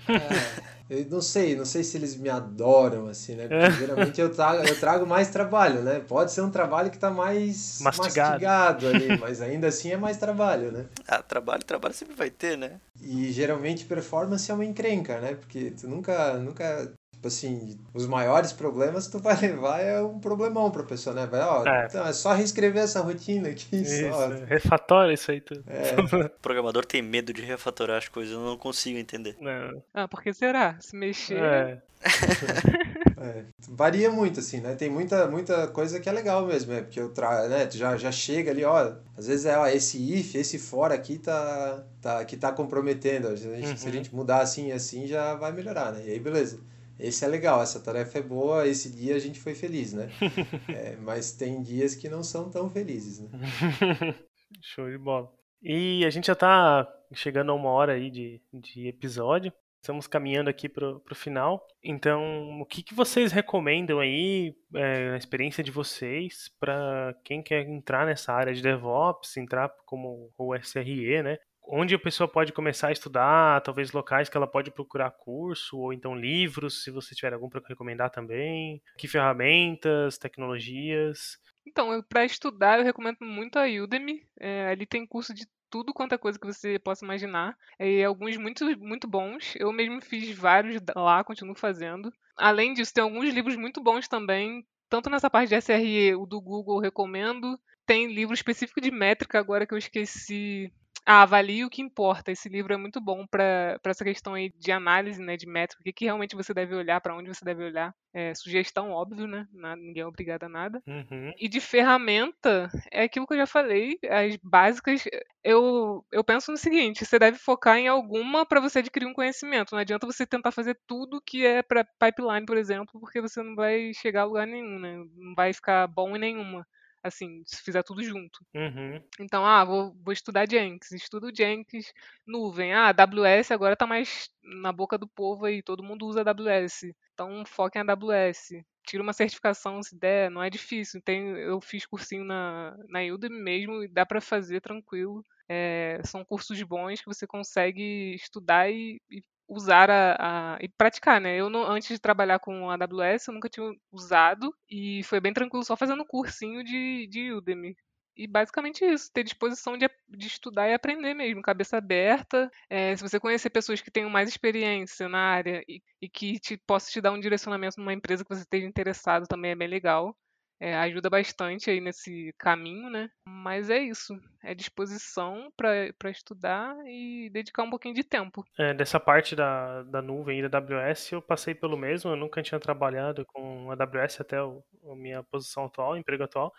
É, 0.09 0.97
eu 0.97 1.05
não 1.09 1.21
sei, 1.21 1.55
não 1.55 1.65
sei 1.65 1.83
se 1.83 1.97
eles 1.97 2.15
me 2.15 2.29
adoram, 2.29 3.07
assim, 3.07 3.35
né? 3.35 3.47
Porque 3.47 3.71
geralmente 3.79 4.19
eu 4.19 4.29
trago, 4.29 4.67
eu 4.67 4.79
trago 4.79 5.05
mais 5.05 5.29
trabalho, 5.29 5.81
né? 5.81 5.99
Pode 5.99 6.31
ser 6.31 6.41
um 6.41 6.51
trabalho 6.51 6.91
que 6.91 6.99
tá 6.99 7.09
mais 7.09 7.79
Mastigado. 7.81 8.31
mastigado 8.31 8.87
ali, 8.87 9.15
mas 9.19 9.41
ainda 9.41 9.67
assim 9.67 9.91
é 9.91 9.97
mais 9.97 10.17
trabalho, 10.17 10.71
né? 10.71 10.85
Ah, 11.07 11.23
trabalho, 11.23 11.63
trabalho 11.63 11.93
sempre 11.93 12.15
vai 12.15 12.29
ter, 12.29 12.57
né? 12.57 12.79
E 13.01 13.31
geralmente 13.31 13.85
performance 13.85 14.49
é 14.49 14.53
uma 14.53 14.65
encrenca, 14.65 15.19
né? 15.19 15.35
Porque 15.35 15.71
tu 15.71 15.87
nunca, 15.87 16.37
nunca, 16.37 16.91
tipo 17.25 17.27
assim, 17.27 17.79
os 17.93 18.05
maiores 18.05 18.53
problemas 18.53 19.07
tu 19.07 19.19
vai 19.19 19.35
levar 19.39 19.79
é 19.79 20.01
um 20.01 20.19
problemão 20.19 20.69
pra 20.69 20.83
pessoa, 20.83 21.15
né? 21.15 21.25
Vai, 21.25 21.41
ó, 21.41 21.65
É. 21.65 21.87
então 21.89 22.05
é 22.05 22.13
só 22.13 22.33
reescrever 22.33 22.83
essa 22.83 23.01
rotina 23.01 23.49
aqui, 23.49 23.77
Isso, 23.77 24.09
só. 24.09 24.27
refatória 24.45 25.13
isso 25.13 25.31
aí 25.31 25.41
tudo. 25.41 25.63
É, 25.67 25.95
O 26.25 26.39
programador 26.41 26.85
tem 26.85 27.01
medo 27.01 27.33
de 27.33 27.41
refatorar 27.41 27.97
as 27.97 28.07
coisas, 28.07 28.33
eu 28.33 28.39
não 28.41 28.57
consigo 28.57 28.97
entender. 28.97 29.35
Não, 29.39 29.81
Ah, 29.93 30.07
por 30.07 30.21
que 30.21 30.33
será? 30.33 30.77
Se 30.79 30.95
mexer. 30.95 31.37
é, 31.41 31.81
é. 33.17 33.43
Varia 33.69 34.11
muito, 34.11 34.39
assim, 34.39 34.59
né? 34.59 34.75
Tem 34.75 34.89
muita, 34.89 35.27
muita 35.27 35.67
coisa 35.67 35.99
que 35.99 36.07
é 36.07 36.11
legal 36.11 36.45
mesmo, 36.45 36.73
é 36.73 36.81
porque 36.81 36.99
eu 36.99 37.09
tra... 37.09 37.47
né? 37.47 37.65
tu 37.65 37.77
já, 37.77 37.97
já 37.97 38.11
chega 38.11 38.51
ali, 38.51 38.63
ó, 38.63 38.93
às 39.17 39.27
vezes 39.27 39.45
é, 39.45 39.57
ó, 39.57 39.65
esse 39.67 39.97
if, 40.19 40.35
esse 40.35 40.59
for 40.59 40.91
aqui 40.91 41.17
tá, 41.17 41.83
tá, 42.01 42.23
que 42.25 42.37
tá 42.37 42.51
comprometendo. 42.51 43.35
Se 43.35 43.47
a, 43.47 43.55
gente, 43.55 43.79
se 43.79 43.85
a 43.85 43.89
Uhum. 43.89 43.93
gente 43.95 44.13
mudar 44.15 44.41
assim 44.41 44.67
e 44.67 44.71
assim, 44.73 45.07
já 45.07 45.33
vai 45.35 45.51
melhorar, 45.51 45.91
né? 45.91 46.03
E 46.05 46.11
aí, 46.11 46.19
beleza. 46.19 46.59
Esse 46.99 47.25
é 47.25 47.27
legal, 47.27 47.61
essa 47.61 47.79
tarefa 47.79 48.19
é 48.19 48.21
boa, 48.21 48.67
esse 48.67 48.91
dia 48.91 49.15
a 49.15 49.19
gente 49.19 49.39
foi 49.39 49.53
feliz, 49.53 49.93
né? 49.93 50.09
É, 50.69 50.95
mas 50.97 51.31
tem 51.33 51.61
dias 51.61 51.95
que 51.95 52.09
não 52.09 52.23
são 52.23 52.49
tão 52.49 52.69
felizes, 52.69 53.19
né? 53.19 53.29
Show 54.61 54.89
de 54.89 54.97
bola. 54.97 55.31
E 55.61 56.05
a 56.05 56.09
gente 56.09 56.27
já 56.27 56.35
tá 56.35 56.87
chegando 57.13 57.51
a 57.51 57.55
uma 57.55 57.69
hora 57.69 57.93
aí 57.93 58.09
de, 58.09 58.41
de 58.53 58.87
episódio. 58.87 59.51
Estamos 59.81 60.07
caminhando 60.07 60.49
aqui 60.49 60.67
pro, 60.67 60.99
pro 60.99 61.15
final. 61.15 61.65
Então, 61.83 62.59
o 62.59 62.65
que, 62.65 62.81
que 62.81 62.93
vocês 62.93 63.31
recomendam 63.31 63.99
aí, 63.99 64.55
é, 64.73 65.11
a 65.11 65.17
experiência 65.17 65.63
de 65.63 65.71
vocês, 65.71 66.49
para 66.59 67.15
quem 67.23 67.43
quer 67.43 67.67
entrar 67.67 68.05
nessa 68.05 68.33
área 68.33 68.53
de 68.53 68.61
DevOps, 68.61 69.37
entrar 69.37 69.69
como 69.85 70.31
o 70.37 70.55
SRE, 70.55 71.21
né? 71.21 71.37
Onde 71.67 71.95
a 71.95 71.99
pessoa 71.99 72.27
pode 72.27 72.53
começar 72.53 72.89
a 72.89 72.91
estudar, 72.91 73.61
talvez 73.61 73.91
locais 73.91 74.29
que 74.29 74.37
ela 74.37 74.47
pode 74.47 74.71
procurar 74.71 75.11
curso, 75.11 75.77
ou 75.77 75.93
então 75.93 76.15
livros, 76.15 76.83
se 76.83 76.91
você 76.91 77.15
tiver 77.15 77.33
algum 77.33 77.49
para 77.49 77.61
recomendar 77.67 78.09
também. 78.09 78.81
Que 78.97 79.07
ferramentas, 79.07 80.17
tecnologias. 80.17 81.37
Então, 81.67 82.01
para 82.07 82.25
estudar, 82.25 82.77
eu 82.77 82.85
recomendo 82.85 83.17
muito 83.21 83.57
a 83.57 83.65
Udemy. 83.65 84.21
É, 84.39 84.67
ali 84.67 84.85
tem 84.85 85.05
curso 85.05 85.33
de 85.33 85.47
tudo 85.69 85.93
quanto 85.93 86.13
é 86.13 86.17
coisa 86.17 86.39
que 86.39 86.45
você 86.45 86.77
possa 86.79 87.03
imaginar. 87.03 87.57
E 87.79 88.03
alguns 88.03 88.37
muito, 88.37 88.65
muito 88.79 89.07
bons. 89.07 89.55
Eu 89.55 89.71
mesmo 89.73 90.01
fiz 90.01 90.37
vários 90.37 90.81
lá, 90.95 91.23
continuo 91.23 91.55
fazendo. 91.55 92.13
Além 92.37 92.73
disso, 92.73 92.93
tem 92.93 93.03
alguns 93.03 93.33
livros 93.33 93.55
muito 93.55 93.81
bons 93.81 94.07
também. 94.07 94.65
Tanto 94.89 95.09
nessa 95.09 95.29
parte 95.29 95.49
de 95.49 95.55
SRE, 95.55 96.15
o 96.15 96.25
do 96.25 96.39
Google, 96.39 96.79
recomendo. 96.79 97.59
Tem 97.85 98.13
livro 98.13 98.33
específico 98.33 98.79
de 98.79 98.91
métrica 98.91 99.39
agora 99.39 99.65
que 99.65 99.73
eu 99.73 99.77
esqueci 99.77 100.71
ah, 101.05 101.21
avalie 101.21 101.63
o 101.63 101.69
que 101.69 101.81
importa. 101.81 102.31
Esse 102.31 102.49
livro 102.49 102.73
é 102.73 102.77
muito 102.77 102.99
bom 102.99 103.27
para 103.27 103.79
essa 103.85 104.03
questão 104.03 104.33
aí 104.33 104.51
de 104.57 104.71
análise, 104.71 105.21
né, 105.21 105.37
de 105.37 105.45
métrica, 105.45 105.81
o 105.81 105.83
que, 105.83 105.93
que 105.93 106.05
realmente 106.05 106.35
você 106.35 106.53
deve 106.53 106.73
olhar, 106.73 106.99
para 106.99 107.15
onde 107.15 107.33
você 107.33 107.45
deve 107.45 107.63
olhar. 107.63 107.93
É, 108.11 108.33
sugestão, 108.33 108.91
óbvio, 108.91 109.27
né? 109.27 109.45
ninguém 109.77 110.01
é 110.01 110.05
obrigado 110.05 110.43
a 110.45 110.49
nada. 110.49 110.81
Uhum. 110.87 111.33
E 111.37 111.49
de 111.49 111.59
ferramenta, 111.59 112.71
é 112.89 113.03
aquilo 113.03 113.27
que 113.27 113.33
eu 113.33 113.39
já 113.39 113.45
falei, 113.45 113.99
as 114.09 114.37
básicas. 114.37 115.03
Eu, 115.43 116.03
eu 116.11 116.23
penso 116.23 116.49
no 116.49 116.57
seguinte: 116.57 117.05
você 117.05 117.19
deve 117.19 117.37
focar 117.37 117.77
em 117.77 117.87
alguma 117.87 118.45
para 118.45 118.61
você 118.61 118.79
adquirir 118.79 119.05
um 119.05 119.13
conhecimento. 119.13 119.73
Não 119.73 119.79
adianta 119.79 120.07
você 120.07 120.25
tentar 120.25 120.51
fazer 120.51 120.79
tudo 120.87 121.21
que 121.21 121.45
é 121.45 121.61
para 121.61 121.83
pipeline, 121.83 122.45
por 122.45 122.57
exemplo, 122.57 122.99
porque 122.99 123.21
você 123.21 123.43
não 123.43 123.53
vai 123.53 123.93
chegar 123.93 124.21
a 124.21 124.25
lugar 124.25 124.47
nenhum, 124.47 124.79
né? 124.79 124.95
Não 125.17 125.35
vai 125.35 125.53
ficar 125.53 125.85
bom 125.87 126.15
em 126.15 126.19
nenhuma 126.19 126.65
assim, 127.05 127.43
se 127.45 127.61
fizer 127.61 127.83
tudo 127.83 128.03
junto. 128.03 128.39
Uhum. 128.53 129.01
Então, 129.19 129.45
ah, 129.45 129.63
vou, 129.63 129.95
vou 130.03 130.11
estudar 130.11 130.49
Jenkins, 130.49 130.91
estudo 130.91 131.31
Jenkins, 131.35 131.93
nuvem. 132.25 132.73
Ah, 132.73 132.89
AWS 132.89 133.51
agora 133.51 133.75
tá 133.75 133.85
mais 133.85 134.29
na 134.43 134.71
boca 134.71 134.97
do 134.97 135.07
povo 135.07 135.45
aí, 135.45 135.61
todo 135.61 135.83
mundo 135.83 136.07
usa 136.07 136.21
AWS. 136.21 136.93
Então, 137.13 137.45
foca 137.45 137.79
em 137.79 137.81
AWS. 137.81 138.63
Tira 138.85 139.03
uma 139.03 139.13
certificação 139.13 139.81
se 139.81 139.97
der, 139.97 140.29
não 140.31 140.43
é 140.43 140.49
difícil. 140.49 141.01
Tem, 141.01 141.29
eu 141.37 141.61
fiz 141.61 141.85
cursinho 141.85 142.23
na, 142.23 142.75
na 142.89 143.01
Udemy 143.13 143.39
mesmo 143.39 143.83
e 143.83 143.87
dá 143.87 144.05
para 144.05 144.19
fazer 144.19 144.61
tranquilo. 144.61 145.23
É, 145.47 146.01
são 146.03 146.25
cursos 146.25 146.61
bons 146.63 147.01
que 147.01 147.07
você 147.07 147.27
consegue 147.27 148.15
estudar 148.15 148.69
e, 148.71 148.99
e 149.09 149.23
usar 149.47 149.89
a, 149.89 150.55
a, 150.55 150.57
e 150.61 150.67
praticar, 150.69 151.21
né? 151.21 151.35
Eu 151.37 151.49
não, 151.49 151.63
antes 151.63 151.89
de 151.89 151.99
trabalhar 151.99 152.39
com 152.39 152.69
a 152.69 152.73
AWS, 152.75 153.27
eu 153.27 153.33
nunca 153.33 153.49
tinha 153.49 153.71
usado 153.91 154.53
e 154.69 155.03
foi 155.03 155.19
bem 155.19 155.33
tranquilo 155.33 155.63
só 155.63 155.75
fazendo 155.77 156.05
cursinho 156.05 156.63
de, 156.63 157.07
de 157.07 157.31
Udemy. 157.33 157.75
E 158.17 158.27
basicamente 158.27 158.85
isso, 158.85 159.11
ter 159.11 159.23
disposição 159.23 159.77
de, 159.77 159.89
de 160.07 160.27
estudar 160.27 160.69
e 160.69 160.73
aprender 160.73 161.13
mesmo, 161.13 161.41
cabeça 161.41 161.77
aberta. 161.77 162.49
É, 162.69 162.95
se 162.95 163.03
você 163.03 163.19
conhecer 163.19 163.49
pessoas 163.49 163.81
que 163.81 163.91
tenham 163.91 164.09
mais 164.09 164.29
experiência 164.29 165.09
na 165.09 165.19
área 165.19 165.61
e, 165.67 165.81
e 166.01 166.07
que 166.09 166.39
te, 166.39 166.55
possa 166.57 166.89
te 166.89 167.01
dar 167.01 167.11
um 167.11 167.19
direcionamento 167.19 167.77
numa 167.79 167.93
empresa 167.93 168.23
que 168.23 168.33
você 168.33 168.41
esteja 168.41 168.65
interessado 168.67 169.27
também 169.27 169.51
é 169.51 169.55
bem 169.55 169.67
legal. 169.67 170.15
É, 170.59 170.73
ajuda 170.75 171.09
bastante 171.09 171.69
aí 171.69 171.81
nesse 171.81 172.33
caminho, 172.37 172.89
né? 172.89 173.09
Mas 173.27 173.69
é 173.69 173.79
isso. 173.79 174.13
É 174.41 174.53
disposição 174.53 175.51
para 175.55 176.09
estudar 176.09 176.75
e 176.85 177.29
dedicar 177.31 177.63
um 177.63 177.69
pouquinho 177.69 177.93
de 177.93 178.03
tempo. 178.03 178.43
É, 178.57 178.73
dessa 178.73 178.99
parte 178.99 179.35
da, 179.35 179.83
da 179.83 180.01
nuvem 180.01 180.39
e 180.39 180.47
da 180.47 180.57
AWS, 180.57 181.11
eu 181.11 181.21
passei 181.21 181.53
pelo 181.53 181.77
mesmo. 181.77 182.11
Eu 182.11 182.15
nunca 182.15 182.41
tinha 182.41 182.59
trabalhado 182.59 183.25
com 183.25 183.69
a 183.71 183.73
AWS 183.73 184.21
até 184.21 184.41
o, 184.41 184.63
a 184.89 184.95
minha 184.95 185.23
posição 185.23 185.65
atual, 185.65 185.97
emprego 185.97 186.23
atual. 186.23 186.53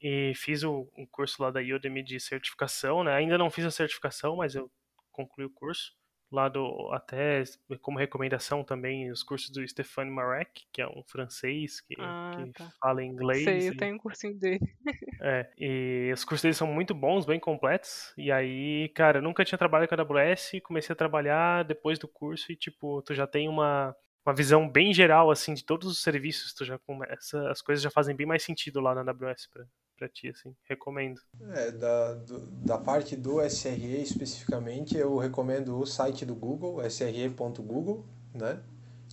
E 0.00 0.32
fiz 0.34 0.62
o, 0.62 0.88
um 0.96 1.06
curso 1.06 1.42
lá 1.42 1.50
da 1.50 1.60
Udemy 1.60 2.02
de 2.02 2.18
certificação, 2.20 3.02
né? 3.02 3.14
Ainda 3.14 3.38
não 3.38 3.50
fiz 3.50 3.64
a 3.64 3.70
certificação, 3.70 4.36
mas 4.36 4.54
eu 4.54 4.70
concluí 5.10 5.46
o 5.46 5.50
curso 5.50 5.92
lá 6.32 6.48
do 6.48 6.90
até 6.92 7.44
como 7.80 7.98
recomendação 7.98 8.64
também 8.64 9.10
os 9.10 9.22
cursos 9.22 9.50
do 9.50 9.66
Stéphane 9.66 10.10
Marek, 10.10 10.64
que 10.72 10.80
é 10.80 10.88
um 10.88 11.02
francês 11.04 11.80
que, 11.80 11.94
ah, 11.98 12.32
que 12.36 12.52
tá. 12.52 12.72
fala 12.80 13.04
inglês. 13.04 13.44
Sei, 13.44 13.58
e, 13.60 13.66
eu 13.66 13.76
tenho 13.76 13.94
um 13.96 13.98
cursinho 13.98 14.38
dele. 14.38 14.60
É, 15.24 15.48
e 15.56 16.10
os 16.12 16.24
cursos 16.24 16.42
dele 16.42 16.54
são 16.54 16.66
muito 16.66 16.92
bons, 16.92 17.24
bem 17.24 17.38
completos. 17.38 18.12
E 18.18 18.32
aí, 18.32 18.88
cara, 18.88 19.18
eu 19.18 19.22
nunca 19.22 19.44
tinha 19.44 19.56
trabalhado 19.56 19.88
com 19.88 19.94
a 19.94 20.20
AWS, 20.20 20.60
comecei 20.64 20.92
a 20.92 20.96
trabalhar 20.96 21.62
depois 21.62 21.96
do 21.96 22.08
curso 22.08 22.50
e 22.50 22.56
tipo, 22.56 23.00
tu 23.02 23.14
já 23.14 23.24
tem 23.24 23.48
uma 23.48 23.94
uma 24.24 24.34
visão 24.34 24.68
bem 24.68 24.92
geral 24.94 25.30
assim 25.30 25.52
de 25.52 25.64
todos 25.64 25.88
os 25.88 26.00
serviços, 26.00 26.54
tu 26.54 26.64
já 26.64 26.78
começa, 26.78 27.50
as 27.50 27.60
coisas 27.60 27.82
já 27.82 27.90
fazem 27.90 28.14
bem 28.14 28.26
mais 28.26 28.42
sentido 28.42 28.80
lá 28.80 28.94
na 28.94 29.10
AWS 29.10 29.48
para 29.48 29.64
para 29.96 30.08
ti, 30.08 30.28
assim, 30.28 30.54
recomendo. 30.64 31.20
É, 31.54 31.70
da, 31.70 32.14
do, 32.14 32.40
da 32.64 32.78
parte 32.78 33.16
do 33.16 33.40
SRE 33.40 34.02
especificamente, 34.02 34.96
eu 34.96 35.16
recomendo 35.18 35.78
o 35.78 35.86
site 35.86 36.24
do 36.24 36.34
Google, 36.34 36.80
sre.google, 36.88 38.04
né? 38.34 38.62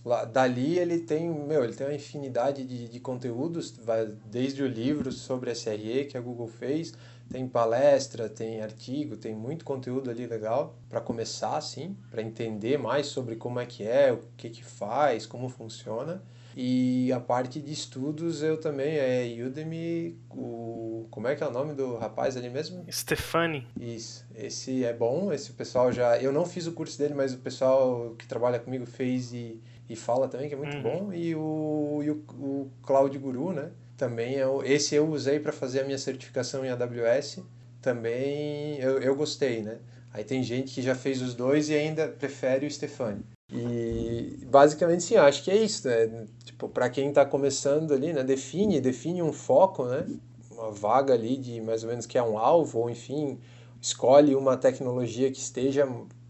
Lá, 0.04 0.24
dali 0.24 0.78
ele 0.78 1.00
tem, 1.00 1.28
meu, 1.28 1.62
ele 1.62 1.74
tem 1.74 1.86
uma 1.86 1.94
infinidade 1.94 2.64
de, 2.64 2.88
de 2.88 3.00
conteúdos, 3.00 3.76
vai 3.76 4.06
desde 4.26 4.62
o 4.62 4.66
livro 4.66 5.12
sobre 5.12 5.50
SRE 5.50 6.06
que 6.06 6.16
a 6.16 6.20
Google 6.20 6.48
fez, 6.48 6.94
tem 7.28 7.46
palestra, 7.46 8.28
tem 8.28 8.62
artigo, 8.62 9.16
tem 9.16 9.34
muito 9.34 9.64
conteúdo 9.64 10.10
ali 10.10 10.26
legal 10.26 10.74
para 10.88 11.00
começar, 11.00 11.56
assim, 11.56 11.96
para 12.10 12.22
entender 12.22 12.78
mais 12.78 13.06
sobre 13.06 13.36
como 13.36 13.60
é 13.60 13.66
que 13.66 13.84
é, 13.84 14.12
o 14.12 14.18
que 14.36 14.48
que 14.50 14.64
faz, 14.64 15.26
como 15.26 15.48
funciona. 15.48 16.22
E 16.56 17.12
a 17.12 17.20
parte 17.20 17.60
de 17.60 17.72
estudos 17.72 18.42
eu 18.42 18.58
também, 18.58 18.96
é 18.96 19.26
Udemy, 19.44 20.18
o, 20.30 21.06
como 21.10 21.28
é 21.28 21.36
que 21.36 21.42
é 21.42 21.46
o 21.46 21.52
nome 21.52 21.74
do 21.74 21.96
rapaz 21.96 22.36
ali 22.36 22.50
mesmo? 22.50 22.84
Stefani. 22.90 23.66
Isso, 23.80 24.26
esse 24.34 24.84
é 24.84 24.92
bom, 24.92 25.32
esse 25.32 25.52
pessoal 25.52 25.92
já, 25.92 26.18
eu 26.18 26.32
não 26.32 26.44
fiz 26.44 26.66
o 26.66 26.72
curso 26.72 26.98
dele, 26.98 27.14
mas 27.14 27.32
o 27.32 27.38
pessoal 27.38 28.14
que 28.18 28.26
trabalha 28.26 28.58
comigo 28.58 28.86
fez 28.86 29.32
e, 29.32 29.60
e 29.88 29.96
fala 29.96 30.28
também 30.28 30.48
que 30.48 30.54
é 30.54 30.58
muito 30.58 30.76
uhum. 30.76 30.82
bom. 30.82 31.12
E 31.12 31.34
o, 31.34 32.00
e 32.02 32.10
o, 32.10 32.24
o 32.38 32.70
Cloud 32.82 33.16
Guru, 33.18 33.52
né? 33.52 33.70
Também 33.96 34.36
é, 34.36 34.46
esse 34.64 34.94
eu 34.94 35.08
usei 35.08 35.38
para 35.38 35.52
fazer 35.52 35.80
a 35.80 35.84
minha 35.84 35.98
certificação 35.98 36.64
em 36.64 36.70
AWS, 36.70 37.40
também 37.80 38.78
eu, 38.78 39.00
eu 39.00 39.14
gostei, 39.14 39.62
né? 39.62 39.78
Aí 40.12 40.24
tem 40.24 40.42
gente 40.42 40.74
que 40.74 40.82
já 40.82 40.94
fez 40.94 41.22
os 41.22 41.34
dois 41.34 41.68
e 41.68 41.74
ainda 41.74 42.08
prefere 42.08 42.66
o 42.66 42.70
Stefani. 42.70 43.22
E 43.52 44.38
basicamente 44.46 45.02
sim, 45.02 45.16
acho 45.16 45.42
que 45.42 45.50
é 45.50 45.56
isso, 45.56 45.86
né? 45.88 46.26
Tipo, 46.60 46.68
para 46.68 46.90
quem 46.90 47.08
está 47.08 47.24
começando 47.24 47.94
ali, 47.94 48.12
né, 48.12 48.22
define, 48.22 48.82
define 48.82 49.22
um 49.22 49.32
foco, 49.32 49.86
né? 49.86 50.06
Uma 50.50 50.70
vaga 50.70 51.14
ali 51.14 51.38
de 51.38 51.58
mais 51.58 51.82
ou 51.82 51.88
menos 51.88 52.04
que 52.04 52.18
é 52.18 52.22
um 52.22 52.36
alvo, 52.36 52.80
ou 52.80 52.90
enfim, 52.90 53.38
escolhe 53.80 54.34
uma 54.34 54.58
tecnologia 54.58 55.32
que 55.32 55.38
esteja 55.38 55.88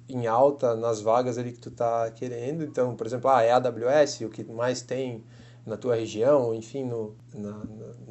em 0.08 0.28
alta 0.28 0.76
nas 0.76 1.00
vagas 1.00 1.36
ali 1.36 1.50
que 1.50 1.58
tu 1.58 1.70
está 1.70 2.08
querendo. 2.12 2.62
Então, 2.62 2.94
por 2.94 3.08
exemplo, 3.08 3.28
ah, 3.28 3.42
é 3.42 3.50
AWS, 3.50 4.20
o 4.20 4.28
que 4.28 4.44
mais 4.44 4.82
tem 4.82 5.24
na 5.66 5.76
tua 5.76 5.94
região, 5.94 6.54
enfim, 6.54 6.84
no, 6.84 7.14
na, 7.34 7.62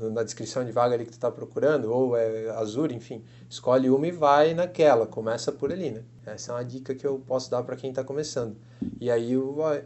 na, 0.10 0.24
descrição 0.24 0.64
de 0.64 0.72
vaga 0.72 0.96
ali 0.96 1.06
que 1.06 1.12
tu 1.12 1.16
está 1.16 1.32
procurando, 1.32 1.92
ou 1.92 2.16
é 2.16 2.50
Azure, 2.52 2.94
enfim, 2.94 3.24
escolhe 3.50 3.90
uma 3.90 4.08
e 4.08 4.12
vai 4.12 4.54
naquela, 4.54 5.08
começa 5.08 5.52
por 5.52 5.72
ali, 5.72 5.92
né? 5.92 6.04
Essa 6.26 6.52
é 6.52 6.56
uma 6.56 6.64
dica 6.64 6.94
que 6.94 7.06
eu 7.06 7.22
posso 7.26 7.50
dar 7.50 7.64
para 7.64 7.76
quem 7.76 7.90
está 7.90 8.04
começando. 8.04 8.56
E 9.02 9.10
aí 9.10 9.34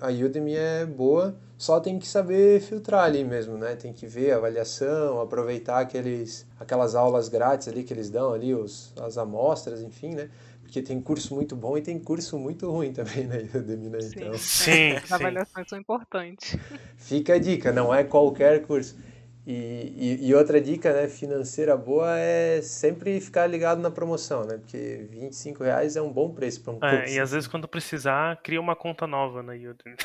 a 0.01 0.07
Udemy 0.09 0.55
é 0.55 0.85
boa, 0.85 1.35
só 1.57 1.79
tem 1.79 1.97
que 1.97 2.07
saber 2.07 2.59
filtrar 2.61 3.05
ali 3.05 3.23
mesmo, 3.23 3.57
né? 3.57 3.75
Tem 3.75 3.93
que 3.93 4.05
ver 4.05 4.31
a 4.31 4.37
avaliação, 4.37 5.21
aproveitar 5.21 5.79
aqueles, 5.79 6.45
aquelas 6.59 6.95
aulas 6.95 7.29
grátis 7.29 7.67
ali 7.69 7.83
que 7.83 7.93
eles 7.93 8.09
dão 8.09 8.33
ali, 8.33 8.53
os, 8.53 8.93
as 9.01 9.17
amostras, 9.17 9.81
enfim, 9.81 10.13
né? 10.13 10.29
Porque 10.73 10.81
tem 10.81 10.99
curso 10.99 11.35
muito 11.35 11.55
bom 11.55 11.77
e 11.77 11.81
tem 11.83 11.99
curso 11.99 12.39
muito 12.39 12.67
ruim 12.71 12.91
também 12.91 13.27
na 13.27 13.35
Udemy, 13.35 13.89
né? 13.89 13.99
Então, 14.17 14.33
sim, 14.33 14.93
as 14.97 15.11
avaliações 15.11 15.69
são 15.69 15.77
importantes. 15.77 16.57
Fica 16.97 17.35
a 17.35 17.37
dica, 17.37 17.71
não 17.71 17.93
é 17.93 18.03
qualquer 18.03 18.63
curso. 18.63 18.97
E, 19.45 19.93
e, 20.23 20.27
e, 20.29 20.33
outra 20.33 20.59
dica 20.59 20.93
né, 20.93 21.07
financeira 21.07 21.75
boa 21.75 22.17
é 22.17 22.61
sempre 22.61 23.19
ficar 23.19 23.45
ligado 23.45 23.81
na 23.81 23.91
promoção, 23.91 24.45
né? 24.45 24.57
Porque 24.57 25.05
25 25.11 25.65
reais 25.65 25.97
é 25.97 26.01
um 26.01 26.11
bom 26.11 26.33
preço 26.33 26.61
para 26.63 26.73
um 26.73 26.77
é, 26.81 26.97
curso. 26.97 27.13
E 27.13 27.19
às 27.19 27.31
vezes 27.31 27.47
quando 27.47 27.67
precisar, 27.67 28.39
cria 28.41 28.59
uma 28.59 28.75
conta 28.75 29.05
nova 29.05 29.43
na 29.43 29.51
Udemy. 29.53 29.97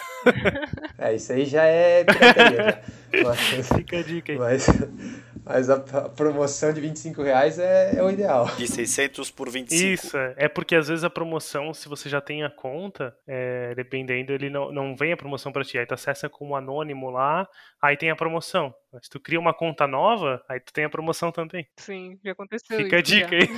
é, 0.99 1.15
isso 1.15 1.33
aí 1.33 1.45
já 1.47 1.63
é 1.63 2.05
pirataria. 2.05 2.83
Mas, 3.25 3.69
Fica 3.69 3.99
a 3.99 4.03
dica 4.03 4.33
aí. 4.33 4.39
Mas, 4.39 4.67
mas 5.49 5.71
a, 5.71 5.77
a, 5.77 6.09
promoção 6.11 6.73
de 6.73 6.81
25 6.81 7.23
reais 7.23 7.59
é, 7.59 7.97
é, 7.97 8.03
o 8.03 8.11
ideal. 8.11 8.47
De 8.57 8.69
600 8.69 9.31
por 9.31 9.49
25. 9.49 9.83
Isso, 9.83 10.17
é. 10.17 10.35
é 10.37 10.49
porque 10.49 10.77
às 10.77 10.89
vezes 10.89 11.05
a 11.05 11.11
promoção, 11.11 11.73
se 11.73 11.89
você 11.89 12.09
já 12.09 12.21
tem 12.21 12.45
a 12.45 12.51
conta, 12.51 13.17
é, 13.27 13.75
dependendo, 13.75 14.33
ele 14.33 14.51
não, 14.51 14.71
não 14.71 14.95
vem 14.95 15.13
a 15.13 15.17
promoção 15.17 15.51
para 15.51 15.65
ti. 15.65 15.79
Aí 15.79 15.87
tu 15.87 15.95
acessa 15.95 16.29
com 16.29 16.51
um 16.51 16.55
anônimo 16.55 17.09
lá, 17.11 17.49
aí 17.81 17.97
tem 17.97 18.11
a 18.11 18.17
promoção. 18.17 18.75
Se 19.03 19.11
tu 19.11 19.21
cria 19.21 19.39
uma 19.39 19.53
conta 19.53 19.87
nova, 19.87 20.43
aí 20.49 20.59
tu 20.61 20.73
tem 20.73 20.85
a 20.85 20.91
promoção 20.91 21.31
também. 21.31 21.67
Sim, 21.77 22.19
já 22.25 22.33
aconteceu 22.33 22.77
Fica 22.77 22.97
isso, 22.97 22.97
a 22.97 23.01
dica 23.03 23.37
aí. 23.37 23.49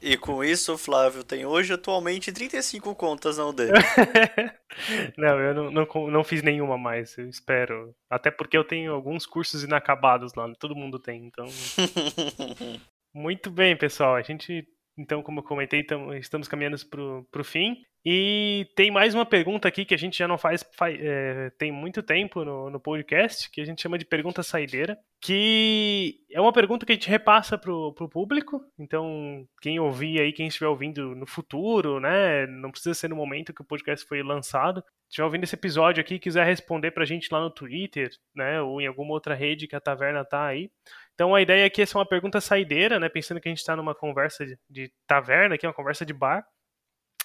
e 0.00 0.16
com 0.16 0.42
isso, 0.42 0.72
o 0.74 0.78
Flávio 0.78 1.22
tem 1.22 1.44
hoje 1.44 1.74
atualmente 1.74 2.32
35 2.32 2.94
contas 2.94 3.36
na 3.36 3.46
UD. 3.46 3.64
não, 5.18 5.38
eu 5.40 5.54
não, 5.54 5.70
não, 5.70 6.10
não 6.10 6.24
fiz 6.24 6.42
nenhuma 6.42 6.78
mais, 6.78 7.16
eu 7.18 7.28
espero. 7.28 7.94
Até 8.08 8.30
porque 8.30 8.56
eu 8.56 8.64
tenho 8.64 8.92
alguns 8.92 9.26
cursos 9.26 9.62
inacabados 9.62 10.34
lá, 10.34 10.50
todo 10.58 10.74
mundo 10.74 10.98
tem, 10.98 11.26
então. 11.26 11.46
Muito 13.14 13.50
bem, 13.50 13.76
pessoal. 13.76 14.14
A 14.14 14.22
gente 14.22 14.66
Então, 14.98 15.22
como 15.22 15.40
eu 15.40 15.44
comentei, 15.44 15.82
tamo, 15.82 16.14
estamos 16.14 16.48
caminhando 16.48 16.76
para 16.86 17.40
o 17.40 17.44
fim. 17.44 17.76
E 18.08 18.68
tem 18.76 18.88
mais 18.88 19.16
uma 19.16 19.26
pergunta 19.26 19.66
aqui 19.66 19.84
que 19.84 19.92
a 19.92 19.98
gente 19.98 20.16
já 20.16 20.28
não 20.28 20.38
faz, 20.38 20.64
faz 20.76 20.96
é, 21.00 21.50
tem 21.58 21.72
muito 21.72 22.04
tempo 22.04 22.44
no, 22.44 22.70
no 22.70 22.78
podcast, 22.78 23.50
que 23.50 23.60
a 23.60 23.64
gente 23.64 23.82
chama 23.82 23.98
de 23.98 24.04
pergunta 24.04 24.44
saideira, 24.44 24.96
que 25.20 26.20
é 26.30 26.40
uma 26.40 26.52
pergunta 26.52 26.86
que 26.86 26.92
a 26.92 26.94
gente 26.94 27.10
repassa 27.10 27.58
pro, 27.58 27.92
pro 27.94 28.08
público. 28.08 28.64
Então, 28.78 29.44
quem 29.60 29.80
ouvir 29.80 30.20
aí, 30.20 30.32
quem 30.32 30.46
estiver 30.46 30.68
ouvindo 30.68 31.16
no 31.16 31.26
futuro, 31.26 31.98
né? 31.98 32.46
Não 32.46 32.70
precisa 32.70 32.94
ser 32.94 33.08
no 33.08 33.16
momento 33.16 33.52
que 33.52 33.62
o 33.62 33.66
podcast 33.66 34.06
foi 34.06 34.22
lançado. 34.22 34.84
estiver 35.08 35.24
ouvindo 35.24 35.42
esse 35.42 35.56
episódio 35.56 36.00
aqui 36.00 36.20
quiser 36.20 36.46
responder 36.46 36.92
pra 36.92 37.04
gente 37.04 37.28
lá 37.32 37.40
no 37.40 37.50
Twitter, 37.50 38.10
né? 38.36 38.62
Ou 38.62 38.80
em 38.80 38.86
alguma 38.86 39.14
outra 39.14 39.34
rede 39.34 39.66
que 39.66 39.74
a 39.74 39.80
taverna 39.80 40.24
tá 40.24 40.46
aí. 40.46 40.70
Então 41.14 41.34
a 41.34 41.42
ideia 41.42 41.66
aqui 41.66 41.82
é 41.82 41.86
ser 41.86 41.98
uma 41.98 42.06
pergunta 42.06 42.40
saideira, 42.40 43.00
né? 43.00 43.08
Pensando 43.08 43.40
que 43.40 43.48
a 43.48 43.50
gente 43.50 43.58
está 43.58 43.74
numa 43.74 43.96
conversa 43.96 44.46
de, 44.46 44.56
de 44.70 44.92
taverna, 45.08 45.56
aqui, 45.56 45.66
uma 45.66 45.74
conversa 45.74 46.06
de 46.06 46.12
bar. 46.12 46.46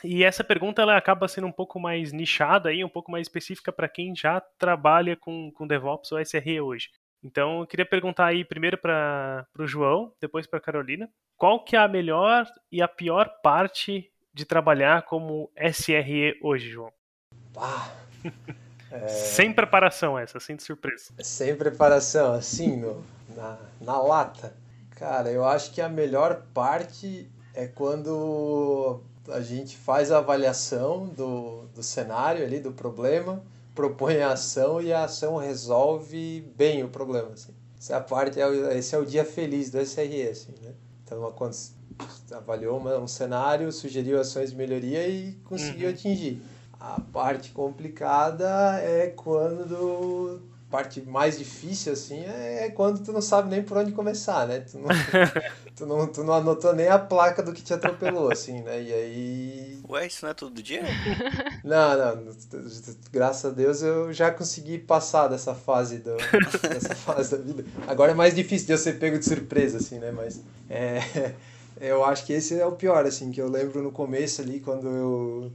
E 0.04 0.24
essa 0.24 0.44
pergunta 0.44 0.82
ela 0.82 0.98
acaba 0.98 1.28
sendo 1.28 1.48
um 1.48 1.52
pouco 1.52 1.80
mais 1.80 2.12
nichada 2.12 2.70
aí, 2.70 2.84
um 2.84 2.90
pouco 2.90 3.12
mais 3.12 3.28
específica 3.28 3.72
para 3.72 3.88
quem 3.88 4.16
já 4.16 4.42
trabalha 4.58 5.16
com, 5.16 5.52
com 5.52 5.68
DevOps 5.68 6.12
ou 6.12 6.20
SRE 6.20 6.60
hoje. 6.60 6.90
Então, 7.24 7.60
eu 7.60 7.68
queria 7.68 7.86
perguntar 7.86 8.28
aí 8.28 8.44
primeiro 8.44 8.78
para 8.78 9.46
o 9.60 9.68
João, 9.68 10.12
depois 10.20 10.48
para 10.48 10.58
a 10.58 10.62
Carolina, 10.62 11.08
qual 11.38 11.64
que 11.64 11.76
é 11.76 11.80
a 11.80 11.88
melhor 11.88 12.48
e 12.72 12.82
a 12.82 12.88
pior 12.88 13.30
parte 13.44 14.12
de 14.34 14.46
trabalhar 14.46 15.04
como 15.04 15.52
SRE 15.56 16.38
hoje, 16.42 16.70
João? 16.70 16.92
Ah, 17.56 17.92
é... 18.92 19.08
Sem 19.08 19.54
preparação 19.54 20.18
essa, 20.18 20.40
sem 20.40 20.58
surpresa. 20.58 21.14
Sem 21.20 21.56
preparação, 21.56 22.34
assim, 22.34 22.78
no, 22.78 23.04
na, 23.36 23.60
na 23.80 24.02
lata. 24.02 24.56
Cara, 24.92 25.32
eu 25.32 25.46
acho 25.46 25.72
que 25.74 25.82
a 25.82 25.90
melhor 25.90 26.44
parte 26.54 27.30
é 27.54 27.68
quando 27.68 29.04
a 29.32 29.42
gente 29.42 29.78
faz 29.78 30.12
a 30.12 30.18
avaliação 30.18 31.08
do, 31.08 31.64
do 31.74 31.84
cenário 31.84 32.44
ali, 32.44 32.60
do 32.60 32.72
problema, 32.72 33.42
propõe 33.74 34.22
a 34.22 34.34
ação 34.34 34.82
e 34.82 34.92
a 34.92 35.06
ação 35.06 35.38
resolve 35.38 36.42
bem 36.56 36.84
o 36.84 36.90
problema. 36.90 37.30
Assim. 37.34 37.54
Essa 37.78 38.00
parte, 38.00 38.40
é 38.40 38.78
esse 38.78 38.94
é 38.94 38.98
o 38.98 39.06
dia 39.06 39.26
feliz 39.26 39.72
do 39.72 39.80
SRE. 39.80 40.28
Assim, 40.28 40.54
né? 40.62 40.74
Então, 41.04 41.32
quando 41.32 41.56
avaliou 42.32 42.78
uma, 42.78 42.98
um 42.98 43.08
cenário, 43.08 43.72
sugeriu 43.72 44.20
ações 44.20 44.52
de 44.52 44.56
melhoria 44.56 45.08
e 45.08 45.34
conseguiu 45.46 45.88
uhum. 45.88 45.94
atingir. 45.94 46.42
A 46.80 47.00
parte 47.14 47.52
complicada 47.52 48.80
é 48.80 49.08
quando 49.08 50.42
parte 50.72 51.02
mais 51.02 51.38
difícil, 51.38 51.92
assim, 51.92 52.24
é, 52.26 52.66
é 52.66 52.70
quando 52.70 53.04
tu 53.04 53.12
não 53.12 53.22
sabe 53.22 53.50
nem 53.50 53.62
por 53.62 53.78
onde 53.78 53.92
começar, 53.92 54.48
né? 54.48 54.62
Tu 54.62 54.80
não, 54.80 54.88
tu 55.76 55.86
não, 55.86 56.08
tu 56.08 56.24
não 56.24 56.34
anotou 56.34 56.74
nem 56.74 56.88
a 56.88 56.98
placa 56.98 57.44
do 57.44 57.52
que 57.52 57.62
te 57.62 57.74
atropelou, 57.74 58.32
assim, 58.32 58.62
né? 58.62 58.82
E 58.82 58.94
aí... 58.94 59.80
Ué, 59.90 60.08
isso 60.08 60.24
não 60.24 60.32
é 60.32 60.34
todo 60.34 60.64
dia? 60.64 60.82
Não, 61.64 62.16
não. 62.16 62.34
Graças 63.12 63.52
a 63.52 63.54
Deus 63.54 63.84
eu 63.84 64.12
já 64.12 64.32
consegui 64.32 64.80
passar 64.80 65.28
dessa 65.28 65.54
fase, 65.54 66.00
do, 66.00 66.16
dessa 66.68 66.96
fase 66.96 67.32
da 67.32 67.38
vida. 67.38 67.66
Agora 67.88 68.12
é 68.12 68.16
mais 68.16 68.34
difícil 68.34 68.68
de 68.68 68.74
eu 68.74 68.78
ser 68.78 68.98
pego 68.98 69.20
de 69.20 69.26
surpresa, 69.26 69.78
assim, 69.78 70.00
né? 70.00 70.12
Mas 70.12 70.42
é, 70.70 71.34
eu 71.80 72.04
acho 72.04 72.26
que 72.26 72.34
esse 72.34 72.58
é 72.60 72.66
o 72.66 72.72
pior, 72.72 73.06
assim, 73.06 73.32
que 73.32 73.42
eu 73.42 73.50
lembro 73.50 73.84
no 73.84 73.92
começo 73.92 74.42
ali, 74.42 74.60
quando 74.60 74.88
eu... 74.88 75.52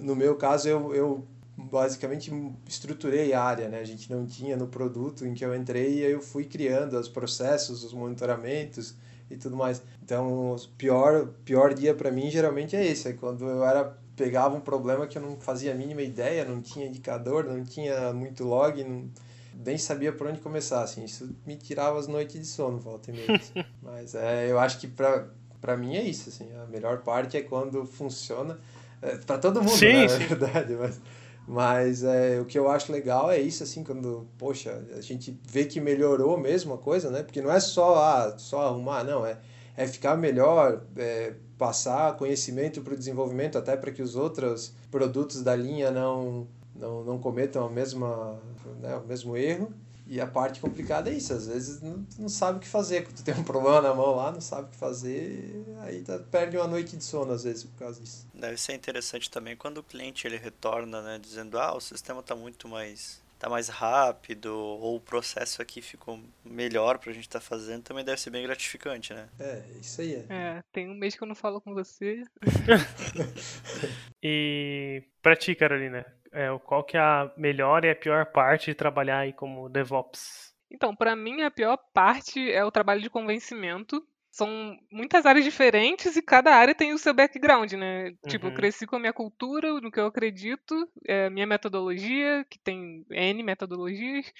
No 0.00 0.14
meu 0.14 0.36
caso, 0.36 0.68
eu, 0.68 0.94
eu 0.94 1.26
basicamente 1.58 2.32
estruturei 2.66 3.32
a 3.32 3.42
área, 3.42 3.68
né? 3.68 3.80
A 3.80 3.84
gente 3.84 4.10
não 4.10 4.24
tinha 4.26 4.56
no 4.56 4.68
produto 4.68 5.26
em 5.26 5.34
que 5.34 5.44
eu 5.44 5.54
entrei 5.54 5.94
e 5.94 6.02
eu 6.02 6.20
fui 6.20 6.44
criando 6.44 6.98
os 6.98 7.08
processos, 7.08 7.82
os 7.82 7.92
monitoramentos 7.92 8.94
e 9.28 9.36
tudo 9.36 9.56
mais. 9.56 9.82
Então, 10.02 10.54
o 10.54 10.58
pior, 10.76 11.28
pior 11.44 11.74
dia 11.74 11.94
para 11.94 12.10
mim 12.10 12.30
geralmente 12.30 12.76
é 12.76 12.86
esse, 12.86 13.08
é 13.08 13.12
quando 13.12 13.44
eu 13.44 13.64
era 13.64 13.98
pegava 14.14 14.56
um 14.56 14.60
problema 14.60 15.06
que 15.06 15.16
eu 15.16 15.22
não 15.22 15.36
fazia 15.36 15.72
a 15.72 15.74
mínima 15.74 16.02
ideia, 16.02 16.44
não 16.44 16.60
tinha 16.60 16.86
indicador, 16.86 17.44
não 17.44 17.62
tinha 17.62 18.12
muito 18.12 18.42
log, 18.42 18.82
não, 18.82 19.08
nem 19.54 19.78
sabia 19.78 20.12
por 20.12 20.26
onde 20.26 20.40
começar, 20.40 20.82
assim. 20.82 21.04
Isso 21.04 21.36
me 21.46 21.56
tirava 21.56 21.98
as 21.98 22.08
noites 22.08 22.40
de 22.40 22.46
sono, 22.46 22.78
volta 22.78 23.10
e 23.10 23.14
meia. 23.14 23.36
Assim. 23.36 23.52
Mas 23.80 24.14
é, 24.16 24.50
eu 24.50 24.58
acho 24.58 24.78
que 24.78 24.88
para 24.88 25.28
para 25.60 25.76
mim 25.76 25.96
é 25.96 26.02
isso, 26.02 26.28
assim. 26.28 26.48
A 26.56 26.66
melhor 26.66 26.98
parte 27.02 27.36
é 27.36 27.42
quando 27.42 27.84
funciona 27.84 28.58
é, 29.02 29.16
para 29.16 29.38
todo 29.38 29.60
mundo, 29.60 29.76
sim, 29.76 29.92
né, 29.92 30.08
sim. 30.08 30.18
na 30.18 30.26
verdade, 30.26 30.74
mas 30.74 31.00
mas 31.48 32.04
é, 32.04 32.38
o 32.38 32.44
que 32.44 32.58
eu 32.58 32.70
acho 32.70 32.92
legal 32.92 33.30
é 33.30 33.38
isso, 33.40 33.62
assim, 33.62 33.82
quando, 33.82 34.28
poxa, 34.36 34.84
a 34.94 35.00
gente 35.00 35.40
vê 35.48 35.64
que 35.64 35.80
melhorou 35.80 36.36
mesmo 36.36 36.74
a 36.74 36.78
coisa, 36.78 37.10
né? 37.10 37.22
Porque 37.22 37.40
não 37.40 37.50
é 37.50 37.58
só, 37.58 37.96
ah, 37.96 38.38
só 38.38 38.66
arrumar, 38.66 39.02
não, 39.02 39.24
é, 39.24 39.38
é 39.74 39.86
ficar 39.86 40.14
melhor, 40.14 40.82
é, 40.94 41.32
passar 41.56 42.18
conhecimento 42.18 42.82
para 42.82 42.92
o 42.92 42.96
desenvolvimento, 42.96 43.56
até 43.56 43.78
para 43.78 43.90
que 43.90 44.02
os 44.02 44.14
outros 44.14 44.74
produtos 44.90 45.42
da 45.42 45.56
linha 45.56 45.90
não, 45.90 46.46
não, 46.76 47.02
não 47.02 47.18
cometam 47.18 47.64
a 47.64 47.70
mesma, 47.70 48.38
né, 48.82 48.96
o 48.96 49.06
mesmo 49.06 49.34
erro. 49.34 49.72
E 50.08 50.20
a 50.20 50.26
parte 50.26 50.58
complicada 50.58 51.10
é 51.10 51.14
isso, 51.14 51.34
às 51.34 51.46
vezes 51.46 51.82
não, 51.82 52.06
não 52.18 52.28
sabe 52.30 52.56
o 52.56 52.60
que 52.60 52.66
fazer, 52.66 53.04
quando 53.04 53.16
tu 53.16 53.22
tem 53.22 53.34
um 53.34 53.44
problema 53.44 53.82
na 53.82 53.94
mão 53.94 54.16
lá, 54.16 54.32
não 54.32 54.40
sabe 54.40 54.68
o 54.68 54.70
que 54.70 54.76
fazer, 54.76 55.62
aí 55.82 56.00
tá, 56.02 56.18
perde 56.18 56.56
uma 56.56 56.66
noite 56.66 56.96
de 56.96 57.04
sono 57.04 57.30
às 57.30 57.44
vezes 57.44 57.64
por 57.64 57.78
causa 57.78 58.00
disso. 58.00 58.26
Deve 58.32 58.56
ser 58.56 58.72
interessante 58.72 59.30
também 59.30 59.54
quando 59.54 59.78
o 59.78 59.82
cliente 59.82 60.26
ele 60.26 60.38
retorna, 60.38 61.02
né, 61.02 61.18
dizendo, 61.18 61.58
ah, 61.58 61.76
o 61.76 61.80
sistema 61.80 62.20
está 62.20 62.34
muito 62.34 62.66
mais 62.66 63.20
tá 63.38 63.48
mais 63.48 63.68
rápido, 63.68 64.52
ou 64.52 64.96
o 64.96 65.00
processo 65.00 65.62
aqui 65.62 65.80
ficou 65.80 66.20
melhor 66.44 66.98
pra 66.98 67.12
gente 67.12 67.28
estar 67.28 67.38
tá 67.38 67.44
fazendo, 67.44 67.82
também 67.82 68.04
deve 68.04 68.20
ser 68.20 68.30
bem 68.30 68.42
gratificante, 68.42 69.14
né? 69.14 69.28
É, 69.38 69.62
isso 69.80 70.00
aí 70.00 70.14
é. 70.14 70.26
É, 70.28 70.62
tem 70.72 70.88
um 70.88 70.94
mês 70.94 71.14
que 71.14 71.22
eu 71.22 71.28
não 71.28 71.36
falo 71.36 71.60
com 71.60 71.72
você. 71.72 72.24
e 74.22 75.04
pra 75.22 75.36
ti, 75.36 75.54
Carolina, 75.54 76.04
é, 76.32 76.48
qual 76.64 76.84
que 76.84 76.96
é 76.96 77.00
a 77.00 77.30
melhor 77.36 77.84
e 77.84 77.90
a 77.90 77.96
pior 77.96 78.26
parte 78.26 78.66
de 78.66 78.74
trabalhar 78.74 79.18
aí 79.18 79.32
como 79.32 79.68
DevOps? 79.68 80.54
Então, 80.70 80.94
para 80.94 81.16
mim 81.16 81.42
a 81.42 81.50
pior 81.50 81.78
parte 81.94 82.50
é 82.50 82.64
o 82.64 82.70
trabalho 82.70 83.00
de 83.00 83.10
convencimento. 83.10 84.06
São 84.30 84.76
muitas 84.92 85.26
áreas 85.26 85.44
diferentes 85.44 86.16
e 86.16 86.22
cada 86.22 86.54
área 86.54 86.74
tem 86.74 86.92
o 86.92 86.98
seu 86.98 87.14
background, 87.14 87.72
né? 87.72 88.08
Uhum. 88.08 88.16
Tipo, 88.28 88.46
eu 88.46 88.50
uhum. 88.50 88.56
cresci 88.56 88.86
com 88.86 88.96
a 88.96 88.98
minha 88.98 89.12
cultura, 89.12 89.80
no 89.80 89.90
que 89.90 89.98
eu 89.98 90.06
acredito, 90.06 90.88
é, 91.06 91.30
minha 91.30 91.46
metodologia, 91.46 92.44
que 92.48 92.58
tem 92.58 93.04
N 93.10 93.42
metodologias. 93.42 94.30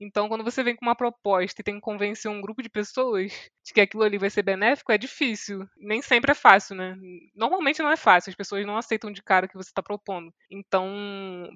Então, 0.00 0.28
quando 0.28 0.44
você 0.44 0.62
vem 0.62 0.76
com 0.76 0.84
uma 0.84 0.94
proposta 0.94 1.60
e 1.60 1.64
tem 1.64 1.76
que 1.76 1.80
convencer 1.80 2.30
um 2.30 2.40
grupo 2.40 2.62
de 2.62 2.68
pessoas 2.68 3.32
de 3.64 3.72
que 3.72 3.80
aquilo 3.80 4.04
ali 4.04 4.18
vai 4.18 4.30
ser 4.30 4.42
benéfico, 4.42 4.92
é 4.92 4.98
difícil. 4.98 5.66
Nem 5.76 6.02
sempre 6.02 6.32
é 6.32 6.34
fácil, 6.34 6.76
né? 6.76 6.96
Normalmente 7.34 7.82
não 7.82 7.90
é 7.90 7.96
fácil, 7.96 8.30
as 8.30 8.36
pessoas 8.36 8.64
não 8.66 8.76
aceitam 8.76 9.10
de 9.10 9.22
cara 9.22 9.46
o 9.46 9.48
que 9.48 9.56
você 9.56 9.70
está 9.70 9.82
propondo. 9.82 10.32
Então, 10.50 10.86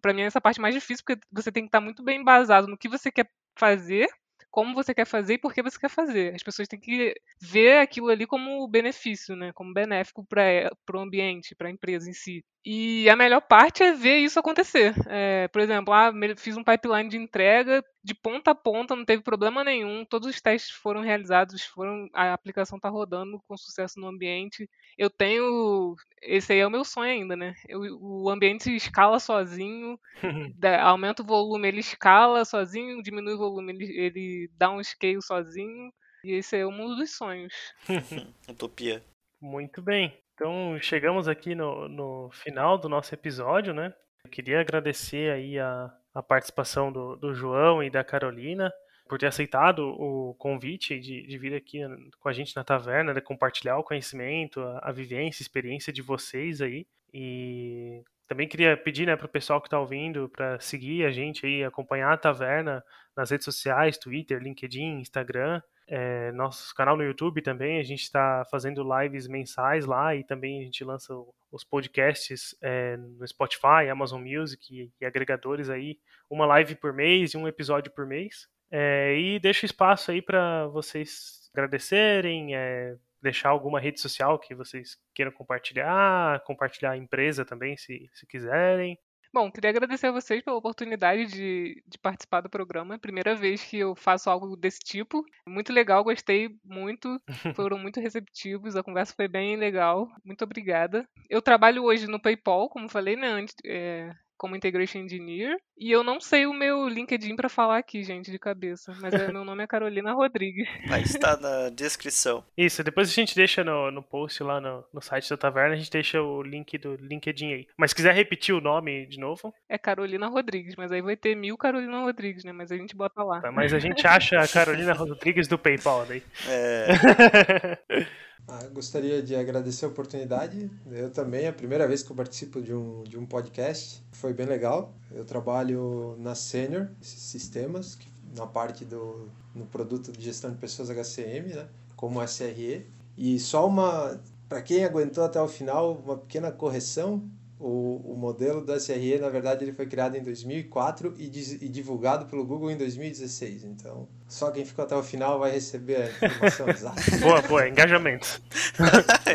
para 0.00 0.12
mim, 0.12 0.22
essa 0.22 0.40
parte 0.40 0.60
mais 0.60 0.74
difícil, 0.74 1.04
porque 1.06 1.24
você 1.30 1.52
tem 1.52 1.62
que 1.64 1.68
estar 1.68 1.80
muito 1.80 2.02
bem 2.02 2.20
embasado 2.20 2.66
no 2.66 2.78
que 2.78 2.88
você 2.88 3.12
quer 3.12 3.28
fazer 3.56 4.08
como 4.52 4.74
você 4.74 4.94
quer 4.94 5.06
fazer 5.06 5.34
e 5.36 5.38
por 5.38 5.54
que 5.54 5.62
você 5.64 5.78
quer 5.80 5.90
fazer. 5.90 6.34
As 6.36 6.44
pessoas 6.44 6.68
têm 6.68 6.80
que 6.80 7.14
ver 7.40 7.78
aquilo 7.80 8.10
ali 8.10 8.26
como 8.26 8.68
benefício, 8.68 9.36
né? 9.36 9.52
Como 9.54 9.74
benéfico 9.74 10.24
para 10.26 10.70
o 10.94 11.00
ambiente, 11.00 11.56
para 11.56 11.68
a 11.68 11.72
empresa 11.72 12.10
em 12.10 12.14
si. 12.14 12.44
E 12.64 13.08
a 13.10 13.16
melhor 13.16 13.40
parte 13.40 13.82
é 13.82 13.92
ver 13.92 14.18
isso 14.18 14.38
acontecer. 14.38 14.94
É, 15.08 15.48
por 15.48 15.60
exemplo, 15.60 15.92
ah, 15.92 16.12
fiz 16.36 16.56
um 16.56 16.62
pipeline 16.62 17.08
de 17.08 17.16
entrega 17.16 17.84
de 18.04 18.14
ponta 18.14 18.50
a 18.50 18.54
ponta, 18.54 18.96
não 18.96 19.04
teve 19.04 19.22
problema 19.22 19.62
nenhum, 19.62 20.04
todos 20.04 20.28
os 20.28 20.40
testes 20.40 20.72
foram 20.72 21.02
realizados, 21.02 21.62
foram, 21.62 22.08
a 22.12 22.32
aplicação 22.32 22.76
está 22.76 22.88
rodando 22.88 23.40
com 23.46 23.56
sucesso 23.56 24.00
no 24.00 24.08
ambiente. 24.08 24.68
Eu 24.98 25.08
tenho. 25.08 25.94
Esse 26.20 26.52
aí 26.52 26.58
é 26.58 26.66
o 26.66 26.70
meu 26.70 26.84
sonho 26.84 27.12
ainda, 27.12 27.36
né? 27.36 27.54
Eu, 27.68 27.80
o 28.00 28.28
ambiente 28.28 28.74
escala 28.74 29.20
sozinho, 29.20 29.98
aumenta 30.82 31.22
o 31.22 31.26
volume, 31.26 31.68
ele 31.68 31.80
escala 31.80 32.44
sozinho, 32.44 33.02
diminui 33.02 33.34
o 33.34 33.38
volume, 33.38 33.72
ele, 33.72 33.98
ele 33.98 34.50
dá 34.56 34.70
um 34.70 34.82
scale 34.82 35.22
sozinho. 35.22 35.92
E 36.24 36.32
esse 36.34 36.56
é 36.56 36.66
o 36.66 36.70
mundo 36.70 36.96
dos 36.96 37.16
sonhos. 37.16 37.52
Utopia. 38.48 39.02
Muito 39.40 39.82
bem. 39.82 40.21
Então, 40.34 40.78
chegamos 40.80 41.28
aqui 41.28 41.54
no, 41.54 41.88
no 41.88 42.30
final 42.32 42.78
do 42.78 42.88
nosso 42.88 43.14
episódio, 43.14 43.74
né? 43.74 43.94
Eu 44.24 44.30
queria 44.30 44.60
agradecer 44.60 45.30
aí 45.30 45.58
a, 45.58 45.92
a 46.14 46.22
participação 46.22 46.92
do, 46.92 47.16
do 47.16 47.34
João 47.34 47.82
e 47.82 47.90
da 47.90 48.02
Carolina 48.02 48.72
por 49.08 49.18
ter 49.18 49.26
aceitado 49.26 49.80
o 49.80 50.34
convite 50.38 50.98
de, 50.98 51.26
de 51.26 51.38
vir 51.38 51.54
aqui 51.54 51.80
com 52.18 52.28
a 52.28 52.32
gente 52.32 52.56
na 52.56 52.64
taverna, 52.64 53.12
de 53.12 53.20
compartilhar 53.20 53.76
o 53.76 53.84
conhecimento, 53.84 54.60
a, 54.60 54.88
a 54.88 54.92
vivência, 54.92 55.42
a 55.42 55.44
experiência 55.44 55.92
de 55.92 56.00
vocês 56.00 56.62
aí. 56.62 56.86
E 57.12 58.02
também 58.26 58.48
queria 58.48 58.74
pedir 58.76 59.06
né, 59.06 59.14
para 59.16 59.26
o 59.26 59.30
pessoal 59.30 59.60
que 59.60 59.66
está 59.66 59.78
ouvindo 59.78 60.30
para 60.30 60.58
seguir 60.60 61.04
a 61.04 61.10
gente 61.10 61.44
aí, 61.44 61.62
acompanhar 61.62 62.12
a 62.12 62.16
taverna 62.16 62.82
nas 63.14 63.30
redes 63.30 63.44
sociais, 63.44 63.98
Twitter, 63.98 64.40
LinkedIn, 64.40 65.00
Instagram 65.00 65.60
é, 65.86 66.30
nosso 66.32 66.74
canal 66.74 66.96
no 66.96 67.02
YouTube 67.02 67.42
também, 67.42 67.78
a 67.78 67.82
gente 67.82 68.02
está 68.02 68.44
fazendo 68.50 68.86
lives 68.98 69.26
mensais 69.26 69.84
lá 69.84 70.14
e 70.14 70.24
também 70.24 70.60
a 70.60 70.64
gente 70.64 70.84
lança 70.84 71.14
os 71.50 71.64
podcasts 71.64 72.56
é, 72.62 72.96
no 72.96 73.26
Spotify, 73.26 73.88
Amazon 73.90 74.22
Music 74.22 74.74
e, 74.74 74.92
e, 75.00 75.04
agregadores 75.04 75.68
aí, 75.68 75.98
uma 76.30 76.46
live 76.46 76.74
por 76.76 76.92
mês 76.92 77.32
e 77.32 77.36
um 77.36 77.48
episódio 77.48 77.92
por 77.92 78.06
mês. 78.06 78.48
É, 78.70 79.14
e 79.18 79.38
deixo 79.38 79.66
espaço 79.66 80.10
aí 80.10 80.22
para 80.22 80.66
vocês 80.68 81.50
agradecerem, 81.52 82.56
é, 82.56 82.96
deixar 83.20 83.50
alguma 83.50 83.78
rede 83.78 84.00
social 84.00 84.38
que 84.38 84.54
vocês 84.54 84.98
queiram 85.14 85.30
compartilhar, 85.30 86.40
compartilhar 86.40 86.92
a 86.92 86.96
empresa 86.96 87.44
também, 87.44 87.76
se, 87.76 88.08
se 88.14 88.26
quiserem. 88.26 88.98
Bom, 89.32 89.50
queria 89.50 89.70
agradecer 89.70 90.08
a 90.08 90.12
vocês 90.12 90.42
pela 90.42 90.58
oportunidade 90.58 91.26
de, 91.26 91.82
de 91.86 91.98
participar 91.98 92.42
do 92.42 92.50
programa. 92.50 92.98
Primeira 92.98 93.34
vez 93.34 93.64
que 93.64 93.78
eu 93.78 93.94
faço 93.94 94.28
algo 94.28 94.54
desse 94.54 94.78
tipo. 94.80 95.24
Muito 95.48 95.72
legal, 95.72 96.04
gostei 96.04 96.50
muito. 96.62 97.18
Foram 97.56 97.78
muito 97.78 97.98
receptivos, 97.98 98.76
a 98.76 98.82
conversa 98.82 99.14
foi 99.14 99.28
bem 99.28 99.56
legal. 99.56 100.06
Muito 100.22 100.44
obrigada. 100.44 101.08
Eu 101.30 101.40
trabalho 101.40 101.84
hoje 101.84 102.06
no 102.06 102.20
PayPal, 102.20 102.68
como 102.68 102.90
falei, 102.90 103.16
né? 103.16 103.28
Antes, 103.28 103.54
é, 103.64 104.14
como 104.42 104.56
Integration 104.56 104.98
Engineer. 104.98 105.56
E 105.78 105.88
eu 105.92 106.02
não 106.02 106.20
sei 106.20 106.46
o 106.46 106.52
meu 106.52 106.88
LinkedIn 106.88 107.36
para 107.36 107.48
falar 107.48 107.78
aqui, 107.78 108.02
gente, 108.02 108.28
de 108.28 108.40
cabeça. 108.40 108.92
Mas 109.00 109.14
é, 109.14 109.30
meu 109.30 109.44
nome 109.44 109.62
é 109.62 109.68
Carolina 109.68 110.12
Rodrigues. 110.12 110.68
Mas 110.88 111.10
está 111.10 111.36
na 111.38 111.68
descrição. 111.68 112.44
Isso, 112.58 112.82
depois 112.82 113.08
a 113.08 113.12
gente 113.12 113.36
deixa 113.36 113.62
no, 113.62 113.92
no 113.92 114.02
post 114.02 114.42
lá 114.42 114.60
no, 114.60 114.84
no 114.92 115.00
site 115.00 115.30
da 115.30 115.36
Taverna, 115.36 115.74
a 115.74 115.76
gente 115.76 115.92
deixa 115.92 116.20
o 116.20 116.42
link 116.42 116.76
do 116.76 116.96
LinkedIn 116.96 117.52
aí. 117.52 117.66
Mas 117.76 117.92
se 117.92 117.94
quiser 117.94 118.12
repetir 118.16 118.52
o 118.52 118.60
nome 118.60 119.06
de 119.06 119.20
novo. 119.20 119.54
É 119.68 119.78
Carolina 119.78 120.26
Rodrigues, 120.26 120.74
mas 120.74 120.90
aí 120.90 121.00
vai 121.00 121.16
ter 121.16 121.36
mil 121.36 121.56
Carolina 121.56 122.00
Rodrigues, 122.00 122.42
né? 122.42 122.50
Mas 122.50 122.72
a 122.72 122.76
gente 122.76 122.96
bota 122.96 123.22
lá. 123.22 123.40
Tá, 123.40 123.52
mas 123.52 123.72
a 123.72 123.78
gente 123.78 124.04
acha 124.04 124.40
a 124.40 124.48
Carolina 124.48 124.92
Rodrigues 124.92 125.46
do 125.46 125.56
PayPal 125.56 126.04
daí. 126.04 126.22
É. 126.48 127.78
Ah, 128.48 128.66
gostaria 128.72 129.22
de 129.22 129.36
agradecer 129.36 129.84
a 129.84 129.88
oportunidade. 129.88 130.70
Eu 130.90 131.10
também, 131.10 131.44
é 131.44 131.48
a 131.48 131.52
primeira 131.52 131.86
vez 131.86 132.02
que 132.02 132.10
eu 132.10 132.16
participo 132.16 132.60
de 132.60 132.74
um, 132.74 133.02
de 133.04 133.16
um 133.16 133.24
podcast. 133.24 134.02
Foi 134.12 134.32
bem 134.32 134.46
legal. 134.46 134.92
Eu 135.10 135.24
trabalho 135.24 136.16
na 136.18 136.34
Senior 136.34 136.88
Sistemas, 137.00 137.98
na 138.36 138.46
parte 138.46 138.84
do 138.84 139.28
no 139.54 139.66
produto 139.66 140.10
de 140.12 140.24
gestão 140.24 140.50
de 140.50 140.56
pessoas 140.56 140.88
HCM, 140.90 141.54
né, 141.54 141.68
como 141.96 142.22
SRE. 142.22 142.86
E 143.16 143.38
só 143.38 143.66
uma, 143.66 144.18
para 144.48 144.62
quem 144.62 144.84
aguentou 144.84 145.24
até 145.24 145.40
o 145.40 145.48
final, 145.48 145.92
uma 146.04 146.16
pequena 146.16 146.50
correção. 146.50 147.22
O, 147.64 148.14
o 148.14 148.16
modelo 148.16 148.60
do 148.60 148.74
SRE, 148.74 149.20
na 149.20 149.28
verdade, 149.28 149.64
ele 149.64 149.72
foi 149.72 149.86
criado 149.86 150.16
em 150.16 150.22
2004 150.22 151.14
e, 151.16 151.26
e 151.26 151.68
divulgado 151.68 152.26
pelo 152.26 152.44
Google 152.44 152.72
em 152.72 152.76
2016. 152.76 153.62
Então, 153.62 154.08
só 154.26 154.50
quem 154.50 154.64
ficou 154.64 154.84
até 154.84 154.96
o 154.96 155.02
final 155.02 155.38
vai 155.38 155.52
receber 155.52 155.96
a 155.96 156.26
informação 156.26 156.66
exata. 156.74 157.00
Boa, 157.20 157.40
boa, 157.42 157.68
engajamento. 157.70 158.42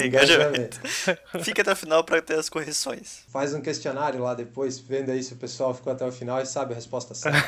engajamento. 0.03 0.77
Fica 1.41 1.61
até 1.61 1.71
o 1.71 1.75
final 1.77 2.03
para 2.03 2.21
ter 2.21 2.37
as 2.37 2.49
correções. 2.49 3.23
Faz 3.29 3.53
um 3.53 3.61
questionário 3.61 4.21
lá 4.21 4.33
depois, 4.33 4.77
vendo 4.77 5.09
aí 5.09 5.23
se 5.23 5.31
o 5.31 5.37
pessoal 5.37 5.73
ficou 5.73 5.93
até 5.93 6.05
o 6.05 6.11
final 6.11 6.41
e 6.41 6.45
sabe 6.45 6.73
a 6.73 6.75
resposta 6.75 7.15
certa. 7.15 7.39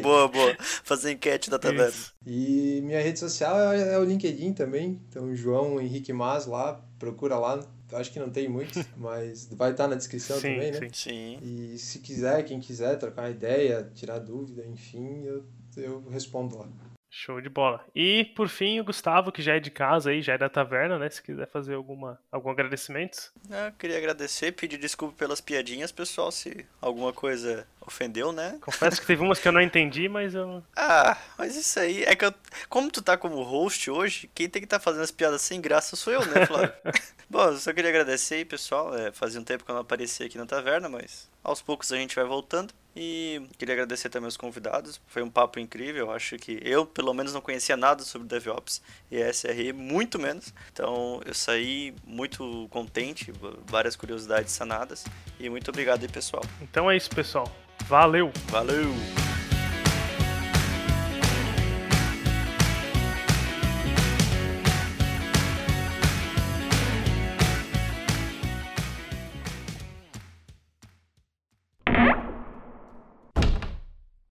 boa, 0.00 0.28
boa. 0.28 0.56
Fazer 0.84 1.10
enquete 1.10 1.50
da 1.50 1.58
taverna. 1.58 1.92
E 2.24 2.80
minha 2.84 3.02
rede 3.02 3.18
social 3.18 3.72
é, 3.72 3.94
é 3.94 3.98
o 3.98 4.04
LinkedIn 4.04 4.52
também. 4.52 5.00
Então, 5.08 5.34
João 5.34 5.80
Henrique 5.80 6.12
Mas 6.12 6.46
lá, 6.46 6.80
procura 6.96 7.36
lá 7.36 7.58
acho 7.94 8.12
que 8.12 8.18
não 8.18 8.30
tem 8.30 8.48
muito, 8.48 8.84
mas 8.96 9.46
vai 9.52 9.72
estar 9.72 9.88
na 9.88 9.96
descrição 9.96 10.36
sim, 10.38 10.54
também, 10.54 10.72
né? 10.72 10.88
Sim. 10.92 11.38
E 11.42 11.78
se 11.78 11.98
quiser, 11.98 12.42
quem 12.44 12.60
quiser 12.60 12.96
trocar 12.98 13.30
ideia, 13.30 13.90
tirar 13.94 14.18
dúvida, 14.18 14.64
enfim, 14.66 15.22
eu, 15.24 15.44
eu 15.76 16.08
respondo 16.08 16.58
lá. 16.58 16.68
Show 17.14 17.42
de 17.42 17.50
bola. 17.50 17.84
E 17.94 18.24
por 18.34 18.48
fim, 18.48 18.80
o 18.80 18.84
Gustavo, 18.84 19.30
que 19.30 19.42
já 19.42 19.56
é 19.56 19.60
de 19.60 19.70
casa 19.70 20.08
aí, 20.08 20.22
já 20.22 20.32
é 20.32 20.38
da 20.38 20.48
taverna, 20.48 20.98
né? 20.98 21.10
Se 21.10 21.22
quiser 21.22 21.46
fazer 21.46 21.74
alguma, 21.74 22.18
algum 22.32 22.48
agradecimento. 22.48 23.30
Eu 23.50 23.70
queria 23.72 23.98
agradecer, 23.98 24.50
pedir 24.52 24.78
desculpa 24.78 25.14
pelas 25.18 25.38
piadinhas, 25.38 25.92
pessoal, 25.92 26.32
se 26.32 26.64
alguma 26.80 27.12
coisa 27.12 27.66
ofendeu, 27.82 28.32
né? 28.32 28.56
Confesso 28.62 28.98
que 28.98 29.06
teve 29.06 29.22
umas 29.22 29.38
que 29.38 29.46
eu 29.46 29.52
não 29.52 29.60
entendi, 29.60 30.08
mas 30.08 30.34
eu. 30.34 30.64
Ah, 30.74 31.18
mas 31.36 31.54
isso 31.54 31.78
aí 31.78 32.02
é 32.02 32.16
que 32.16 32.24
eu. 32.24 32.32
Como 32.70 32.90
tu 32.90 33.02
tá 33.02 33.18
como 33.18 33.42
host 33.42 33.90
hoje, 33.90 34.30
quem 34.34 34.48
tem 34.48 34.62
que 34.62 34.66
estar 34.66 34.78
tá 34.78 34.82
fazendo 34.82 35.02
as 35.02 35.10
piadas 35.10 35.42
sem 35.42 35.60
graça 35.60 35.96
sou 35.96 36.14
eu, 36.14 36.24
né, 36.26 36.46
Flávio? 36.46 36.72
Bom, 37.32 37.44
eu 37.44 37.56
só 37.56 37.72
queria 37.72 37.88
agradecer 37.88 38.34
aí, 38.34 38.44
pessoal. 38.44 38.94
É, 38.94 39.10
fazia 39.10 39.40
um 39.40 39.44
tempo 39.44 39.64
que 39.64 39.70
eu 39.70 39.74
não 39.74 39.80
aparecia 39.80 40.26
aqui 40.26 40.36
na 40.36 40.44
taverna, 40.44 40.86
mas 40.86 41.30
aos 41.42 41.62
poucos 41.62 41.90
a 41.90 41.96
gente 41.96 42.14
vai 42.14 42.26
voltando. 42.26 42.74
E 42.94 43.40
queria 43.56 43.72
agradecer 43.72 44.10
também 44.10 44.28
os 44.28 44.36
convidados. 44.36 45.00
Foi 45.06 45.22
um 45.22 45.30
papo 45.30 45.58
incrível. 45.58 46.10
Acho 46.10 46.36
que 46.36 46.60
eu, 46.62 46.84
pelo 46.84 47.14
menos, 47.14 47.32
não 47.32 47.40
conhecia 47.40 47.74
nada 47.74 48.02
sobre 48.02 48.28
DevOps 48.28 48.82
e 49.10 49.18
SRE, 49.32 49.72
muito 49.72 50.18
menos. 50.18 50.52
Então 50.74 51.22
eu 51.24 51.32
saí 51.32 51.94
muito 52.04 52.68
contente, 52.68 53.32
várias 53.64 53.96
curiosidades 53.96 54.52
sanadas. 54.52 55.06
E 55.40 55.48
muito 55.48 55.70
obrigado 55.70 56.02
aí, 56.02 56.08
pessoal. 56.08 56.44
Então 56.60 56.90
é 56.90 56.98
isso, 56.98 57.08
pessoal. 57.08 57.50
Valeu! 57.88 58.30
Valeu! 58.50 58.90